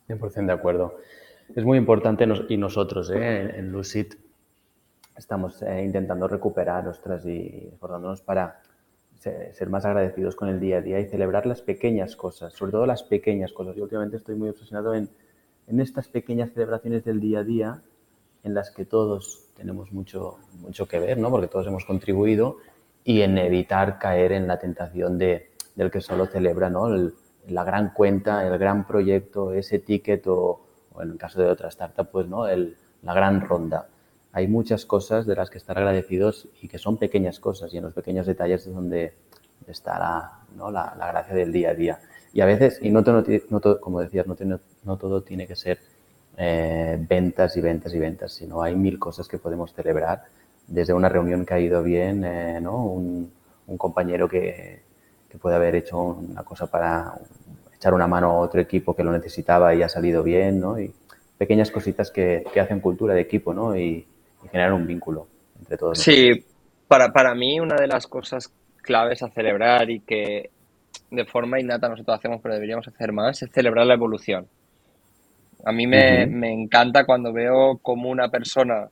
100% 0.07 0.45
de 0.45 0.53
acuerdo. 0.53 0.99
Es 1.55 1.63
muy 1.63 1.77
importante 1.77 2.25
y 2.49 2.57
nosotros 2.57 3.11
¿eh? 3.11 3.57
en 3.57 3.71
Lucid 3.71 4.13
estamos 5.17 5.61
eh, 5.61 5.83
intentando 5.83 6.27
recuperar, 6.27 6.87
ostras, 6.87 7.25
y 7.25 7.69
esforzándonos 7.73 8.21
para 8.21 8.61
ser 9.19 9.69
más 9.69 9.85
agradecidos 9.85 10.35
con 10.35 10.49
el 10.49 10.59
día 10.59 10.77
a 10.77 10.81
día 10.81 10.99
y 10.99 11.05
celebrar 11.05 11.45
las 11.45 11.61
pequeñas 11.61 12.17
cosas, 12.17 12.51
sobre 12.53 12.73
todo 12.73 12.85
las 12.85 13.03
pequeñas 13.03 13.53
cosas. 13.53 13.75
Yo 13.75 13.83
últimamente 13.83 14.17
estoy 14.17 14.35
muy 14.35 14.49
obsesionado 14.49 14.93
en, 14.93 15.09
en 15.67 15.79
estas 15.79 16.09
pequeñas 16.09 16.51
celebraciones 16.51 17.05
del 17.05 17.21
día 17.21 17.39
a 17.39 17.43
día 17.43 17.81
en 18.43 18.53
las 18.53 18.71
que 18.71 18.85
todos 18.85 19.45
tenemos 19.55 19.91
mucho, 19.91 20.37
mucho 20.59 20.87
que 20.87 20.99
ver, 20.99 21.17
¿no? 21.17 21.29
porque 21.29 21.47
todos 21.47 21.67
hemos 21.67 21.85
contribuido 21.85 22.57
y 23.03 23.21
en 23.21 23.37
evitar 23.37 23.99
caer 23.99 24.31
en 24.31 24.47
la 24.47 24.59
tentación 24.59 25.17
de, 25.17 25.51
del 25.75 25.91
que 25.91 26.01
solo 26.01 26.25
celebra 26.27 26.69
¿no? 26.69 26.87
la 27.47 27.63
gran 27.63 27.93
cuenta, 27.93 28.45
el 28.47 28.57
gran 28.57 28.85
proyecto, 28.87 29.53
ese 29.53 29.79
ticket 29.79 30.25
o, 30.27 30.65
en 31.01 31.11
el 31.11 31.17
caso 31.17 31.41
de 31.41 31.47
otra 31.47 31.69
startup, 31.69 32.09
pues, 32.11 32.27
¿no? 32.27 32.47
El, 32.47 32.77
la 33.01 33.13
gran 33.13 33.41
ronda 33.41 33.87
hay 34.33 34.47
muchas 34.47 34.85
cosas 34.85 35.27
de 35.27 35.35
las 35.35 35.51
que 35.51 35.59
estar 35.59 35.77
agradecidos 35.77 36.49
y 36.59 36.67
que 36.67 36.79
son 36.79 36.97
pequeñas 36.97 37.39
cosas 37.39 37.71
y 37.71 37.77
en 37.77 37.83
los 37.83 37.93
pequeños 37.93 38.25
detalles 38.25 38.65
es 38.65 38.73
donde 38.73 39.13
está 39.67 39.99
la, 39.99 40.91
la, 40.97 41.07
gracia 41.07 41.35
del 41.35 41.53
día 41.53 41.69
a 41.69 41.73
día. 41.75 41.99
Y 42.33 42.41
a 42.41 42.47
veces, 42.47 42.79
y 42.81 42.89
no, 42.89 43.03
todo, 43.03 43.23
no 43.49 43.59
todo 43.59 43.79
como 43.79 44.01
decías, 44.01 44.25
no, 44.25 44.35
no, 44.83 44.97
todo 44.97 45.21
tiene 45.21 45.45
que 45.45 45.55
ser 45.55 45.79
eh, 46.37 46.97
ventas 47.07 47.55
y 47.57 47.61
ventas 47.61 47.93
y 47.93 47.99
ventas, 47.99 48.33
sino 48.33 48.61
hay 48.61 48.75
mil 48.75 48.99
cosas 48.99 49.27
que 49.27 49.37
podemos 49.37 49.73
celebrar, 49.73 50.23
desde 50.67 50.93
una 50.93 51.09
reunión 51.09 51.45
que 51.45 51.53
ha 51.53 51.59
ido 51.59 51.83
bien, 51.83 52.23
eh, 52.23 52.59
¿no? 52.61 52.85
un, 52.85 53.31
un, 53.67 53.77
compañero 53.77 54.27
que, 54.27 54.81
que, 55.29 55.37
puede 55.37 55.55
haber 55.55 55.75
hecho 55.75 55.99
una 55.99 56.43
cosa 56.43 56.67
para 56.67 57.13
echar 57.75 57.93
una 57.93 58.07
mano 58.07 58.31
a 58.31 58.39
otro 58.39 58.61
equipo 58.61 58.95
que 58.95 59.03
lo 59.03 59.11
necesitaba 59.11 59.75
y 59.75 59.83
ha 59.83 59.89
salido 59.89 60.23
bien, 60.23 60.59
¿no? 60.59 60.79
y 60.79 60.91
pequeñas 61.37 61.71
cositas 61.71 62.09
que, 62.11 62.45
que 62.53 62.59
hacen 62.59 62.79
cultura 62.79 63.13
de 63.13 63.21
equipo, 63.21 63.53
¿no? 63.53 63.75
Y, 63.75 64.07
y 64.43 64.47
generar 64.49 64.73
un 64.73 64.87
vínculo 64.87 65.27
entre 65.59 65.77
todos. 65.77 65.99
Sí, 65.99 66.45
para, 66.87 67.11
para 67.11 67.35
mí 67.35 67.59
una 67.59 67.75
de 67.75 67.87
las 67.87 68.07
cosas 68.07 68.51
claves 68.81 69.23
a 69.23 69.29
celebrar 69.29 69.89
y 69.89 69.99
que 70.01 70.51
de 71.11 71.25
forma 71.25 71.59
innata 71.59 71.89
nosotros 71.89 72.17
hacemos, 72.17 72.39
pero 72.41 72.53
deberíamos 72.53 72.87
hacer 72.87 73.11
más, 73.11 73.41
es 73.41 73.51
celebrar 73.51 73.85
la 73.85 73.95
evolución. 73.95 74.47
A 75.65 75.71
mí 75.71 75.87
me, 75.87 76.25
me 76.25 76.51
encanta 76.51 77.05
cuando 77.05 77.31
veo 77.31 77.77
como 77.81 78.09
una 78.09 78.29
persona 78.29 78.89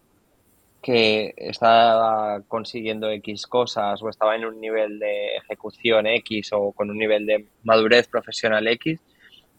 que 0.81 1.33
está 1.37 2.41
consiguiendo 2.47 3.09
X 3.11 3.45
cosas 3.45 4.01
o 4.01 4.09
estaba 4.09 4.35
en 4.35 4.45
un 4.45 4.59
nivel 4.59 4.97
de 4.99 5.35
ejecución 5.35 6.07
X 6.07 6.49
o 6.53 6.71
con 6.71 6.89
un 6.89 6.97
nivel 6.97 7.25
de 7.25 7.45
madurez 7.63 8.07
profesional 8.07 8.67
X, 8.67 8.99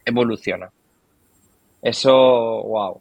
evoluciona. 0.04 0.70
Eso, 1.80 2.12
wow. 2.12 3.00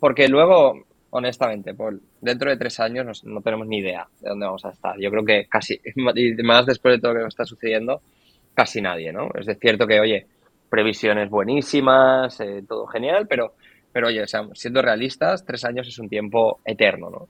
Porque 0.00 0.28
luego, 0.28 0.84
honestamente, 1.10 1.74
por 1.74 2.00
dentro 2.20 2.50
de 2.50 2.56
tres 2.56 2.80
años 2.80 3.24
no 3.24 3.40
tenemos 3.40 3.66
ni 3.68 3.78
idea 3.78 4.08
de 4.20 4.30
dónde 4.30 4.46
vamos 4.46 4.64
a 4.64 4.70
estar. 4.70 4.98
Yo 4.98 5.10
creo 5.10 5.24
que 5.24 5.46
casi, 5.46 5.80
y 5.94 6.42
más 6.42 6.66
después 6.66 6.96
de 6.96 7.00
todo 7.00 7.14
lo 7.14 7.20
que 7.20 7.28
está 7.28 7.44
sucediendo, 7.44 8.00
casi 8.54 8.80
nadie, 8.80 9.12
¿no? 9.12 9.30
Es 9.34 9.46
cierto 9.60 9.86
que, 9.86 10.00
oye, 10.00 10.26
previsiones 10.70 11.28
buenísimas, 11.28 12.40
eh, 12.40 12.62
todo 12.66 12.86
genial, 12.86 13.26
pero 13.28 13.54
pero 13.92 14.08
oye, 14.08 14.24
siendo 14.54 14.82
realistas, 14.82 15.44
tres 15.44 15.64
años 15.64 15.88
es 15.88 15.98
un 15.98 16.08
tiempo 16.08 16.60
eterno, 16.64 17.10
¿no? 17.10 17.28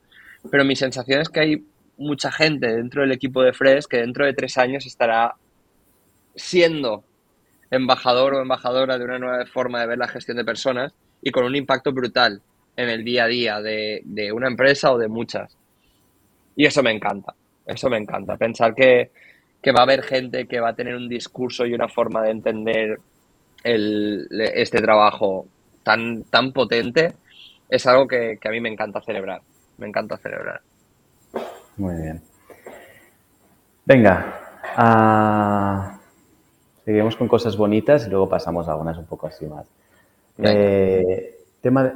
Pero 0.51 0.64
mi 0.64 0.76
sensación 0.76 1.20
es 1.22 1.28
que 1.28 1.41
hay 1.41 1.64
mucha 1.97 2.30
gente 2.30 2.66
dentro 2.66 3.03
del 3.03 3.12
equipo 3.12 3.43
de 3.43 3.53
Fresh 3.53 3.86
que 3.86 3.99
dentro 3.99 4.24
de 4.24 4.34
tres 4.34 4.57
años 4.59 4.86
estará 4.86 5.34
siendo 6.34 7.05
embajador 7.70 8.34
o 8.34 8.43
embajadora 8.43 8.99
de 8.99 9.05
una 9.05 9.18
nueva 9.18 9.47
forma 9.47 9.80
de 9.80 9.86
ver 9.86 9.99
la 9.99 10.09
gestión 10.09 10.36
de 10.36 10.45
personas 10.45 10.93
y 11.22 11.30
con 11.30 11.45
un 11.45 11.55
impacto 11.55 11.93
brutal 11.93 12.41
en 12.76 12.88
el 12.88 13.05
día 13.05 13.24
a 13.24 13.28
día 13.28 13.61
de, 13.61 14.32
una 14.32 14.49
empresa 14.49 14.93
o 14.93 14.99
de 14.99 15.09
muchas. 15.09 15.57
Y 16.57 16.66
eso 16.66 16.82
me 16.82 16.91
encanta, 16.91 17.34
eso 17.66 17.88
me 17.88 17.99
encanta. 17.99 18.36
Pensar 18.36 18.74
que, 18.74 19.11
va 19.68 19.80
a 19.80 19.82
haber 19.82 20.03
gente 20.03 20.47
que 20.47 20.61
va 20.61 20.70
a 20.70 20.74
tener 20.74 20.97
un 20.97 21.09
discurso 21.09 21.66
y 21.66 21.74
una 21.74 21.88
forma 21.88 22.22
de 22.22 22.30
entender 22.30 22.99
este 23.62 24.80
trabajo 24.80 25.46
tan, 25.82 26.24
tan 26.24 26.52
potente, 26.52 27.14
es 27.68 27.86
algo 27.86 28.06
que, 28.06 28.38
a 28.42 28.50
mí 28.50 28.61
me 28.61 28.68
encanta 28.68 29.00
celebrar. 29.00 29.42
Me 29.78 29.86
encanta 29.86 30.16
celebrar. 30.18 30.61
Muy 31.76 31.94
bien. 31.96 32.20
Venga, 33.86 34.36
uh, 34.76 35.98
seguimos 36.84 37.16
con 37.16 37.28
cosas 37.28 37.56
bonitas 37.56 38.06
y 38.06 38.11
luego 38.11 38.28
pasamos 38.28 38.68
a 38.68 38.72
algunas 38.72 38.98
un 38.98 39.06
poco 39.06 39.26
así 39.26 39.46
más. 39.46 39.66
Eh, 40.38 41.38
tema 41.61 41.84
de 41.84 41.92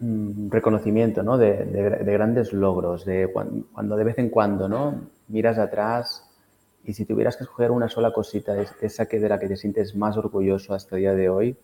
mm, 0.00 0.50
reconocimiento 0.50 1.22
¿no? 1.22 1.38
de, 1.38 1.64
grandes 2.04 2.52
logros, 2.52 3.04
de 3.04 3.28
cuando, 3.32 3.66
cuando, 3.72 3.96
de 3.96 4.04
vez 4.04 4.18
en 4.18 4.30
cuando 4.30 4.68
¿no? 4.68 5.00
miras 5.28 5.58
atrás 5.58 6.25
y 6.86 6.92
si 6.92 7.04
tuvieras 7.04 7.36
que 7.36 7.42
escoger 7.42 7.72
una 7.72 7.88
sola 7.88 8.12
cosita, 8.12 8.54
esa 8.80 9.06
que 9.06 9.18
de 9.18 9.28
la 9.28 9.40
que 9.40 9.48
te 9.48 9.56
sientes 9.56 9.96
más 9.96 10.16
orgulloso 10.16 10.72
hasta 10.72 10.94
el 10.94 11.02
día 11.02 11.14
de 11.14 11.28
hoy, 11.28 11.56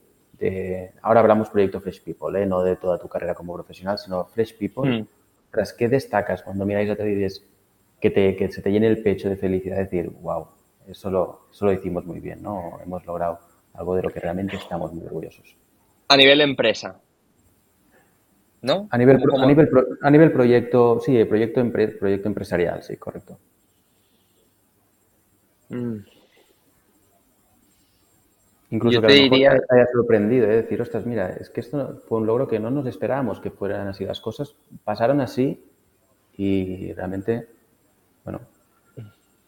ahora 1.00 1.20
hablamos 1.20 1.48
proyecto 1.48 1.80
Fresh 1.80 2.02
People, 2.02 2.42
¿eh? 2.42 2.44
no 2.44 2.62
de 2.64 2.74
toda 2.74 2.98
tu 2.98 3.08
carrera 3.08 3.32
como 3.32 3.54
profesional, 3.54 3.98
sino 3.98 4.24
Fresh 4.24 4.58
People. 4.58 5.02
Mm. 5.02 5.06
Tras 5.52 5.72
qué 5.72 5.88
destacas 5.88 6.42
cuando 6.42 6.66
miráis 6.66 6.90
atrás 6.90 7.08
y 7.08 7.14
dices 7.14 7.46
que, 8.00 8.10
te, 8.10 8.34
que 8.34 8.50
se 8.50 8.62
te 8.62 8.72
llene 8.72 8.88
el 8.88 9.00
pecho 9.00 9.28
de 9.28 9.36
felicidad, 9.36 9.76
decir, 9.76 10.10
wow, 10.22 10.48
eso 10.88 11.08
lo, 11.08 11.46
eso 11.52 11.66
lo 11.66 11.72
hicimos 11.72 12.04
muy 12.04 12.18
bien, 12.18 12.42
¿no? 12.42 12.80
Hemos 12.84 13.06
logrado 13.06 13.38
algo 13.74 13.94
de 13.94 14.02
lo 14.02 14.10
que 14.10 14.18
realmente 14.18 14.56
estamos 14.56 14.92
muy 14.92 15.04
orgullosos. 15.04 15.56
A 16.08 16.16
nivel 16.16 16.40
empresa, 16.40 17.00
¿no? 18.62 18.88
A 18.90 18.98
nivel, 18.98 19.22
a 19.40 19.46
nivel, 19.46 19.70
a 20.00 20.10
nivel 20.10 20.32
proyecto, 20.32 20.98
sí, 21.00 21.24
proyecto, 21.26 21.62
proyecto 21.70 22.28
empresarial, 22.28 22.82
sí, 22.82 22.96
correcto. 22.96 23.38
Mm. 25.72 26.04
Incluso 28.70 29.02
que 29.02 29.06
a 29.06 29.10
lo 29.10 29.30
mejor 29.30 29.66
te 29.68 29.74
haya 29.74 29.86
sorprendido, 29.92 30.46
¿eh? 30.46 30.56
decir, 30.62 30.80
ostras, 30.80 31.04
mira, 31.04 31.28
es 31.28 31.50
que 31.50 31.60
esto 31.60 32.00
fue 32.08 32.18
un 32.18 32.26
logro 32.26 32.48
que 32.48 32.58
no 32.58 32.70
nos 32.70 32.86
esperábamos 32.86 33.38
que 33.38 33.50
fueran 33.50 33.88
así 33.88 34.04
las 34.06 34.20
cosas. 34.20 34.54
Pasaron 34.82 35.20
así 35.20 35.60
y 36.38 36.92
realmente, 36.94 37.48
bueno. 38.24 38.40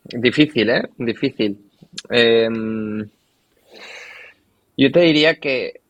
Difícil, 0.04 0.68
¿eh? 0.68 0.90
Difícil. 0.98 1.70
Em, 2.10 3.08
yo 4.76 4.92
te 4.92 5.00
diría 5.00 5.36
que 5.36 5.80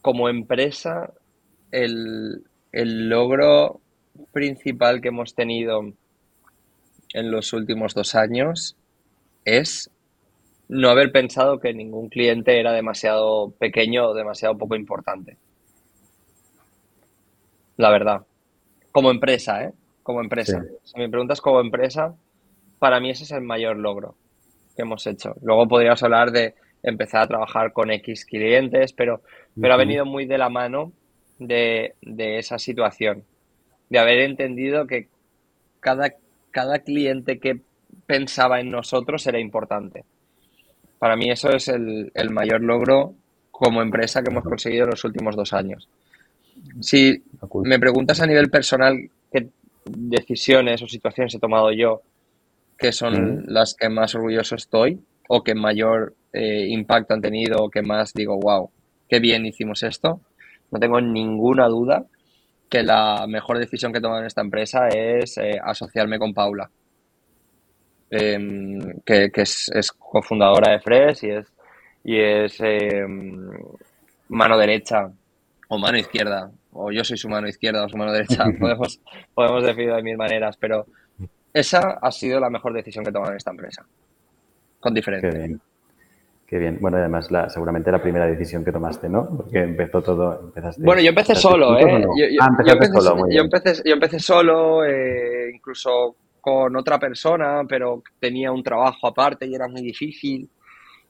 como 0.00 0.28
empresa, 0.28 1.12
el, 1.72 2.44
el 2.70 3.08
logro 3.08 3.80
principal 4.32 5.00
que 5.00 5.08
hemos 5.08 5.34
tenido 5.34 5.92
en 7.12 7.30
los 7.30 7.52
últimos 7.52 7.94
dos 7.94 8.14
años 8.14 8.76
es 9.44 9.90
no 10.68 10.90
haber 10.90 11.12
pensado 11.12 11.58
que 11.58 11.72
ningún 11.72 12.08
cliente 12.08 12.60
era 12.60 12.72
demasiado 12.72 13.50
pequeño 13.58 14.08
o 14.08 14.14
demasiado 14.14 14.58
poco 14.58 14.76
importante. 14.76 15.36
La 17.76 17.90
verdad. 17.90 18.26
Como 18.92 19.10
empresa, 19.10 19.64
¿eh? 19.64 19.72
Como 20.02 20.20
empresa. 20.20 20.64
Si 20.84 20.98
me 20.98 21.08
preguntas 21.08 21.40
como 21.40 21.60
empresa, 21.60 22.14
para 22.78 23.00
mí 23.00 23.10
ese 23.10 23.24
es 23.24 23.30
el 23.30 23.42
mayor 23.42 23.76
logro 23.76 24.14
que 24.76 24.82
hemos 24.82 25.06
hecho. 25.06 25.34
Luego 25.42 25.66
podríamos 25.68 26.02
hablar 26.02 26.30
de 26.30 26.54
empezar 26.82 27.22
a 27.22 27.28
trabajar 27.28 27.72
con 27.72 27.90
X 27.90 28.24
clientes, 28.24 28.92
pero, 28.92 29.22
pero 29.60 29.74
ha 29.74 29.76
venido 29.76 30.04
muy 30.04 30.26
de 30.26 30.38
la 30.38 30.48
mano 30.48 30.92
de, 31.38 31.94
de, 32.02 32.38
esa 32.38 32.58
situación, 32.58 33.24
de 33.90 33.98
haber 33.98 34.20
entendido 34.20 34.86
que 34.86 35.08
cada, 35.80 36.14
cada 36.50 36.80
cliente 36.80 37.38
que 37.38 37.60
pensaba 38.06 38.60
en 38.60 38.70
nosotros 38.70 39.26
era 39.26 39.38
importante. 39.38 40.04
Para 40.98 41.16
mí 41.16 41.30
eso 41.30 41.50
es 41.50 41.68
el, 41.68 42.10
mayor 42.30 42.62
logro 42.62 43.14
como 43.50 43.82
empresa 43.82 44.22
que 44.22 44.30
hemos 44.30 44.44
conseguido 44.44 44.84
en 44.84 44.90
los 44.90 45.04
últimos 45.04 45.36
dos 45.36 45.52
años. 45.52 45.88
Si 46.80 47.22
me 47.64 47.78
preguntas 47.78 48.20
a 48.20 48.26
nivel 48.26 48.50
personal 48.50 49.10
qué 49.32 49.48
decisiones 49.84 50.82
o 50.82 50.88
situaciones 50.88 51.34
he 51.34 51.38
tomado 51.38 51.70
yo 51.72 52.02
que 52.76 52.92
son 52.92 53.44
las 53.46 53.74
que 53.74 53.88
más 53.88 54.14
orgulloso 54.14 54.54
estoy 54.54 55.00
o 55.28 55.42
que 55.42 55.54
mayor 55.54 56.14
eh, 56.32 56.66
impacto 56.68 57.14
han 57.14 57.20
tenido 57.20 57.58
o 57.58 57.70
que 57.70 57.82
más 57.82 58.12
digo, 58.14 58.38
wow, 58.38 58.70
qué 59.08 59.18
bien 59.18 59.46
hicimos 59.46 59.82
esto, 59.82 60.20
no 60.70 60.78
tengo 60.78 61.00
ninguna 61.00 61.66
duda 61.66 62.06
que 62.68 62.82
la 62.82 63.26
mejor 63.26 63.58
decisión 63.58 63.92
que 63.92 63.98
he 63.98 64.02
tomado 64.02 64.20
en 64.20 64.26
esta 64.26 64.42
empresa 64.42 64.88
es 64.88 65.38
eh, 65.38 65.58
asociarme 65.62 66.18
con 66.18 66.34
Paula. 66.34 66.70
Em, 68.10 68.78
que, 69.04 69.30
es, 69.34 69.92
cofundadora 69.98 70.72
de 70.72 70.80
Fresh 70.80 71.24
y 71.24 71.30
es, 71.30 71.52
y 72.04 72.18
es 72.18 72.60
em, 72.60 73.50
mano 74.28 74.58
derecha. 74.58 75.10
O 75.70 75.78
mano 75.78 75.98
izquierda, 75.98 76.50
o 76.72 76.90
yo 76.90 77.04
soy 77.04 77.18
su 77.18 77.28
mano 77.28 77.46
izquierda 77.46 77.84
o 77.84 77.88
su 77.90 77.96
mano 77.98 78.10
derecha, 78.10 78.44
podemos, 78.58 79.00
podemos 79.34 79.62
definirlo 79.62 79.96
de 79.96 80.02
mil 80.02 80.16
maneras, 80.16 80.56
pero 80.56 80.86
esa 81.52 81.98
ha 82.00 82.10
sido 82.10 82.40
la 82.40 82.48
mejor 82.48 82.72
decisión 82.72 83.04
que 83.04 83.10
he 83.10 83.12
tomado 83.12 83.32
en 83.32 83.36
esta 83.36 83.50
empresa, 83.50 83.84
con 84.80 84.94
diferencia. 84.94 85.58
Qué 86.48 86.58
bien. 86.58 86.78
Bueno, 86.80 86.96
además, 86.96 87.30
la, 87.30 87.50
seguramente 87.50 87.92
la 87.92 88.00
primera 88.00 88.26
decisión 88.26 88.64
que 88.64 88.72
tomaste, 88.72 89.06
¿no? 89.06 89.28
Porque 89.36 89.58
empezó 89.58 90.00
todo, 90.00 90.40
empezaste... 90.44 90.82
Bueno, 90.82 91.02
yo 91.02 91.10
empecé 91.10 91.34
solo, 91.34 91.78
¿eh? 91.78 92.00
Yo, 92.16 92.40
ah, 92.40 92.48
empecé, 92.48 92.86
solo, 92.86 93.28
yo, 93.30 93.42
empecé, 93.42 93.82
yo 93.84 93.92
empecé 93.92 94.18
solo, 94.18 94.82
eh, 94.82 95.50
incluso 95.54 96.16
con 96.40 96.74
otra 96.74 96.98
persona, 96.98 97.64
pero 97.68 98.02
tenía 98.18 98.50
un 98.50 98.62
trabajo 98.62 99.08
aparte 99.08 99.46
y 99.46 99.54
era 99.54 99.68
muy 99.68 99.82
difícil. 99.82 100.48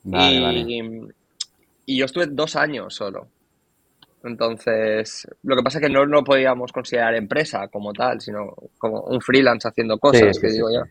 y, 0.04 0.82
yo 1.86 2.04
estuve 2.04 2.26
dos 2.26 2.56
años 2.56 2.92
solo. 2.92 3.28
Entonces, 4.24 5.24
lo 5.44 5.54
que 5.54 5.62
pasa 5.62 5.78
es 5.78 5.86
que 5.86 5.92
no 5.92 6.04
lo 6.04 6.24
podíamos 6.24 6.72
considerar 6.72 7.14
empresa 7.14 7.68
como 7.68 7.92
tal, 7.92 8.20
sino 8.20 8.54
como 8.76 9.02
un 9.02 9.20
freelance 9.20 9.68
haciendo 9.68 9.98
cosas, 9.98 10.36
que 10.36 10.48
digo 10.48 10.68
yo. 10.72 10.82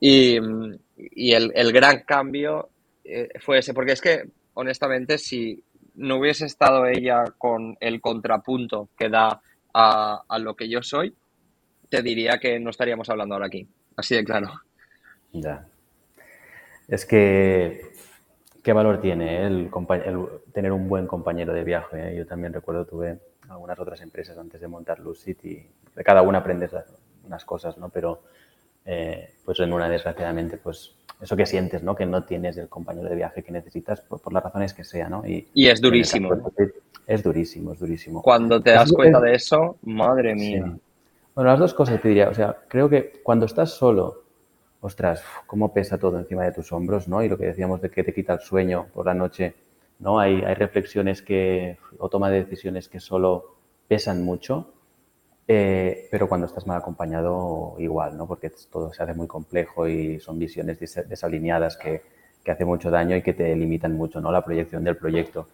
Y, 0.00 0.36
el, 1.32 1.72
gran 1.72 2.02
cambio 2.06 2.68
eh, 3.04 3.28
fue 3.40 3.58
ese, 3.58 3.74
porque 3.74 3.92
es 3.92 4.00
que, 4.00 4.24
honestamente, 4.54 5.18
si 5.18 5.62
no 5.96 6.16
hubiese 6.16 6.46
estado 6.46 6.86
ella 6.86 7.24
con 7.38 7.76
el 7.80 8.00
contrapunto 8.00 8.88
que 8.96 9.08
da 9.08 9.40
a, 9.72 10.38
lo 10.38 10.54
que 10.54 10.68
yo 10.68 10.82
soy, 10.82 11.14
te 11.88 12.02
diría 12.02 12.38
que 12.38 12.58
no 12.58 12.70
estaríamos 12.70 13.08
hablando 13.10 13.34
ahora 13.34 13.46
aquí. 13.46 13.68
Así 13.96 14.14
de 14.14 14.24
claro. 14.24 14.48
Ya. 15.32 15.66
Es 16.88 17.04
que, 17.06 17.92
¿qué 18.62 18.72
valor 18.72 19.00
tiene 19.00 19.46
el, 19.46 19.70
tener 20.52 20.72
un 20.72 20.88
buen 20.88 21.06
compañero 21.06 21.52
de 21.52 21.64
viaje? 21.64 22.10
Eh? 22.10 22.16
Yo 22.16 22.26
también 22.26 22.52
recuerdo, 22.52 22.86
tuve 22.86 23.18
algunas 23.48 23.78
otras 23.78 24.00
empresas 24.00 24.38
antes 24.38 24.60
de 24.60 24.68
montar 24.68 24.98
Lucid 25.00 25.36
y 25.42 25.66
de 25.94 26.04
cada 26.04 26.22
una 26.22 26.38
aprendes 26.38 26.72
unas 27.24 27.44
cosas, 27.44 27.78
¿no? 27.78 27.88
Pero, 27.88 28.22
eh, 28.84 29.34
pues 29.44 29.60
en 29.60 29.72
una, 29.72 29.88
desgraciadamente, 29.88 30.56
pues 30.56 30.94
eso 31.24 31.36
que 31.36 31.46
sientes, 31.46 31.82
¿no? 31.82 31.94
Que 31.96 32.04
no 32.04 32.22
tienes 32.24 32.58
el 32.58 32.68
compañero 32.68 33.08
de 33.08 33.16
viaje 33.16 33.42
que 33.42 33.50
necesitas 33.50 34.02
por, 34.02 34.30
las 34.30 34.44
razones 34.44 34.74
que 34.74 34.84
sea, 34.84 35.08
¿no? 35.08 35.26
Y, 35.26 35.48
es 35.54 35.80
durísimo. 35.80 36.30
es 37.06 37.22
durísimo, 37.22 37.72
es 37.72 37.78
durísimo. 37.78 38.20
Cuando 38.20 38.60
te 38.60 38.72
das 38.72 38.92
cuenta 38.92 39.20
de 39.20 39.34
eso, 39.34 39.78
madre 39.82 40.34
mía. 40.34 40.76
Bueno, 41.34 41.50
las 41.50 41.58
dos 41.58 41.72
cosas 41.72 42.00
te 42.02 42.08
diría. 42.08 42.28
O 42.28 42.34
sea, 42.34 42.54
creo 42.68 42.90
que 42.90 43.20
cuando 43.22 43.46
estás 43.46 43.70
solo 43.70 44.22
ostras, 44.82 45.24
cómo 45.46 45.72
pesa 45.72 45.96
todo 45.96 46.18
encima 46.18 46.44
de 46.44 46.52
tus 46.52 46.70
hombros, 46.70 47.08
¿no? 47.08 47.22
Y 47.22 47.28
lo 47.30 47.38
que 47.38 47.46
decíamos 47.46 47.80
de 47.80 47.90
que 47.90 48.04
te 48.04 48.12
quita 48.12 48.34
el 48.34 48.40
sueño 48.40 48.88
por 48.92 49.06
la 49.06 49.14
noche, 49.14 49.54
¿no? 49.98 50.18
Hay, 50.18 50.42
hay 50.42 50.54
reflexiones 50.54 51.22
que, 51.22 51.78
o 51.96 52.10
toma 52.10 52.28
de 52.28 52.44
decisiones 52.44 52.90
que 52.90 53.00
solo 53.00 53.56
pesan 53.88 54.22
mucho, 54.22 54.73
eh, 55.46 56.08
pero 56.10 56.28
cuando 56.28 56.46
estás 56.46 56.66
mal 56.66 56.78
acompañado 56.78 57.74
igual, 57.78 58.16
¿no? 58.16 58.26
Porque 58.26 58.50
todo 58.70 58.92
se 58.92 59.02
hace 59.02 59.14
muy 59.14 59.26
complejo 59.26 59.86
y 59.88 60.18
son 60.20 60.38
visiones 60.38 60.78
desalineadas 61.08 61.76
que, 61.76 62.02
que 62.42 62.50
hace 62.50 62.64
mucho 62.64 62.90
daño 62.90 63.16
y 63.16 63.22
que 63.22 63.34
te 63.34 63.54
limitan 63.54 63.94
mucho, 63.96 64.20
¿no? 64.20 64.32
La 64.32 64.44
proyección 64.44 64.84
del 64.84 64.96
proyecto 64.96 65.46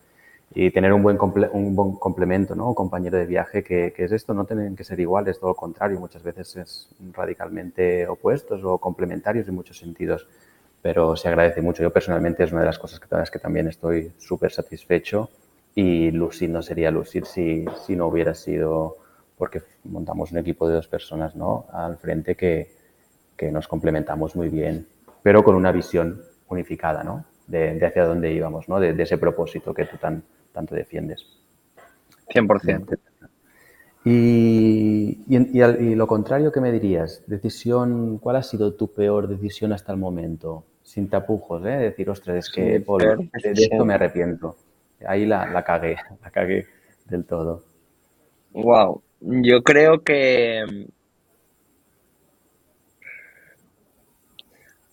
y 0.53 0.71
tener 0.71 0.93
un 0.93 1.03
buen, 1.03 1.17
un 1.53 1.77
buen 1.77 1.93
complemento, 1.93 2.55
¿no? 2.55 2.69
Un 2.69 2.75
compañero 2.75 3.19
de 3.19 3.27
viaje 3.27 3.63
que, 3.63 3.93
que, 3.93 4.05
es 4.05 4.13
esto, 4.13 4.35
no 4.35 4.45
tienen 4.45 4.75
que 4.75 4.83
ser 4.83 4.99
iguales, 4.99 5.39
todo 5.39 5.51
lo 5.51 5.55
contrario, 5.55 6.01
muchas 6.01 6.23
veces 6.23 6.57
es 6.57 6.89
radicalmente 7.13 8.09
opuestos 8.09 8.65
o 8.65 8.79
complementarios 8.79 9.47
en 9.47 9.55
muchos 9.55 9.79
sentidos, 9.79 10.27
pero 10.83 11.17
se 11.17 11.29
agradece 11.29 11.63
mucho. 11.63 11.83
Yo 11.83 11.93
personalmente 11.93 12.43
es 12.43 12.53
una 12.53 12.63
de 12.63 12.67
las 12.67 12.79
cosas 12.79 12.99
que, 12.99 13.07
que 13.09 13.39
también 13.39 13.69
estoy 13.69 14.13
súper 14.19 14.51
satisfecho 14.51 15.31
y 15.75 16.11
Lucid 16.11 16.49
no 16.49 16.63
sería 16.63 16.91
Lucid 16.91 17.25
si, 17.25 17.65
si 17.87 17.95
no 17.95 18.09
hubiera 18.09 18.35
sido 18.35 18.97
porque 19.41 19.63
montamos 19.85 20.33
un 20.33 20.39
equipo 20.39 20.69
de 20.69 20.75
dos 20.75 20.87
personas 20.87 21.35
¿no? 21.35 21.65
al 21.73 21.97
frente 21.97 22.37
que, 22.37 22.77
que 23.39 23.51
nos 23.51 23.67
complementamos 23.67 24.37
muy 24.37 24.51
bien, 24.51 24.87
pero 25.23 25.43
con 25.43 25.55
una 25.55 25.73
visión 25.73 26.21
unificada, 26.49 27.03
¿no? 27.03 27.25
De, 27.47 27.73
de 27.79 27.87
hacia 27.87 28.05
dónde 28.05 28.31
íbamos, 28.35 28.69
¿no? 28.69 28.79
De, 28.79 28.93
de 28.93 29.03
ese 29.03 29.17
propósito 29.17 29.73
que 29.73 29.87
tú 29.87 29.97
tan, 29.97 30.23
tanto 30.53 30.75
defiendes. 30.75 31.27
100%. 32.29 32.99
Y, 34.05 35.23
y, 35.27 35.59
y, 35.59 35.63
al, 35.63 35.81
y, 35.81 35.95
lo 35.95 36.07
contrario, 36.07 36.53
¿qué 36.53 36.61
me 36.61 36.71
dirías? 36.71 37.25
Decisión, 37.27 38.19
¿cuál 38.19 38.37
ha 38.37 38.43
sido 38.43 38.75
tu 38.75 38.93
peor 38.93 39.27
decisión 39.27 39.73
hasta 39.73 39.91
el 39.91 39.99
momento? 39.99 40.65
Sin 40.83 41.09
tapujos, 41.09 41.65
¿eh? 41.65 41.79
Decir, 41.79 42.11
ostras, 42.11 42.37
es 42.37 42.51
que 42.51 42.79
de, 42.79 43.53
esto 43.53 43.85
me 43.87 43.95
arrepiento. 43.95 44.57
Ahí 45.07 45.25
la, 45.25 45.47
la 45.47 45.65
cagué, 45.65 45.97
la 46.23 46.31
cagué 46.31 46.67
del 47.07 47.25
todo. 47.25 47.65
Wow, 48.53 49.03
yo 49.21 49.63
creo 49.63 50.03
que 50.03 50.65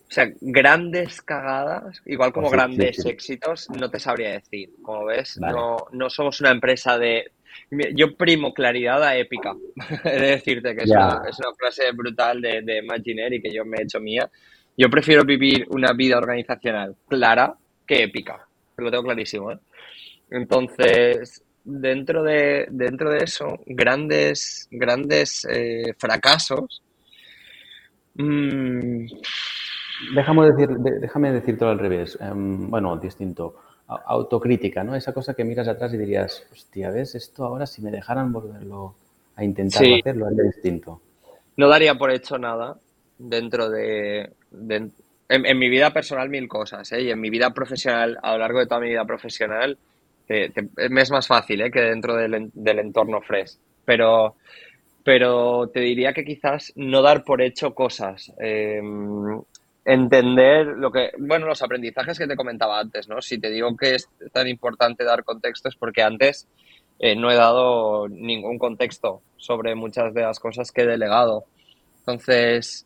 O 0.10 0.14
sea, 0.20 0.32
grandes 0.40 1.22
cagadas, 1.22 2.02
igual 2.06 2.32
como 2.32 2.48
sí, 2.48 2.54
grandes 2.54 2.96
sí, 2.96 3.02
sí. 3.02 3.10
éxitos, 3.10 3.70
no 3.70 3.92
te 3.92 4.00
sabría 4.00 4.32
decir. 4.32 4.70
Como 4.82 5.06
ves, 5.06 5.38
vale. 5.38 5.54
no, 5.54 5.78
no 5.92 6.10
somos 6.10 6.40
una 6.40 6.52
empresa 6.52 6.98
de... 6.98 7.32
Yo 7.94 8.16
primo 8.16 8.54
claridad 8.54 9.04
a 9.04 9.18
épica. 9.18 9.54
He 10.06 10.20
de 10.20 10.28
decirte 10.28 10.76
que 10.76 10.86
es, 10.86 10.92
una, 10.92 11.24
es 11.28 11.38
una, 11.40 11.54
frase 11.58 11.92
brutal 11.92 12.40
de, 12.42 12.62
de 12.62 12.78
Imaginary 12.78 13.42
que 13.42 13.54
yo 13.54 13.66
me 13.66 13.78
he 13.78 13.84
hecho 13.84 14.00
mía. 14.00 14.30
Yo 14.78 14.90
prefiero 14.90 15.26
vivir 15.26 15.68
una 15.72 15.92
vida 15.92 16.18
organizacional 16.18 16.96
clara 17.10 17.56
que 17.86 18.04
épica. 18.04 18.48
Lo 18.78 18.90
tengo 18.90 19.04
clarísimo. 19.04 19.52
¿eh? 19.52 19.60
Entonces, 20.30 21.44
dentro 21.68 22.24
de, 22.24 22.68
dentro 22.72 23.12
de 23.12 23.24
eso, 23.24 23.60
grandes, 23.66 24.68
grandes 24.72 25.46
eh, 25.46 25.94
fracasos. 25.98 26.82
Mmm, 28.16 29.06
Déjame, 30.14 30.52
decir, 30.52 30.70
déjame 30.70 31.32
decírtelo 31.32 31.72
al 31.72 31.80
revés. 31.80 32.18
Um, 32.22 32.70
bueno, 32.70 32.98
distinto. 32.98 33.56
Autocrítica, 33.88 34.84
¿no? 34.84 34.96
Esa 34.96 35.14
cosa 35.14 35.34
que 35.34 35.44
miras 35.44 35.68
atrás 35.68 35.94
y 35.94 35.98
dirías, 35.98 36.46
hostia, 36.52 36.92
¿ves? 36.92 37.16
Esto 37.16 37.46
ahora 37.46 37.66
si 37.66 37.82
me 37.82 37.90
dejaran 37.90 38.32
volverlo 38.32 38.96
a 39.36 39.44
intentar 39.44 39.84
sí. 39.84 40.00
hacerlo, 40.00 40.28
haría 40.28 40.44
distinto. 40.44 41.02
No 41.56 41.68
daría 41.70 41.96
por 41.96 42.12
hecho 42.12 42.38
nada 42.38 42.78
dentro 43.18 43.70
de... 43.70 44.34
de 44.52 44.90
en, 45.30 45.46
en, 45.46 45.60
mi 45.60 45.70
vida 45.70 45.92
personal 45.92 46.30
mil 46.30 46.48
cosas, 46.48 46.92
¿eh? 46.92 47.02
Y 47.02 47.10
en 47.10 47.20
mi 47.20 47.30
vida 47.30 47.54
profesional, 47.54 48.18
a 48.22 48.34
lo 48.34 48.38
largo 48.40 48.60
de 48.60 48.68
toda 48.68 48.82
mi 48.82 48.90
vida 48.90 49.06
profesional, 49.06 49.78
me 50.28 51.02
es 51.02 51.12
más 51.12 51.28
fácil, 51.28 51.62
¿eh? 51.62 51.72
Que 51.72 51.82
dentro 51.82 52.16
del, 52.16 52.80
entorno 52.80 53.22
fresh. 53.22 53.58
Pero 53.86 54.36
pero 55.04 55.70
te 55.70 55.80
diría 55.80 56.12
que 56.12 56.26
quizás 56.26 56.74
no 56.76 57.02
dar 57.02 57.24
por 57.24 57.42
hecho 57.42 57.74
cosas. 57.74 58.34
Eh, 58.42 58.82
entender 59.86 60.66
lo 60.66 60.92
que, 60.92 61.12
bueno, 61.18 61.48
los 61.48 61.64
aprendizajes 61.64 62.20
que 62.20 62.28
te 62.28 62.36
comentaba 62.36 62.78
antes, 62.78 63.08
¿no? 63.08 63.22
Si 63.22 63.40
te 63.40 63.50
digo 63.50 63.78
que 63.78 63.96
es 63.96 64.10
tan 64.34 64.50
importante 64.50 65.06
dar 65.06 65.24
contexto 65.24 65.70
es 65.70 65.78
porque 65.78 66.04
antes 66.04 66.46
eh, 67.00 67.16
no 67.16 67.32
he 67.32 67.36
dado 67.36 68.10
ningún 68.10 68.60
contexto 68.60 69.22
sobre 69.38 69.76
muchas 69.76 70.14
de 70.14 70.24
las 70.24 70.42
cosas 70.42 70.74
que 70.74 70.82
he 70.82 70.86
delegado. 70.86 71.46
Entonces, 72.00 72.86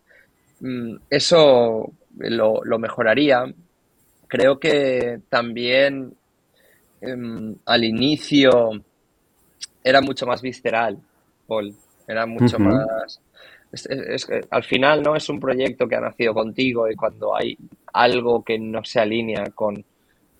mm, 0.59 0.97
eso 1.09 1.91
lo, 2.19 2.63
lo 2.63 2.77
mejoraría. 2.77 3.51
Creo 4.27 4.59
que 4.59 5.21
también 5.29 6.13
eh, 7.01 7.55
al 7.65 7.83
inicio 7.83 8.71
era 9.83 10.01
mucho 10.01 10.25
más 10.25 10.41
visceral, 10.41 10.97
Paul. 11.47 11.73
Era 12.07 12.25
mucho 12.25 12.57
uh 12.57 12.59
-huh. 12.59 12.87
más 12.87 13.21
es, 13.71 13.85
es, 13.85 14.29
es, 14.29 14.47
al 14.49 14.63
final 14.63 15.01
no 15.01 15.15
es 15.15 15.29
un 15.29 15.39
proyecto 15.39 15.87
que 15.87 15.95
ha 15.95 16.01
nacido 16.01 16.33
contigo 16.33 16.89
y 16.89 16.95
cuando 16.95 17.35
hay 17.35 17.57
algo 17.93 18.43
que 18.43 18.59
no 18.59 18.83
se 18.83 18.99
alinea 18.99 19.45
con, 19.55 19.83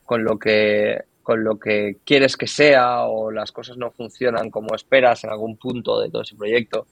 con, 0.04 0.24
lo 0.24 0.38
que, 0.38 1.00
con 1.24 1.44
lo 1.44 1.58
que 1.58 1.98
quieres 2.04 2.36
que 2.36 2.48
sea 2.48 3.06
o 3.06 3.32
las 3.32 3.52
cosas 3.52 3.78
no 3.78 3.92
funcionan 3.92 4.50
como 4.50 4.76
esperas 4.76 5.24
en 5.24 5.30
algún 5.30 5.58
punto 5.58 6.00
de 6.00 6.10
todo 6.10 6.24
ese 6.24 6.36
proyecto, 6.36 6.88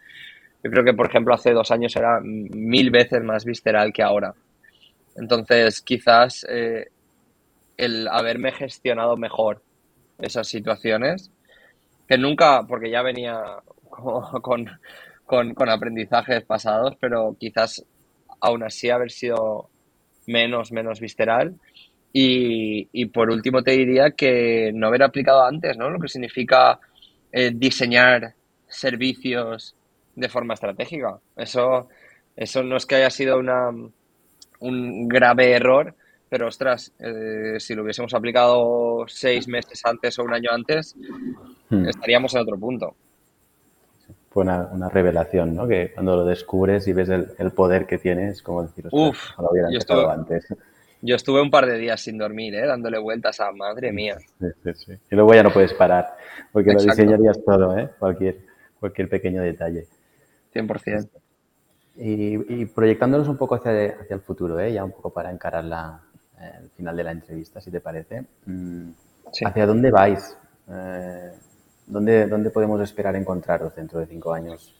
yo 0.63 0.71
creo 0.71 0.83
que, 0.83 0.93
por 0.93 1.07
ejemplo, 1.07 1.33
hace 1.33 1.51
dos 1.53 1.71
años 1.71 1.95
era 1.95 2.19
mil 2.21 2.91
veces 2.91 3.23
más 3.23 3.45
visceral 3.45 3.93
que 3.93 4.03
ahora. 4.03 4.33
Entonces, 5.15 5.81
quizás 5.81 6.45
eh, 6.49 6.89
el 7.79 8.09
haberme 8.09 8.51
gestionado 8.51 9.15
mejor 9.15 9.63
esas 10.19 10.49
situaciones, 10.49 11.31
que 12.09 12.17
nunca, 12.17 12.63
porque 12.67 12.91
ya 12.91 13.01
venía 13.01 13.41
con, 14.41 14.69
con, 15.25 15.69
aprendizajes 15.69 16.43
pasados, 16.43 16.97
pero 16.99 17.37
quizás 17.39 17.85
aún 18.41 18.63
así 18.63 18.89
haber 18.89 19.11
sido 19.11 19.69
menos, 20.27 20.73
menos 20.73 20.99
visceral. 20.99 21.55
Y, 22.11 22.89
y, 22.91 23.05
por 23.05 23.29
último 23.29 23.63
te 23.63 23.71
diría 23.71 24.11
que 24.11 24.71
no 24.73 24.87
haber 24.87 25.03
aplicado 25.03 25.43
antes, 25.45 25.77
¿no? 25.77 25.89
Lo 25.89 25.99
que 25.99 26.07
significa 26.07 26.79
eh, 27.31 27.51
diseñar 27.53 28.33
servicios 28.67 29.75
de 30.15 30.27
forma 30.27 30.55
estratégica. 30.55 31.19
Eso, 31.37 31.87
eso 32.35 32.63
no 32.63 32.75
es 32.75 32.85
que 32.85 32.95
haya 32.95 33.11
sido 33.11 33.37
una, 33.37 33.69
un 34.59 35.07
grave 35.07 35.51
error, 35.51 35.95
pero 36.29 36.47
ostras, 36.47 36.93
eh, 36.99 37.59
si 37.59 37.75
lo 37.75 37.83
hubiésemos 37.83 38.13
aplicado 38.13 39.05
seis 39.07 39.47
meses 39.47 39.81
antes 39.83 40.17
o 40.19 40.23
un 40.23 40.33
año 40.33 40.51
antes, 40.51 40.95
hmm. 41.69 41.87
estaríamos 41.87 42.33
en 42.35 42.41
otro 42.41 42.57
punto 42.57 42.95
fue 44.29 44.43
una, 44.43 44.67
una, 44.71 44.89
revelación, 44.89 45.55
¿no? 45.55 45.67
Que 45.67 45.91
cuando 45.93 46.15
lo 46.15 46.25
descubres 46.25 46.87
y 46.87 46.93
ves 46.93 47.09
el, 47.09 47.29
el 47.37 47.51
poder 47.51 47.85
que 47.85 47.97
tienes, 47.97 48.41
como 48.41 48.63
decir, 48.63 48.87
Uf, 48.91 49.37
no 49.37 49.45
lo 49.45 49.51
hubiera 49.51 49.71
yo 49.71 49.79
estuve, 49.79 50.05
antes. 50.05 50.47
Yo 51.01 51.15
estuve 51.15 51.41
un 51.41 51.49
par 51.49 51.65
de 51.65 51.77
días 51.77 52.01
sin 52.01 52.17
dormir, 52.17 52.53
¿eh? 52.55 52.67
Dándole 52.67 52.99
vueltas 52.99 53.39
a 53.39 53.51
madre 53.51 53.91
mía. 53.91 54.17
Sí, 54.39 54.47
sí, 54.63 54.71
sí. 54.73 54.91
Y 55.09 55.15
luego 55.15 55.33
ya 55.33 55.43
no 55.43 55.51
puedes 55.51 55.73
parar, 55.73 56.15
porque 56.51 56.71
Exacto. 56.71 56.87
lo 56.87 56.95
diseñarías 56.95 57.43
todo, 57.43 57.77
¿eh? 57.77 57.89
Cualquier, 57.97 58.37
cualquier 58.79 59.09
pequeño 59.09 59.41
detalle. 59.41 59.87
100%. 60.53 61.09
Y, 61.97 62.61
y 62.61 62.65
proyectándonos 62.65 63.27
un 63.27 63.37
poco 63.37 63.55
hacia, 63.55 63.71
hacia 63.99 64.13
el 64.13 64.21
futuro, 64.21 64.59
¿eh? 64.59 64.71
Ya 64.73 64.83
un 64.83 64.91
poco 64.91 65.11
para 65.11 65.31
encarar 65.31 65.63
la, 65.63 66.01
el 66.39 66.69
final 66.71 66.95
de 66.95 67.03
la 67.03 67.11
entrevista, 67.11 67.61
si 67.61 67.71
te 67.71 67.81
parece. 67.81 68.23
Mm, 68.45 68.91
sí. 69.31 69.45
¿Hacia 69.45 69.65
dónde 69.65 69.91
vais? 69.91 70.37
Eh, 70.69 71.31
¿Dónde, 71.87 72.27
¿Dónde 72.27 72.51
podemos 72.51 72.79
esperar 72.81 73.15
encontraros 73.15 73.75
dentro 73.75 73.99
de 73.99 74.05
cinco 74.05 74.33
años? 74.33 74.75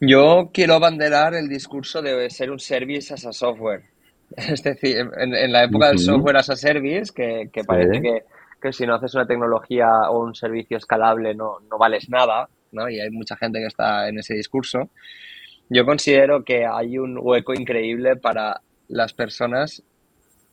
Yo 0.00 0.50
quiero 0.52 0.74
abanderar 0.74 1.34
el 1.34 1.48
discurso 1.48 2.00
de 2.02 2.28
ser 2.30 2.50
un 2.50 2.58
service 2.58 3.12
as 3.14 3.26
a 3.26 3.32
software. 3.32 3.82
Es 4.36 4.62
decir, 4.62 4.96
en, 4.98 5.34
en 5.34 5.52
la 5.52 5.64
época 5.64 5.86
uh 5.86 5.88
-huh. 5.88 5.90
del 5.90 5.98
software 5.98 6.36
as 6.36 6.50
a 6.50 6.56
service, 6.56 7.12
que, 7.14 7.50
que 7.52 7.64
parece 7.64 7.96
sí. 7.96 8.02
que, 8.02 8.24
que, 8.60 8.72
si 8.72 8.86
no 8.86 8.94
haces 8.94 9.14
una 9.14 9.26
tecnología 9.26 9.88
o 10.10 10.24
un 10.24 10.34
servicio 10.34 10.78
escalable 10.78 11.34
no, 11.34 11.60
no 11.70 11.76
vales 11.76 12.08
nada, 12.08 12.48
¿no? 12.70 12.88
y 12.88 12.98
hay 12.98 13.10
mucha 13.10 13.36
gente 13.36 13.58
que 13.60 13.66
está 13.66 14.08
en 14.08 14.18
ese 14.18 14.34
discurso, 14.34 14.88
yo 15.68 15.84
considero 15.84 16.44
que 16.44 16.64
hay 16.66 16.98
un 16.98 17.18
hueco 17.20 17.52
increíble 17.52 18.16
para 18.16 18.60
las 18.88 19.12
personas 19.12 19.82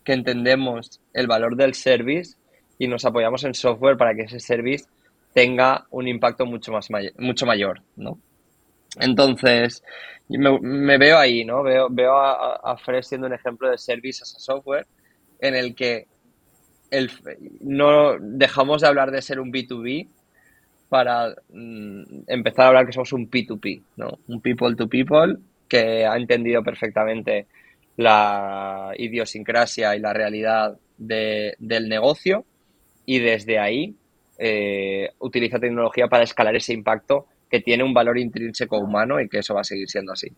que 0.09 0.13
entendemos 0.13 0.99
el 1.13 1.27
valor 1.27 1.55
del 1.55 1.75
service 1.75 2.35
y 2.79 2.87
nos 2.87 3.05
apoyamos 3.05 3.43
en 3.43 3.53
software 3.53 3.95
para 3.95 4.15
que 4.15 4.23
ese 4.23 4.39
service 4.39 4.85
tenga 5.35 5.85
un 5.91 6.07
impacto 6.07 6.47
mucho, 6.47 6.71
más 6.71 6.89
mucho 7.19 7.45
mayor, 7.45 7.83
¿no? 7.95 8.17
Entonces, 8.99 9.83
me, 10.27 10.97
veo 10.97 11.15
ahí, 11.15 11.45
¿no? 11.45 11.61
Veo, 11.61 11.89
veo 11.91 12.17
a, 12.17 12.55
a 12.55 12.75
Fresh 12.77 13.05
siendo 13.05 13.27
un 13.27 13.33
ejemplo 13.33 13.69
de 13.69 13.77
service 13.77 14.23
a 14.23 14.25
software 14.25 14.87
en 15.41 15.53
el 15.53 15.75
que 15.75 16.07
el, 16.89 17.11
no 17.61 18.17
dejamos 18.19 18.81
de 18.81 18.87
hablar 18.87 19.11
de 19.11 19.21
ser 19.21 19.39
un 19.39 19.53
B2B 19.53 20.07
para 20.89 21.35
mm, 21.49 22.21
empezar 22.25 22.65
a 22.65 22.67
hablar 22.69 22.87
que 22.87 22.93
somos 22.93 23.13
un 23.13 23.29
P2P, 23.29 23.83
¿no? 23.97 24.17
Un 24.27 24.41
people 24.41 24.75
to 24.75 24.89
people 24.89 25.37
que 25.67 26.03
ha 26.03 26.17
entendido 26.17 26.63
perfectamente 26.63 27.45
la 27.99 28.93
idiosincrasia 28.97 29.93
y 29.93 29.99
la 29.99 30.13
realidad 30.13 30.77
del 30.97 31.89
negocio 31.89 32.45
y 33.05 33.19
desde 33.19 33.59
ahí 33.59 33.93
eh, 34.37 35.09
utiliza 35.19 35.59
tecnología 35.59 36.07
para 36.07 36.23
escalar 36.23 36.55
ese 36.55 36.71
impacto 36.71 37.25
que 37.51 37.59
tiene 37.59 37.83
un 37.83 37.93
valor 37.93 38.17
intrínseco 38.17 38.77
humano 38.77 39.19
y 39.19 39.27
que 39.27 39.39
eso 39.39 39.53
va 39.53 39.61
a 39.61 39.65
seguir 39.65 39.89
siendo 39.89 40.13
así. 40.13 40.31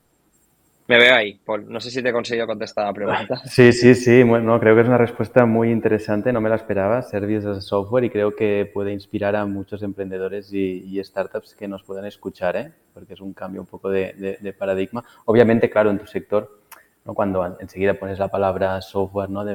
Me 0.88 0.98
veo 0.98 1.14
ahí, 1.14 1.40
Paul. 1.46 1.68
No 1.70 1.80
sé 1.80 1.92
si 1.92 2.02
te 2.02 2.10
he 2.10 2.12
conseguido 2.12 2.48
contestar 2.48 2.88
la 2.88 2.94
pregunta. 2.94 3.42
Sí, 3.46 3.72
sí, 3.72 3.94
sí. 3.94 4.24
Bueno, 4.24 4.60
creo 4.60 4.74
que 4.74 4.82
es 4.82 4.88
una 4.88 4.98
respuesta 4.98 5.46
muy 5.46 5.70
interesante. 5.70 6.34
No 6.34 6.42
me 6.42 6.50
la 6.50 6.56
esperaba. 6.56 7.04
Service 7.04 7.48
as 7.48 7.64
software 7.64 8.06
y 8.06 8.10
creo 8.10 8.36
que 8.36 8.70
puede 8.74 8.92
inspirar 8.92 9.36
a 9.36 9.46
muchos 9.46 9.84
emprendedores 9.84 10.52
y, 10.52 11.00
startups 11.04 11.54
que 11.54 11.68
nos 11.68 11.84
puedan 11.84 12.06
escuchar, 12.06 12.58
¿eh? 12.58 12.72
porque 12.94 13.14
es 13.14 13.22
un 13.22 13.34
cambio 13.34 13.62
un 13.62 13.68
poco 13.68 13.90
de, 13.90 14.56
paradigma. 14.58 15.04
Obviamente, 15.26 15.70
claro, 15.70 15.92
en 15.92 16.00
tu 16.00 16.08
sector, 16.08 16.61
¿no? 17.06 17.14
cuando 17.14 17.60
enseguida 17.60 17.94
pones 17.96 18.20
la 18.20 18.28
palabra 18.28 18.82
software, 18.82 19.30
¿no? 19.30 19.46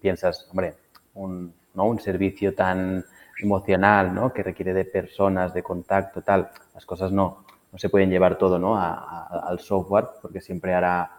piensas, 0.00 0.46
hombre, 0.50 0.74
un, 1.14 1.52
¿no? 1.74 1.84
un 1.84 2.00
servicio 2.00 2.54
tan 2.54 3.04
emocional, 3.40 4.14
¿no? 4.14 4.32
que 4.32 4.42
requiere 4.42 4.72
de 4.72 4.84
personas, 4.84 5.52
de 5.54 5.62
contacto, 5.62 6.22
tal. 6.22 6.50
Las 6.74 6.86
cosas 6.86 7.12
no, 7.12 7.44
no 7.72 7.78
se 7.78 7.88
pueden 7.88 8.10
llevar 8.10 8.38
todo 8.38 8.58
¿no? 8.58 8.78
al 8.78 9.58
software 9.60 10.06
porque 10.22 10.40
siempre 10.40 10.74
hará 10.74 11.10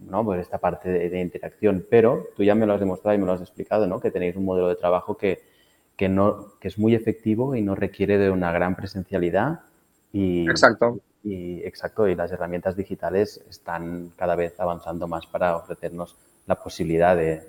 ¿no? 0.00 0.24
pues 0.24 0.40
esta 0.40 0.58
parte 0.58 0.90
de, 0.90 1.20
interacción. 1.20 1.84
Pero 1.88 2.28
tú 2.36 2.42
ya 2.42 2.54
me 2.54 2.66
lo 2.66 2.74
has 2.74 2.80
demostrado 2.80 3.14
y 3.14 3.18
me 3.18 3.26
lo 3.26 3.32
has 3.32 3.40
explicado, 3.40 3.86
¿no? 3.86 4.00
que 4.00 4.10
tenéis 4.10 4.36
un 4.36 4.44
modelo 4.44 4.68
de 4.68 4.76
trabajo 4.76 5.16
que, 5.16 5.42
que, 5.96 6.08
no, 6.08 6.58
que 6.60 6.68
es 6.68 6.78
muy 6.78 6.94
efectivo 6.94 7.54
y 7.54 7.62
no 7.62 7.74
requiere 7.74 8.18
de 8.18 8.30
una 8.30 8.52
gran 8.52 8.74
presencialidad. 8.74 9.60
Y, 10.12 10.48
exacto. 10.50 10.98
Y, 11.24 11.62
exacto, 11.64 12.08
y 12.08 12.14
las 12.14 12.32
herramientas 12.32 12.76
digitales 12.76 13.44
están 13.48 14.10
cada 14.16 14.34
vez 14.34 14.58
avanzando 14.58 15.06
más 15.06 15.26
para 15.26 15.56
ofrecernos 15.56 16.16
la 16.46 16.56
posibilidad 16.56 17.16
de, 17.16 17.42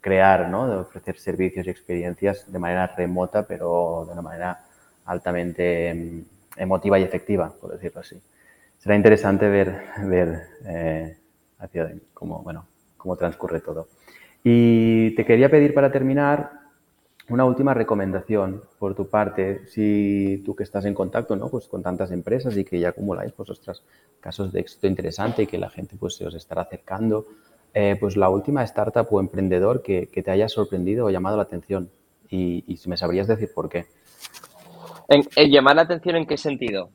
crear, 0.00 0.48
¿no? 0.50 0.68
de 0.68 0.76
ofrecer 0.76 1.18
servicios 1.18 1.66
y 1.66 1.70
experiencias 1.70 2.50
de 2.52 2.58
manera 2.58 2.86
remota, 2.88 3.46
pero 3.46 4.04
de 4.06 4.12
una 4.12 4.20
manera 4.20 4.64
altamente 5.06 5.94
mm, 5.94 6.60
emotiva 6.60 6.98
y 6.98 7.02
efectiva, 7.02 7.50
por 7.58 7.72
decirlo 7.72 8.00
así. 8.02 8.20
Será 8.78 8.96
interesante 8.96 9.48
ver, 9.48 9.82
ver 10.04 10.42
eh, 10.66 11.16
hacia 11.58 11.90
cómo, 12.12 12.42
bueno, 12.42 12.66
cómo 12.98 13.16
transcurre 13.16 13.60
todo. 13.60 13.88
Y 14.42 15.14
te 15.14 15.24
quería 15.24 15.50
pedir 15.50 15.72
para 15.72 15.90
terminar 15.90 16.63
una 17.28 17.44
última 17.44 17.72
recomendación 17.74 18.62
por 18.78 18.94
tu 18.94 19.08
parte, 19.08 19.66
si 19.66 20.42
tú 20.44 20.54
que 20.54 20.62
estás 20.62 20.84
en 20.84 20.94
contacto 20.94 21.36
¿no? 21.36 21.48
pues 21.48 21.66
con 21.68 21.82
tantas 21.82 22.10
empresas 22.10 22.56
y 22.56 22.64
que 22.64 22.78
ya 22.78 22.90
acumuláis 22.90 23.32
pues, 23.32 23.50
ostras, 23.50 23.82
casos 24.20 24.52
de 24.52 24.60
éxito 24.60 24.86
interesante 24.86 25.42
y 25.42 25.46
que 25.46 25.58
la 25.58 25.70
gente 25.70 25.96
pues, 25.98 26.16
se 26.16 26.26
os 26.26 26.34
estará 26.34 26.62
acercando, 26.62 27.26
eh, 27.72 27.96
pues 27.98 28.16
la 28.16 28.28
última 28.28 28.62
startup 28.64 29.06
o 29.10 29.20
emprendedor 29.20 29.82
que, 29.82 30.06
te 30.06 30.30
haya 30.30 30.48
sorprendido 30.48 31.06
o 31.06 31.10
llamado 31.10 31.36
la 31.36 31.44
atención 31.44 31.90
y, 32.28 32.64
y 32.66 32.76
si 32.76 32.88
me 32.88 32.96
sabrías 32.96 33.26
decir 33.26 33.50
por 33.54 33.68
qué. 33.68 33.86
¿En, 35.08 35.50
llamar 35.50 35.76
la 35.76 35.82
atención 35.82 36.16
en 36.16 36.26
qué 36.26 36.36
sentido? 36.36 36.90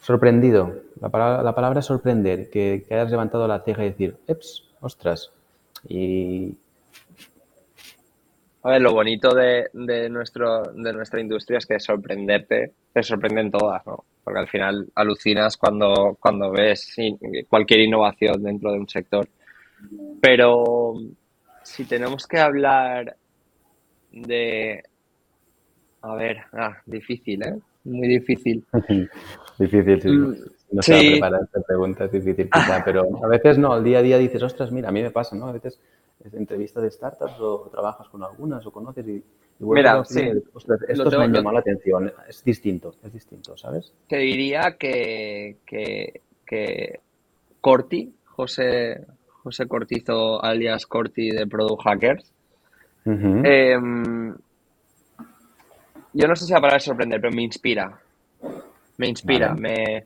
Sorprendido. 0.00 0.74
La 1.00 1.08
palabra, 1.08 1.42
la 1.42 1.54
palabra 1.54 1.82
sorprender, 1.82 2.50
que, 2.50 2.84
hayas 2.90 3.10
levantado 3.10 3.46
la 3.46 3.60
ceja 3.60 3.84
y 3.84 3.90
decir, 3.90 4.16
eps, 4.26 4.64
ostras. 4.80 5.30
Y. 5.88 6.56
A 8.62 8.70
ver, 8.70 8.82
lo 8.82 8.92
bonito 8.92 9.34
de, 9.34 9.68
nuestro, 10.10 10.62
de 10.62 10.92
nuestra 10.92 11.20
industria 11.20 11.58
es 11.58 11.66
que 11.66 11.80
sorprenderte, 11.80 12.72
te 12.92 13.02
sorprenden 13.02 13.50
todas, 13.50 13.86
¿no? 13.86 14.04
Porque 14.22 14.40
al 14.40 14.48
final 14.48 14.86
alucinas 14.94 15.56
cuando, 15.56 16.16
cuando 16.20 16.50
ves 16.50 16.94
cualquier 17.48 17.80
innovación 17.80 18.42
dentro 18.42 18.72
de 18.72 18.78
un 18.78 18.88
sector. 18.88 19.26
Pero 20.20 20.94
si 21.62 21.86
tenemos 21.86 22.26
que 22.26 22.38
hablar 22.38 23.16
de 24.12 24.82
a 26.02 26.14
ver, 26.14 26.38
ah, 26.52 26.76
difícil, 26.86 27.42
¿eh? 27.42 27.58
Muy 27.84 28.08
difícil. 28.08 28.64
difícil, 29.58 30.00
sí. 30.02 30.08
No 30.70 30.82
se 30.82 30.92
va 30.92 30.98
a 30.98 31.02
preparar 31.02 31.40
esta 31.42 31.60
pregunta, 31.62 32.04
es 32.04 32.12
difícil 32.12 32.48
quizá, 32.50 32.82
pero 32.84 33.08
a 33.24 33.28
veces 33.28 33.58
no, 33.58 33.76
el 33.76 33.84
día 33.84 33.98
a 33.98 34.02
día 34.02 34.18
dices, 34.18 34.42
ostras, 34.42 34.70
mira, 34.70 34.88
a 34.88 34.92
mí 34.92 35.02
me 35.02 35.10
pasa, 35.10 35.34
¿no? 35.34 35.46
A 35.46 35.52
veces 35.52 35.80
es 36.24 36.34
entrevista 36.34 36.80
de 36.80 36.90
startups 36.90 37.40
o 37.40 37.68
trabajas 37.72 38.08
con 38.08 38.22
algunas 38.22 38.64
o 38.66 38.70
conoces 38.70 39.06
y, 39.08 39.12
y 39.12 39.24
Mira, 39.64 40.04
sí. 40.04 40.30
ostras, 40.52 40.80
esto 40.88 41.10
me 41.10 41.28
llamado 41.28 41.52
la 41.52 41.60
atención, 41.60 42.12
es 42.28 42.44
distinto, 42.44 42.94
es 43.02 43.12
distinto, 43.12 43.56
¿sabes? 43.56 43.92
Te 44.08 44.18
diría 44.18 44.76
que, 44.78 45.56
que, 45.66 46.20
que 46.46 47.00
Corti, 47.60 48.14
José, 48.24 49.06
José 49.42 49.66
Cortizo, 49.66 50.42
alias 50.42 50.86
Corti 50.86 51.30
de 51.30 51.46
Product 51.46 51.82
Hackers, 51.82 52.32
eh, 53.06 53.76
yo 56.12 56.26
no 56.26 56.36
sé 56.36 56.44
si 56.44 56.52
la 56.52 56.60
palabra 56.60 56.80
sorprender, 56.80 57.20
pero 57.20 57.34
me 57.34 57.42
inspira. 57.42 58.00
Me 58.98 59.08
inspira, 59.08 59.54
me, 59.54 60.04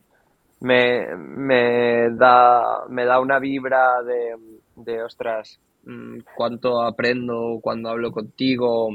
me, 0.64 2.10
da, 2.12 2.86
me 2.88 3.04
da 3.04 3.20
una 3.20 3.38
vibra 3.38 4.02
de, 4.02 4.36
de 4.76 5.02
ostras, 5.02 5.60
mm, 5.84 6.20
cuánto 6.34 6.80
aprendo 6.82 7.58
cuando 7.60 7.90
hablo 7.90 8.10
contigo, 8.12 8.88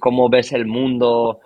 cómo 0.00 0.28
ves 0.28 0.52
el 0.52 0.66
mundo, 0.66 1.40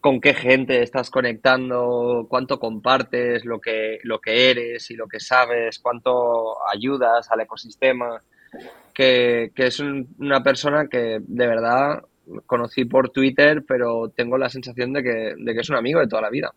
con 0.00 0.20
qué 0.20 0.34
gente 0.34 0.82
estás 0.82 1.10
conectando, 1.10 2.26
cuánto 2.28 2.60
compartes 2.60 3.44
lo 3.44 3.60
que, 3.60 3.98
lo 4.04 4.20
que 4.20 4.50
eres 4.50 4.90
y 4.90 4.94
lo 4.94 5.08
que 5.08 5.18
sabes, 5.18 5.80
cuánto 5.80 6.56
ayudas 6.72 7.30
al 7.30 7.40
ecosistema, 7.40 8.22
que, 8.94 9.50
que 9.54 9.66
es 9.66 9.80
una 9.80 10.42
persona 10.42 10.86
que 10.86 11.18
de 11.20 11.46
verdad 11.46 12.04
conocí 12.46 12.84
por 12.84 13.10
Twitter, 13.10 13.64
pero 13.66 14.10
tengo 14.14 14.38
la 14.38 14.48
sensación 14.48 14.92
de 14.92 15.02
que, 15.02 15.34
de 15.36 15.54
que 15.54 15.60
es 15.60 15.70
un 15.70 15.76
amigo 15.76 15.98
de 15.98 16.06
toda 16.06 16.22
la 16.22 16.30
vida. 16.30 16.52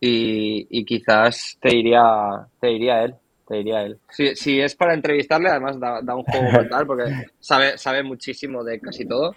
Y, 0.00 0.84
quizás 0.84 1.56
te 1.60 1.70
diría, 1.70 2.46
te 2.60 2.68
diría 2.68 3.04
él, 3.04 3.14
te 3.48 3.56
diría 3.56 3.82
él. 3.82 3.98
Si, 4.10 4.34
si 4.36 4.60
es 4.60 4.74
para 4.74 4.94
entrevistarle, 4.94 5.48
además 5.48 5.78
da, 5.80 6.14
un 6.14 6.24
juego 6.24 6.50
brutal 6.52 6.86
porque 6.86 7.04
sabe, 7.40 7.78
sabe 7.78 8.02
muchísimo 8.02 8.62
de 8.62 8.80
casi 8.80 9.06
todo 9.06 9.34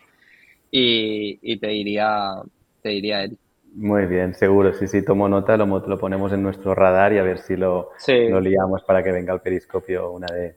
y, 0.72 1.58
te 1.58 1.68
diría, 1.68 2.34
te 2.82 2.90
diría 2.90 3.24
él. 3.24 3.38
Muy 3.74 4.08
bien, 4.08 4.34
seguro. 4.34 4.74
Sí, 4.74 4.88
sí, 4.88 5.06
tomo 5.06 5.30
nota, 5.30 5.56
lo, 5.56 5.66
lo 5.66 5.98
ponemos 5.98 6.34
en 6.34 6.44
nuestro 6.44 6.74
radar 6.74 7.14
y 7.14 7.20
a 7.20 7.24
ver 7.24 7.38
si 7.38 7.56
lo, 7.56 7.92
lo 8.08 8.42
liamos 8.42 8.84
para 8.84 9.04
que 9.04 9.12
venga 9.12 9.34
al 9.34 9.42
periscopio 9.42 10.12
una 10.12 10.28
de... 10.28 10.56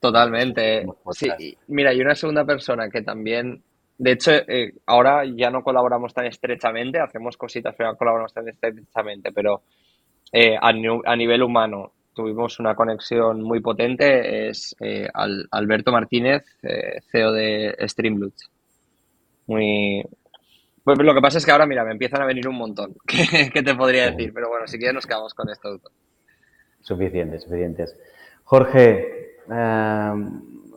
Totalmente. 0.00 0.84
Sí, 1.12 1.56
mira, 1.68 1.92
y 1.92 2.00
una 2.00 2.14
segunda 2.14 2.44
persona 2.44 2.88
que 2.88 3.02
también 3.02 3.62
de 4.02 4.10
hecho, 4.10 4.32
eh, 4.32 4.74
ahora 4.86 5.22
ya 5.24 5.48
no 5.52 5.62
colaboramos 5.62 6.12
tan 6.12 6.26
estrechamente, 6.26 6.98
hacemos 6.98 7.36
cositas, 7.36 7.72
pero 7.78 7.92
no 7.92 7.96
colaboramos 7.96 8.34
tan 8.34 8.48
estrechamente, 8.48 9.30
pero 9.30 9.62
eh, 10.32 10.56
a, 10.60 10.72
nivel 10.72 11.40
humano 11.40 11.92
tuvimos 12.12 12.58
una 12.58 12.74
conexión 12.74 13.44
muy 13.44 13.60
potente, 13.60 14.48
es 14.48 14.74
eh, 14.80 15.06
Alberto 15.52 15.92
Martínez, 15.92 16.44
CEO 17.12 17.30
de 17.30 17.76
Streamloot. 17.78 18.34
Muy... 19.46 20.02
Pues 20.82 20.98
lo 20.98 21.14
que 21.14 21.20
pasa 21.20 21.38
es 21.38 21.46
que 21.46 21.52
ahora, 21.52 21.66
mira, 21.66 21.84
me 21.84 21.92
empiezan 21.92 22.22
a 22.22 22.26
venir 22.26 22.48
un 22.48 22.56
montón, 22.56 22.96
¿qué, 23.06 23.62
te 23.62 23.74
podría 23.76 24.10
decir? 24.10 24.32
Pero 24.34 24.48
bueno, 24.48 24.66
si 24.66 24.78
quieres 24.78 24.96
nos 24.96 25.06
quedamos 25.06 25.32
con 25.32 25.48
esto. 25.48 25.78
Suficientes, 26.80 27.44
suficientes. 27.44 27.96
Jorge, 28.42 29.36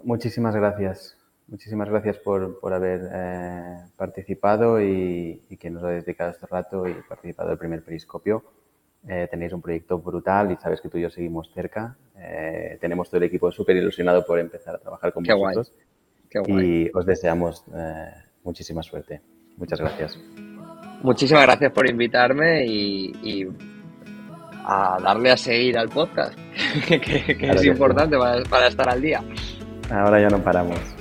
muchísimas 0.03 0.55
gracias 0.55 1.17
Muchísimas 1.47 1.89
gracias 1.89 2.17
por, 2.17 2.59
por 2.59 2.73
haber 2.73 3.01
eh, 3.13 3.77
participado 3.95 4.81
y, 4.81 5.41
que 5.59 5.69
nos 5.69 5.83
ha 5.83 5.89
dedicado 5.89 6.31
este 6.31 6.47
rato 6.47 6.87
y 6.87 6.93
participado 7.07 7.49
del 7.49 7.57
primer 7.57 7.83
periscopio. 7.83 8.43
Eh, 9.07 9.27
tenéis 9.29 9.53
un 9.53 9.61
proyecto 9.61 9.99
brutal 9.99 10.51
y 10.51 10.55
sabes 10.55 10.81
que 10.81 10.89
tú 10.89 10.97
y 10.97 11.01
yo 11.01 11.09
seguimos 11.09 11.51
cerca. 11.53 11.95
Eh, 12.17 12.77
tenemos 12.81 13.09
todo 13.09 13.19
el 13.19 13.25
equipo 13.25 13.51
súper 13.51 13.77
ilusionado 13.77 14.25
por 14.25 14.39
empezar 14.39 14.75
a 14.75 14.79
trabajar 14.79 15.13
con 15.13 15.23
vosotros. 15.23 15.71
Qué 16.29 16.39
guay. 16.39 16.65
Y 16.65 16.91
os 16.93 17.05
deseamos 17.05 17.63
muchísima 18.43 18.81
suerte. 18.81 19.21
Muchas 19.57 19.79
gracias. 19.79 20.19
Muchísimas 21.03 21.43
gracias 21.43 21.71
por 21.71 21.87
invitarme 21.87 22.65
y, 22.65 23.47
a 24.67 24.97
darle 24.99 25.29
a 25.29 25.37
seguir 25.37 25.77
al 25.77 25.89
podcast, 25.89 26.33
que, 26.87 27.25
es 27.39 27.65
importante 27.65 28.17
para, 28.17 28.41
para 28.45 28.67
estar 28.67 28.89
al 28.89 28.99
día. 28.99 29.23
Ahora 29.91 30.19
ya 30.19 30.29
no 30.29 30.43
paramos. 30.43 30.94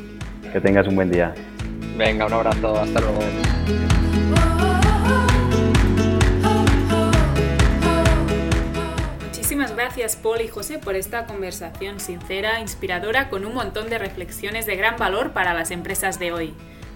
Que 0.54 0.60
tengas 0.60 0.86
un 0.86 0.94
buen 0.94 1.10
día. 1.10 1.34
Venga, 1.96 2.26
un 2.26 2.32
abrazo, 2.32 2.78
hasta 2.78 3.00
luego. 3.00 3.18
Muchísimas 9.24 9.74
gracias 9.74 10.14
Paul 10.14 10.42
y 10.42 10.46
José 10.46 10.78
por 10.78 10.94
esta 10.94 11.26
conversación 11.26 11.98
sincera, 11.98 12.60
inspiradora, 12.60 13.30
con 13.30 13.44
un 13.44 13.52
montón 13.52 13.90
de 13.90 13.98
reflexiones 13.98 14.64
de 14.64 14.76
gran 14.76 14.96
valor 14.96 15.32
para 15.32 15.54
las 15.54 15.72
empresas 15.72 16.20
de 16.20 16.30
hoy. 16.30 16.54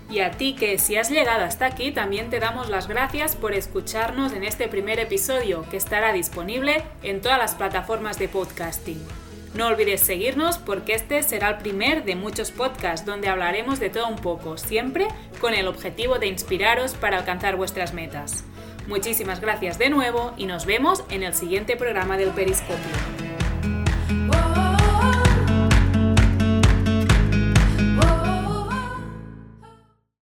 Y 0.08 0.20
a 0.20 0.30
ti 0.30 0.54
que 0.54 0.78
si 0.78 0.94
has 0.94 1.10
llegado 1.10 1.44
hasta 1.44 1.66
aquí 1.66 1.90
también 1.90 2.30
te 2.30 2.38
damos 2.38 2.70
las 2.70 2.86
gracias 2.86 3.34
por 3.34 3.54
escucharnos 3.54 4.34
en 4.34 4.44
este 4.44 4.68
primer 4.68 5.00
episodio 5.00 5.68
que 5.68 5.78
estará 5.78 6.12
disponible 6.12 6.84
en 7.02 7.20
todas 7.20 7.38
las 7.38 7.56
plataformas 7.56 8.20
de 8.20 8.28
podcasting. 8.28 9.27
No 9.54 9.66
olvides 9.66 10.00
seguirnos 10.00 10.58
porque 10.58 10.94
este 10.94 11.22
será 11.22 11.48
el 11.50 11.58
primer 11.58 12.04
de 12.04 12.16
muchos 12.16 12.50
podcasts 12.50 13.06
donde 13.06 13.28
hablaremos 13.28 13.80
de 13.80 13.90
todo 13.90 14.08
un 14.08 14.16
poco, 14.16 14.58
siempre 14.58 15.08
con 15.40 15.54
el 15.54 15.66
objetivo 15.66 16.18
de 16.18 16.26
inspiraros 16.26 16.94
para 16.94 17.18
alcanzar 17.18 17.56
vuestras 17.56 17.94
metas. 17.94 18.44
Muchísimas 18.86 19.40
gracias 19.40 19.78
de 19.78 19.90
nuevo 19.90 20.32
y 20.36 20.46
nos 20.46 20.64
vemos 20.64 21.04
en 21.10 21.22
el 21.22 21.34
siguiente 21.34 21.76
programa 21.76 22.16
del 22.16 22.30
Periscopio. 22.30 23.27